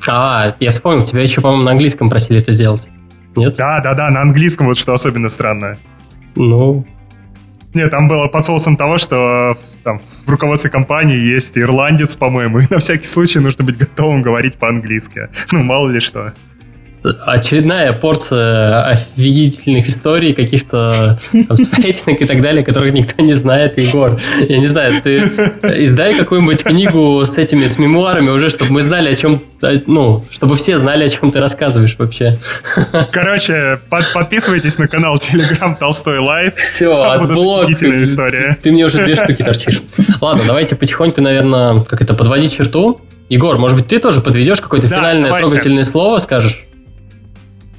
[0.06, 2.88] А, я вспомнил, тебя еще, по-моему, на английском просили это сделать.
[3.36, 3.56] Нет?
[3.58, 5.76] Да, да, да, на английском, вот что особенно странно.
[6.36, 6.86] Ну,
[7.74, 9.54] нет, там было под соусом того, что
[9.84, 14.56] там, в руководстве компании есть ирландец, по-моему, и на всякий случай нужно быть готовым говорить
[14.56, 15.28] по-английски.
[15.52, 16.32] Ну, мало ли что
[17.26, 23.78] очередная порция офигительных историй, каких-то сплетенок и так далее, которых никто не знает.
[23.78, 25.18] Егор, я не знаю, ты
[25.82, 29.42] издай какую-нибудь книгу с этими, с мемуарами уже, чтобы мы знали, о чем,
[29.86, 32.38] ну, чтобы все знали, о чем ты рассказываешь вообще.
[33.10, 36.54] Короче, под, подписывайтесь на канал Telegram Толстой Live.
[36.54, 37.70] Все, AdBlock.
[37.70, 38.56] история.
[38.62, 39.82] Ты мне уже две штуки торчишь.
[40.20, 43.00] Ладно, давайте потихоньку, наверное, как это, подводить черту.
[43.28, 45.48] Егор, может быть, ты тоже подведешь какое-то да, финальное давайте.
[45.48, 46.62] трогательное слово, скажешь?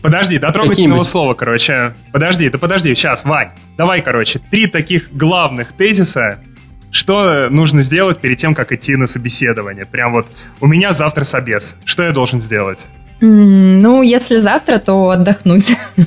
[0.01, 1.93] Подожди, до трогательного слова, короче.
[2.11, 3.49] Подожди, да подожди, сейчас, Вань.
[3.77, 6.39] Давай, короче, три таких главных тезиса,
[6.91, 9.85] что нужно сделать перед тем, как идти на собеседование.
[9.85, 10.27] Прям вот,
[10.61, 11.75] у меня завтра собес.
[11.85, 12.89] Что я должен сделать?
[13.21, 15.75] Ну, если завтра, то отдохнуть.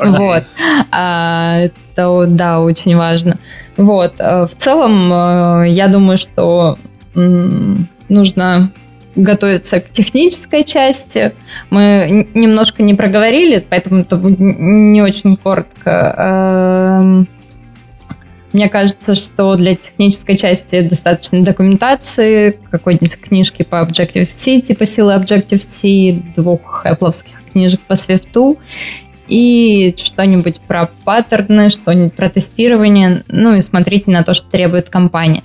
[0.00, 0.44] Вот.
[0.90, 3.38] А, это, да, очень важно.
[3.76, 4.14] Вот.
[4.18, 6.78] Э, в целом, э, я думаю, что
[8.08, 8.70] нужно
[9.14, 11.32] готовиться к технической части.
[11.70, 17.00] Мы немножко не проговорили, поэтому это не очень коротко.
[17.02, 17.28] Эм,
[18.52, 26.32] мне кажется, что для технической части достаточно документации, какой-нибудь книжки по Objective-C, типа силы Objective-C,
[26.34, 27.14] двух Apple
[27.52, 28.58] книжек по Swift,
[29.26, 35.42] и что-нибудь про паттерны, что-нибудь про тестирование, ну и смотрите на то, что требует компания.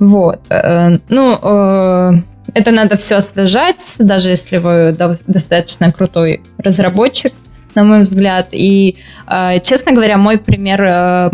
[0.00, 0.40] Вот.
[0.50, 2.12] Э, ну, э,
[2.54, 4.94] это надо все освежать, даже если вы
[5.26, 7.32] достаточно крутой разработчик,
[7.74, 8.48] на мой взгляд.
[8.52, 8.96] И,
[9.26, 11.30] а, честно говоря, мой пример э,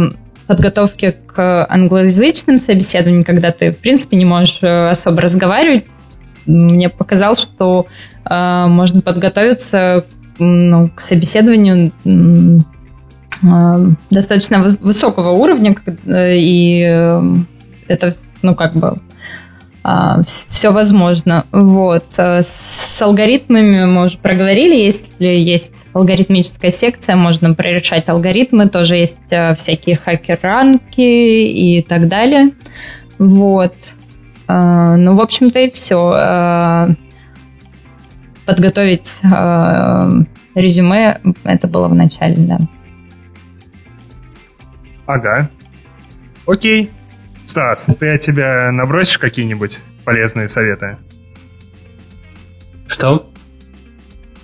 [0.47, 5.85] подготовки к англоязычным собеседованиям, когда ты, в принципе, не можешь э, особо разговаривать,
[6.47, 7.87] мне показалось, что
[8.25, 10.05] э, можно подготовиться
[10.39, 11.93] ну, к собеседованию
[14.11, 15.77] достаточно высокого уровня,
[16.07, 16.81] и
[17.89, 19.01] это, ну, как бы
[20.49, 21.45] все возможно.
[21.53, 22.05] Вот.
[22.17, 24.75] Э, с алгоритмами мы уже проговорили.
[24.77, 28.69] Если есть алгоритмическая секция, можно прорешать алгоритмы.
[28.69, 32.53] Тоже есть э, всякие хакер-ранки и так далее.
[33.19, 33.75] Вот.
[34.49, 36.97] Э, ну, в общем-то, и все.
[38.47, 39.15] Подготовить
[40.55, 42.59] резюме, это было в начале, да.
[45.07, 45.51] Ага.
[46.47, 46.91] Окей.
[47.49, 50.99] Стас, ты от тебя набросишь какие-нибудь полезные советы?
[52.87, 53.31] Что?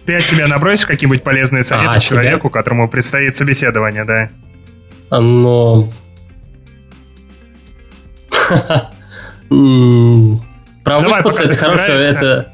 [0.06, 2.52] Ты от себя набросишь какие-нибудь полезные а, советы а, человеку, себя?
[2.58, 4.30] которому предстоит собеседование, да?
[5.10, 5.92] А, но...
[10.82, 12.53] Про выспаться это хорошее, это...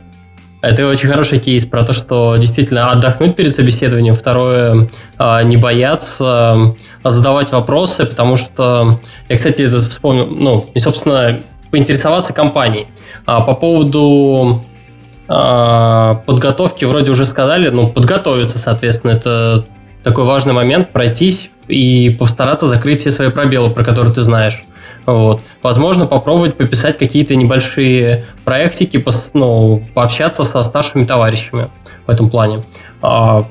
[0.63, 4.15] Это очень хороший кейс про то, что действительно отдохнуть перед собеседованием.
[4.15, 10.79] Второе, а, не бояться а задавать вопросы, потому что я, кстати, это вспомнил, ну, и,
[10.79, 12.89] собственно, поинтересоваться компанией.
[13.25, 14.63] А по поводу
[15.27, 19.65] подготовки вроде уже сказали, ну, подготовиться, соответственно, это
[20.03, 24.65] такой важный момент, пройтись и постараться закрыть все свои пробелы, про которые ты знаешь.
[25.13, 25.41] Вот.
[25.63, 31.69] Возможно, попробовать пописать какие-то небольшие проектики, ну, пообщаться со старшими товарищами
[32.07, 32.63] в этом плане.
[33.03, 33.45] А,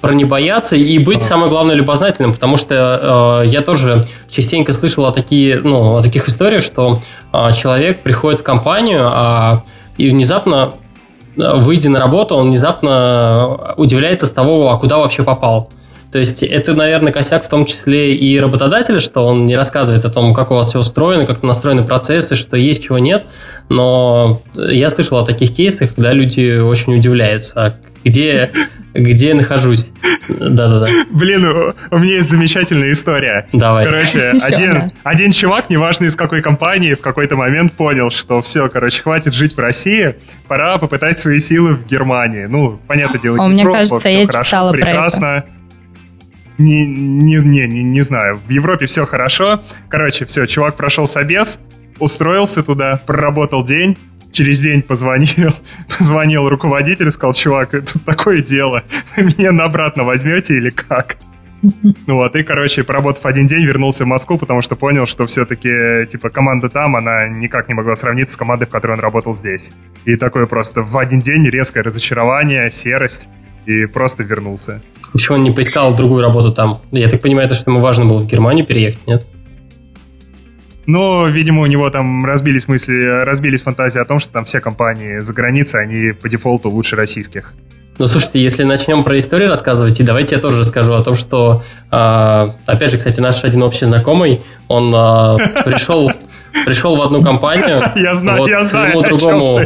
[0.00, 5.04] про не бояться и быть, самое главное, любознательным, потому что э, я тоже частенько слышал
[5.06, 7.00] о, такие, ну, о таких историях, что
[7.32, 9.64] э, человек приходит в компанию а,
[9.96, 10.74] и внезапно,
[11.36, 15.68] э, выйдя на работу, он внезапно удивляется с того, а куда вообще попал.
[16.10, 20.10] То есть это, наверное, косяк в том числе и работодателя, что он не рассказывает о
[20.10, 23.26] том, как у вас все устроено, как настроены процессы, что есть, чего нет.
[23.68, 27.74] Но я слышал о таких кейсах, когда люди очень удивляются, а
[28.04, 28.50] где,
[28.94, 29.86] где я нахожусь.
[30.28, 30.86] Да-да-да.
[31.10, 33.46] Блин, у меня есть замечательная история.
[33.52, 33.84] Давай.
[33.84, 39.02] Короче, один, один чувак, неважно из какой компании, в какой-то момент понял, что все, короче,
[39.02, 40.16] хватит жить в России,
[40.46, 42.46] пора попытать свои силы в Германии.
[42.46, 45.18] Ну, понятное дело, а Европа, мне кажется, я хорошо, читала прекрасно.
[45.18, 45.57] Про это.
[46.58, 48.40] Не, не, не, не, знаю.
[48.46, 49.60] В Европе все хорошо.
[49.88, 51.58] Короче, все, чувак прошел собес,
[52.00, 53.96] устроился туда, проработал день,
[54.32, 55.52] через день позвонил,
[55.98, 58.82] позвонил руководитель, сказал, чувак, это такое дело,
[59.16, 61.16] меня на обратно возьмете или как?
[61.62, 66.06] Ну вот, и, короче, поработав один день, вернулся в Москву, потому что понял, что все-таки,
[66.08, 69.72] типа, команда там, она никак не могла сравниться с командой, в которой он работал здесь.
[70.04, 73.26] И такое просто в один день резкое разочарование, серость,
[73.68, 74.80] и просто вернулся.
[75.12, 76.80] Почему он не поискал другую работу там?
[76.90, 79.26] Я так понимаю, это что ему важно было в Германию переехать, нет?
[80.86, 85.20] Но, видимо, у него там разбились мысли, разбились фантазии о том, что там все компании
[85.20, 87.52] за границей, они по дефолту лучше российских.
[87.98, 91.62] Ну, слушайте, если начнем про историю рассказывать, и давайте я тоже расскажу о том, что,
[91.90, 96.10] э, опять же, кстати, наш один общий знакомый, он э, пришел
[96.64, 97.80] пришел в одну компанию.
[97.96, 98.92] Я знаю, вот, я знаю.
[98.92, 99.60] Своему другому,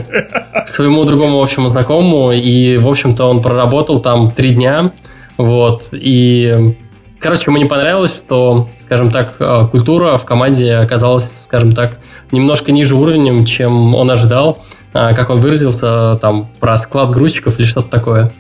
[0.67, 4.93] своему другому общему знакомому, и, в общем-то, он проработал там три дня,
[5.37, 6.77] вот, и
[7.23, 12.01] Короче, ему не понравилось, что, скажем так, э, культура в команде оказалась, скажем так,
[12.33, 14.59] немножко ниже уровнем, чем он ожидал.
[14.93, 18.33] А, как он выразился, там, про склад грузчиков или что-то такое.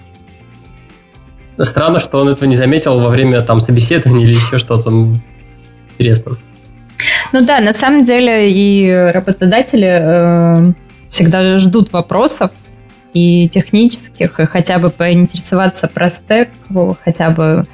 [1.61, 4.91] Странно, что он этого не заметил во время там собеседования или еще что-то.
[5.93, 6.37] Интересно.
[7.33, 10.73] Ну да, на самом деле и работодатели э,
[11.09, 12.51] всегда ждут вопросов
[13.15, 16.51] и технических, и хотя бы поинтересоваться про стек,
[17.05, 17.67] хотя бы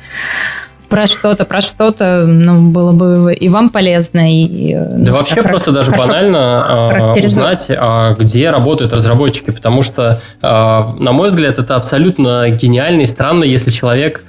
[0.88, 4.72] про что-то, про что-то, ну, было бы и вам полезно, и...
[4.72, 10.22] Э, да ну, вообще просто даже банально а, узнать, а, где работают разработчики, потому что,
[10.40, 14.24] а, на мой взгляд, это абсолютно гениально и странно, если человек,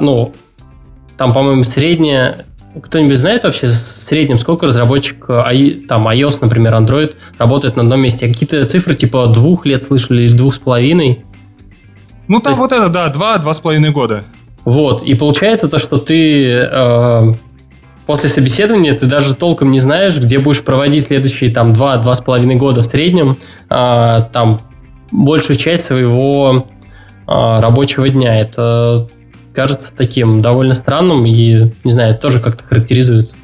[0.00, 0.32] ну,
[1.18, 2.44] там, по-моему, средняя
[2.82, 8.28] кто-нибудь знает вообще в среднем, сколько разработчик там iOS, например, Android работает на одном месте?
[8.28, 11.24] Какие-то цифры типа двух лет слышали или двух с половиной?
[12.28, 12.60] Ну, там есть...
[12.60, 14.24] вот это, да, два, два с половиной года.
[14.64, 17.34] Вот, и получается то, что ты э,
[18.04, 22.56] после собеседования ты даже толком не знаешь, где будешь проводить следующие там два-два с половиной
[22.56, 23.38] года в среднем,
[23.70, 24.60] э, там
[25.12, 28.40] большую часть своего э, рабочего дня.
[28.40, 29.08] Это
[29.56, 33.34] кажется таким довольно странным и, не знаю, тоже как-то характеризуется.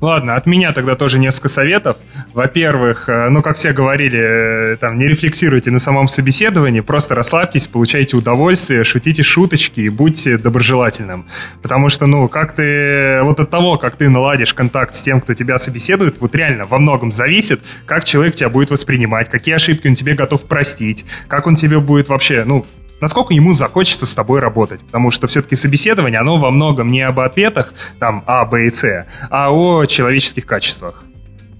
[0.00, 1.96] Ладно, от меня тогда тоже несколько советов.
[2.34, 7.66] Во-первых, э, ну, как все говорили, э, там, не рефлексируйте на самом собеседовании, просто расслабьтесь,
[7.66, 11.26] получайте удовольствие, шутите шуточки и будьте доброжелательным.
[11.62, 15.32] Потому что, ну, как ты, вот от того, как ты наладишь контакт с тем, кто
[15.32, 19.94] тебя собеседует, вот реально во многом зависит, как человек тебя будет воспринимать, какие ошибки он
[19.94, 22.66] тебе готов простить, как он тебе будет вообще, ну,
[23.00, 24.80] насколько ему захочется с тобой работать.
[24.80, 29.06] Потому что все-таки собеседование, оно во многом не об ответах, там, А, Б и С,
[29.30, 31.02] а о человеческих качествах.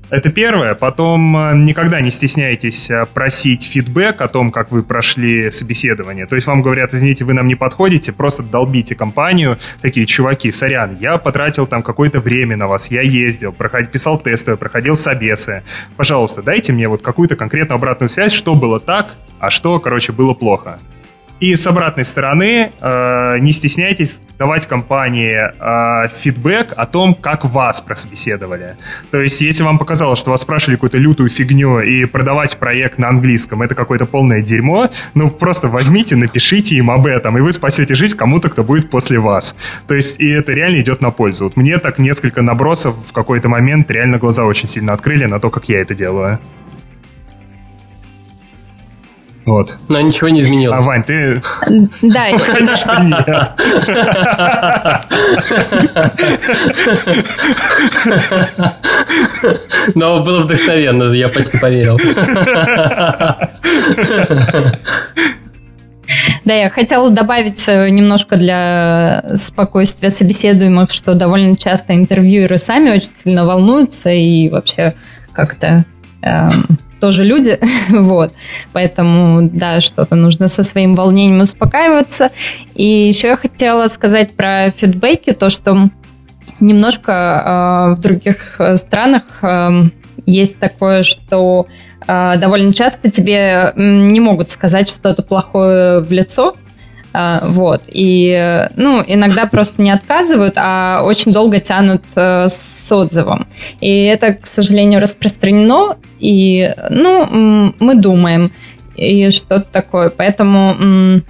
[0.09, 0.77] Это первое.
[0.77, 6.27] Потом э, никогда не стесняйтесь э, просить фидбэк о том, как вы прошли собеседование.
[6.27, 9.59] То есть вам говорят, извините, вы нам не подходите, просто долбите компанию.
[9.83, 14.57] Такие, чуваки, сорян, я потратил там какое-то время на вас, я ездил, проходил, писал тесты,
[14.57, 15.65] проходил собесы.
[15.97, 20.35] Пожалуйста, дайте мне вот какую-то конкретную обратную связь, что было так, а что, короче, было
[20.35, 20.79] плохо.
[21.39, 27.81] И с обратной стороны, э, не стесняйтесь давать компании э, фидбэк о том, как вас
[27.81, 28.77] прособеседовали.
[29.11, 33.09] То есть, если вам показалось, что вас спрашивали какую-то лютую фигню и продавать проект на
[33.09, 37.95] английском, это какое-то полное дерьмо, ну, просто возьмите, напишите им об этом, и вы спасете
[37.95, 39.55] жизнь кому-то, кто будет после вас.
[39.87, 41.45] То есть, и это реально идет на пользу.
[41.45, 45.51] Вот мне так несколько набросов в какой-то момент реально глаза очень сильно открыли на то,
[45.51, 46.39] как я это делаю.
[49.47, 49.77] Вот.
[49.89, 50.83] Но ничего не изменилось.
[50.83, 51.41] А, Вань, ты...
[52.03, 52.25] Да.
[52.53, 53.53] Конечно, нет.
[59.95, 61.97] Но было вдохновенно, я почти поверил.
[66.45, 73.11] Да, я хотела добавить э, немножко для спокойствия собеседуемых, что довольно часто интервьюеры сами очень
[73.25, 74.95] сильно волнуются и вообще
[75.33, 75.85] как-то
[76.23, 77.59] эм, тоже люди,
[77.91, 78.33] вот,
[78.73, 82.31] поэтому, да, что-то нужно со своим волнением успокаиваться.
[82.75, 85.89] И еще я хотела сказать про фидбэки, то, что
[86.61, 89.91] немножко э, в других странах э,
[90.25, 91.67] есть такое, что
[92.07, 96.66] э, довольно часто тебе не могут сказать что-то плохое в лицо, э,
[97.43, 103.47] вот, и, ну, иногда просто не отказывают, а очень долго тянут э, с отзывом.
[103.81, 108.53] И это, к сожалению, распространено, и, ну, мы думаем,
[108.97, 110.11] и что-то такое.
[110.11, 111.23] Поэтому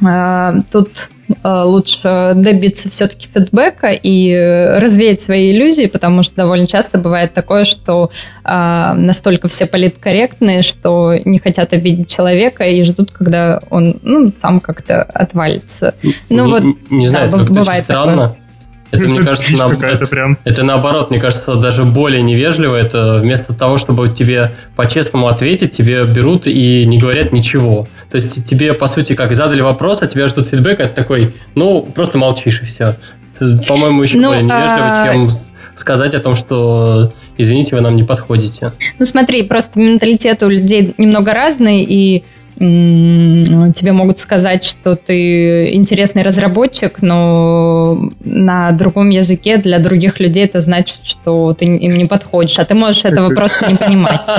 [0.00, 1.08] э, тут
[1.44, 4.34] лучше добиться все-таки фидбэка и
[4.78, 8.10] развеять свои иллюзии, потому что довольно часто бывает такое, что
[8.44, 14.60] э, настолько все политкорректные, что не хотят обидеть человека и ждут, когда он ну, сам
[14.60, 15.94] как-то отвалится.
[16.30, 18.28] Ну не, вот, не знаю, да, это бывает странно.
[18.28, 18.47] Такое.
[18.90, 19.86] Это, мне кажется, на...
[19.86, 20.38] это, прям...
[20.44, 22.74] это наоборот, мне кажется, даже более невежливо.
[22.76, 27.86] Это вместо того, чтобы тебе по-честному ответить, тебе берут и не говорят ничего.
[28.10, 31.82] То есть тебе, по сути, как задали вопрос, а тебя ждут фидбэк, это такой, ну,
[31.82, 32.96] просто молчишь и все.
[33.34, 35.12] Это, по-моему, еще ну, более невежливо, а...
[35.12, 35.28] чем
[35.74, 38.72] сказать о том, что извините, вы нам не подходите.
[38.98, 42.24] Ну смотри, просто менталитет у людей немного разный, и
[42.58, 50.60] тебе могут сказать, что ты интересный разработчик, но на другом языке для других людей это
[50.60, 54.26] значит, что ты им не подходишь, а ты можешь этого просто не понимать.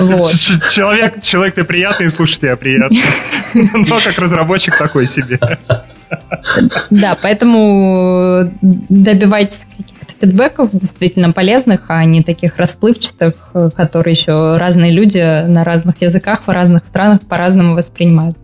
[0.00, 0.32] Вот.
[0.70, 2.98] Человек, человек ты приятный, слушать тебя приятно.
[3.54, 5.38] Но как разработчик такой себе.
[6.90, 9.58] Да, поэтому добивайтесь
[10.20, 16.50] фидбэков действительно полезных, а не таких расплывчатых, которые еще разные люди на разных языках в
[16.50, 18.36] разных странах по-разному воспринимают.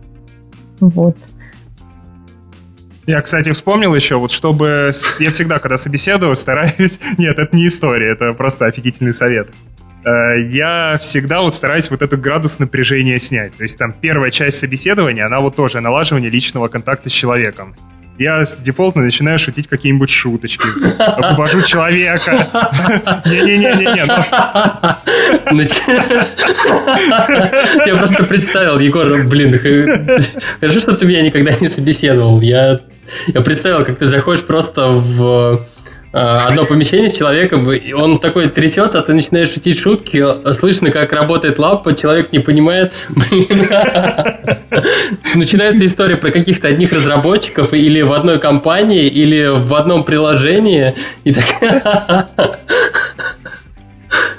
[0.79, 1.17] Вот.
[3.07, 4.91] Я, кстати, вспомнил еще, вот чтобы...
[5.19, 6.99] Я всегда, когда собеседую, стараюсь...
[7.17, 9.49] Нет, это не история, это просто офигительный совет.
[10.03, 13.55] Э, я всегда вот стараюсь вот этот градус напряжения снять.
[13.55, 17.75] То есть там первая часть собеседования, она вот тоже налаживание личного контакта с человеком
[18.17, 20.67] я дефолтно начинаю шутить какие-нибудь шуточки.
[21.31, 22.31] Вывожу человека.
[23.25, 24.05] Не-не-не-не-не.
[25.51, 25.61] Ну.
[27.85, 29.51] Я просто представил, Егор, блин,
[30.59, 32.41] хорошо, что ты меня никогда не собеседовал.
[32.41, 32.79] Я,
[33.27, 35.65] я представил, как ты заходишь просто в
[36.15, 40.23] одно помещение с человеком, и он такой трясется, а ты начинаешь шутить шутки,
[40.53, 42.93] слышно, как работает лампа, человек не понимает.
[45.35, 50.95] Начинается история про каких-то одних разработчиков или в одной компании, или в одном приложении.
[51.25, 51.45] И так...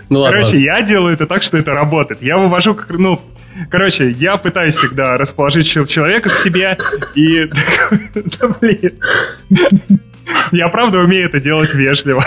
[0.09, 0.39] Ну, ладно.
[0.39, 2.23] Короче, я делаю это так, что это работает.
[2.23, 3.20] Я вывожу, ну,
[3.70, 6.78] короче, я пытаюсь всегда расположить человека к себе
[7.16, 7.51] и...
[8.15, 8.93] Да, блин.
[10.53, 12.24] Я правда умею это делать вежливо.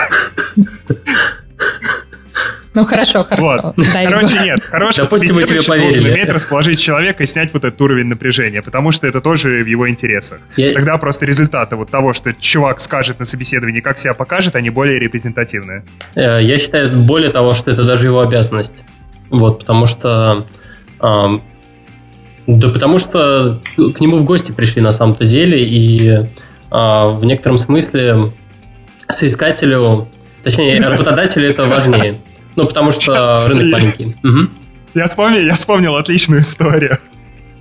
[2.72, 3.42] Ну хорошо, хорошо.
[3.76, 3.86] Вот.
[3.92, 4.60] Короче, нет.
[4.70, 5.92] Хороший Допустим, мы тебе поверили.
[5.94, 9.66] должен уметь расположить человека и снять вот этот уровень напряжения, потому что это тоже в
[9.66, 10.38] его интересах.
[10.56, 10.72] Я...
[10.72, 15.00] Тогда просто результаты вот того, что чувак скажет на собеседовании, как себя покажет, они более
[15.00, 15.84] репрезентативные.
[16.14, 18.74] Э, я считаю, более того, что это даже его обязанность.
[19.30, 20.46] Вот, потому что...
[21.00, 21.42] Эм,
[22.46, 26.28] да потому что к нему в гости пришли на самом-то деле, и
[26.70, 28.30] в некотором смысле
[29.08, 30.08] соискателю,
[30.42, 32.16] точнее, работодателю это важнее.
[32.56, 33.46] Ну, потому что Сейчас.
[33.46, 34.16] рынок маленький.
[34.22, 34.50] Угу.
[34.94, 36.98] Я вспомнил, я вспомнил отличную историю.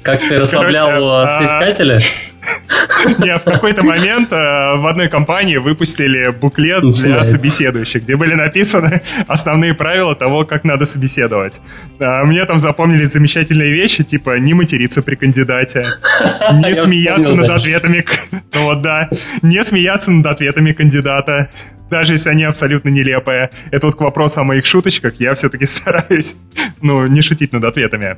[0.01, 2.28] Как ты расслаблял Короче, а,
[2.99, 3.25] соискателя?
[3.25, 9.01] Не, в какой-то момент э, в одной компании выпустили буклет для собеседующих, где были написаны
[9.27, 11.61] основные правила того, как надо собеседовать.
[11.99, 15.85] А, мне там запомнились замечательные вещи, типа не материться при кандидате,
[16.53, 18.05] не смеяться над ответами...
[18.53, 19.09] Ну вот да,
[19.41, 21.49] не смеяться над ответами кандидата,
[21.89, 23.49] даже если они абсолютно нелепые.
[23.71, 26.35] Это вот к вопросу о моих шуточках, я все-таки стараюсь,
[26.81, 28.17] ну, не шутить над ответами.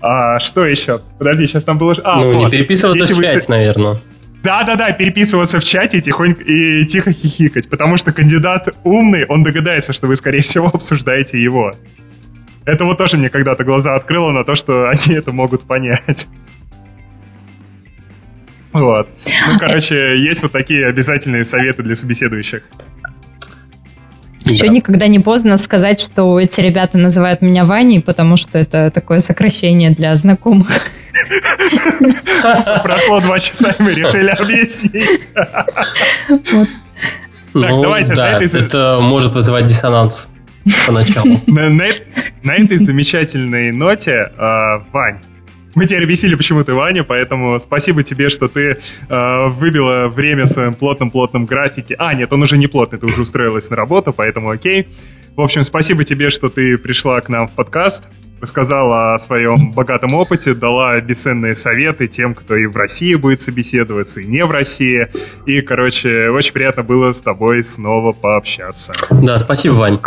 [0.00, 1.00] А что еще?
[1.18, 1.94] Подожди, сейчас там было...
[2.04, 2.44] А, ну, вот.
[2.44, 3.54] не переписываться Если в чате, вы...
[3.54, 4.00] наверное.
[4.42, 9.92] Да-да-да, переписываться в чате и тихонько и тихо хихикать, потому что кандидат умный, он догадается,
[9.92, 11.74] что вы, скорее всего, обсуждаете его.
[12.64, 16.28] Это вот тоже мне когда-то глаза открыло на то, что они это могут понять.
[18.72, 19.08] Вот.
[19.48, 22.62] Ну, короче, есть вот такие обязательные советы для собеседующих.
[24.50, 24.72] Еще да.
[24.72, 29.90] никогда не поздно сказать, что эти ребята называют меня Ваней, потому что это такое сокращение
[29.90, 30.80] для знакомых.
[32.82, 35.30] Прошло два часа, и мы решили объяснить.
[37.52, 38.58] Так, давайте.
[38.58, 40.26] Это может вызывать диссонанс
[40.86, 41.40] поначалу.
[41.46, 45.20] На этой замечательной ноте, а, Вань,
[45.74, 48.78] Мы теперь объяснили, почему ты Ваня, поэтому спасибо тебе, что ты
[49.08, 51.94] э, выбила время в своем плотном-плотном графике.
[51.98, 54.88] А, нет, он уже не плотный, ты уже устроилась на работу, поэтому окей.
[55.36, 58.02] В общем, спасибо тебе, что ты пришла к нам в подкаст,
[58.40, 64.20] рассказала о своем богатом опыте, дала бесценные советы тем, кто и в России будет собеседоваться,
[64.20, 65.08] и не в России.
[65.46, 68.92] И, короче, очень приятно было с тобой снова пообщаться.
[69.10, 70.00] Да, спасибо, Вань.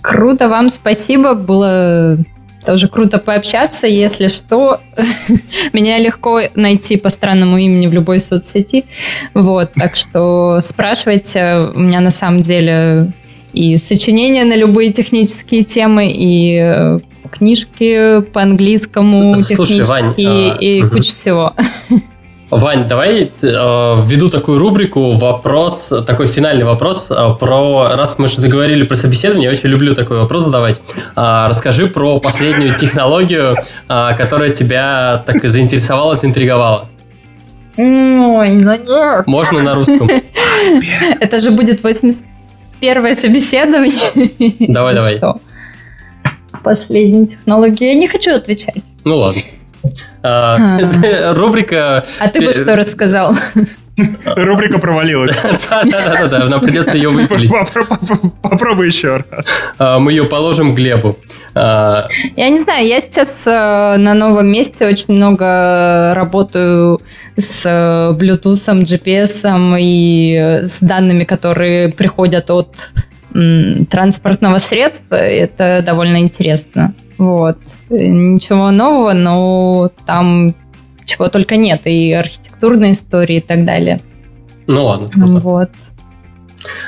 [0.00, 1.34] Круто, вам спасибо.
[1.34, 2.18] Было
[2.66, 3.86] тоже круто пообщаться.
[3.86, 4.80] Если что,
[5.72, 8.84] меня легко найти по странному имени в любой соцсети.
[9.32, 11.70] Вот, так что спрашивайте.
[11.74, 13.12] У меня на самом деле
[13.52, 16.98] и сочинения на любые технические темы, и э,
[17.30, 21.52] книжки по английскому Слушай, технические, Вань, а, и куча всего.
[22.50, 28.40] Вань, давай э, введу такую рубрику вопрос, такой финальный вопрос э, про, раз мы же
[28.40, 30.80] заговорили про собеседование, я очень люблю такой вопрос задавать.
[31.16, 33.56] Э, расскажи про последнюю технологию,
[33.88, 36.88] э, которая тебя так и заинтересовала, заинтриговала.
[37.76, 39.26] Ой, ну нет.
[39.26, 40.08] Можно на русском.
[41.20, 44.68] Это же будет 81 собеседование.
[44.68, 45.20] Давай, давай.
[46.62, 47.88] Последняя технология.
[47.88, 48.84] Я не хочу отвечать.
[49.04, 49.42] Ну ладно.
[50.22, 50.58] А,
[51.34, 52.04] рубрика...
[52.18, 53.34] А ты бы что рассказал?
[54.26, 55.36] Рубрика провалилась.
[55.70, 57.50] Да-да-да, нам придется ее выпилить.
[58.42, 59.46] Попробуй еще раз.
[59.78, 61.16] А, мы ее положим Глебу.
[61.54, 67.00] А, я не знаю, я сейчас э, на новом месте очень много работаю
[67.36, 72.88] с э, Bluetooth, GPS и с данными, которые приходят от
[73.90, 75.16] транспортного средства.
[75.16, 76.94] Это довольно интересно.
[77.18, 77.58] Вот.
[77.90, 80.54] Ничего нового, но там
[81.04, 81.82] чего только нет.
[81.86, 84.00] И архитектурной истории и так далее.
[84.66, 85.08] Ну ладно.
[85.10, 85.40] Круто.
[85.40, 85.70] Вот.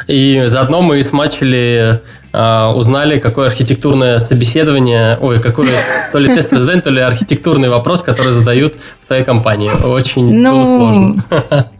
[0.08, 2.00] И заодно мы смачили,
[2.32, 5.68] э, узнали, какое архитектурное собеседование, ой, какой
[6.10, 9.70] то ли тест задание, то ли архитектурный вопрос, который задают в твоей компании.
[9.86, 10.52] Очень ну...
[10.52, 11.24] было сложно.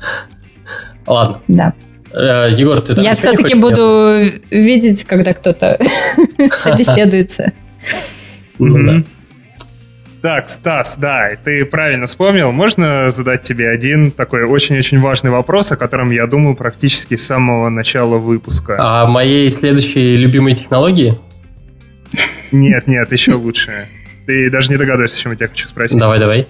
[1.07, 1.41] Ладно.
[1.49, 1.73] Да.
[2.13, 4.21] Э, Егор, ты Я все-таки буду
[4.51, 5.79] видеть, когда кто-то
[6.63, 7.53] собеседуется.
[8.59, 9.03] Ну, да.
[10.21, 12.51] Так, Стас, да, ты правильно вспомнил.
[12.51, 17.69] Можно задать тебе один такой очень-очень важный вопрос, о котором я думаю практически с самого
[17.69, 18.77] начала выпуска?
[18.81, 21.15] А моей следующей любимой технологии?
[22.51, 23.87] Нет, нет, еще лучше.
[24.27, 25.99] Ты даже не догадываешься, чем я тебя хочу спросить.
[25.99, 26.49] Давай, давай.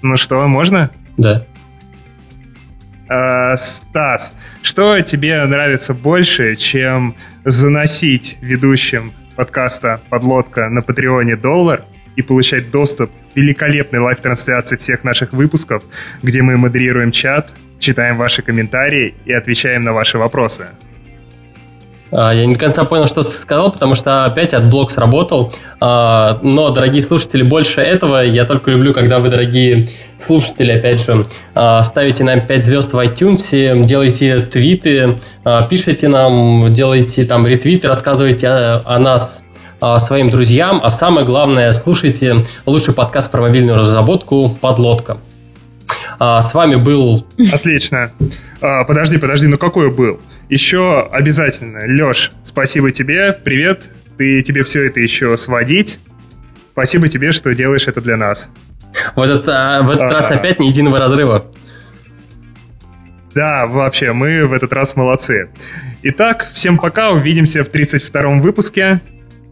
[0.00, 0.90] Ну что, можно?
[1.18, 1.44] Да.
[3.08, 4.32] А, Стас,
[4.62, 7.14] что тебе нравится больше, чем
[7.44, 11.84] заносить ведущим подкаста «Подлодка» на Patreon е доллар
[12.16, 15.84] и получать доступ к великолепной live-трансляции всех наших выпусков,
[16.24, 20.66] где мы модерируем чат, читаем ваши комментарии и отвечаем на ваши вопросы.
[22.10, 25.52] А, я не до конца понял, что ты сказал, потому что опять AdBlock сработал.
[25.80, 29.88] А, но, дорогие слушатели, больше этого я только люблю, когда вы, дорогие
[30.24, 35.18] слушатели, опять же, а, ставите нам 5 звезд в iTunes, делаете твиты,
[35.68, 39.40] пишите нам, делаете там ретвиты, рассказывайте о нас
[40.00, 45.18] своим друзьям, а самое главное, слушайте лучший подкаст про мобильную разработку «Подлодка».
[46.18, 47.26] С вами был...
[47.52, 48.12] Отлично.
[48.60, 50.20] Подожди, подожди, ну какой был?
[50.48, 53.90] Еще обязательно, Леш, спасибо тебе, привет.
[54.16, 56.00] Ты тебе все это еще сводить.
[56.72, 58.50] Спасибо тебе, что делаешь это для нас.
[59.14, 61.46] В этот, а, в этот а, раз опять ни единого разрыва.
[63.34, 65.50] Да, вообще, мы в этот раз молодцы.
[66.02, 69.00] Итак, всем пока, увидимся в 32-м выпуске.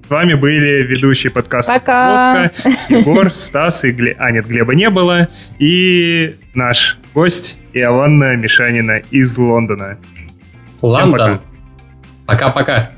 [0.07, 2.53] С вами были ведущие подкаста Пока.
[2.89, 4.17] Егор, Стас и Глеб...
[4.21, 5.27] А, нет, Глеба не было.
[5.59, 9.99] И наш гость Иоланна Мишанина из Лондона.
[10.81, 11.41] Лондон.
[12.25, 12.93] Пока-пока.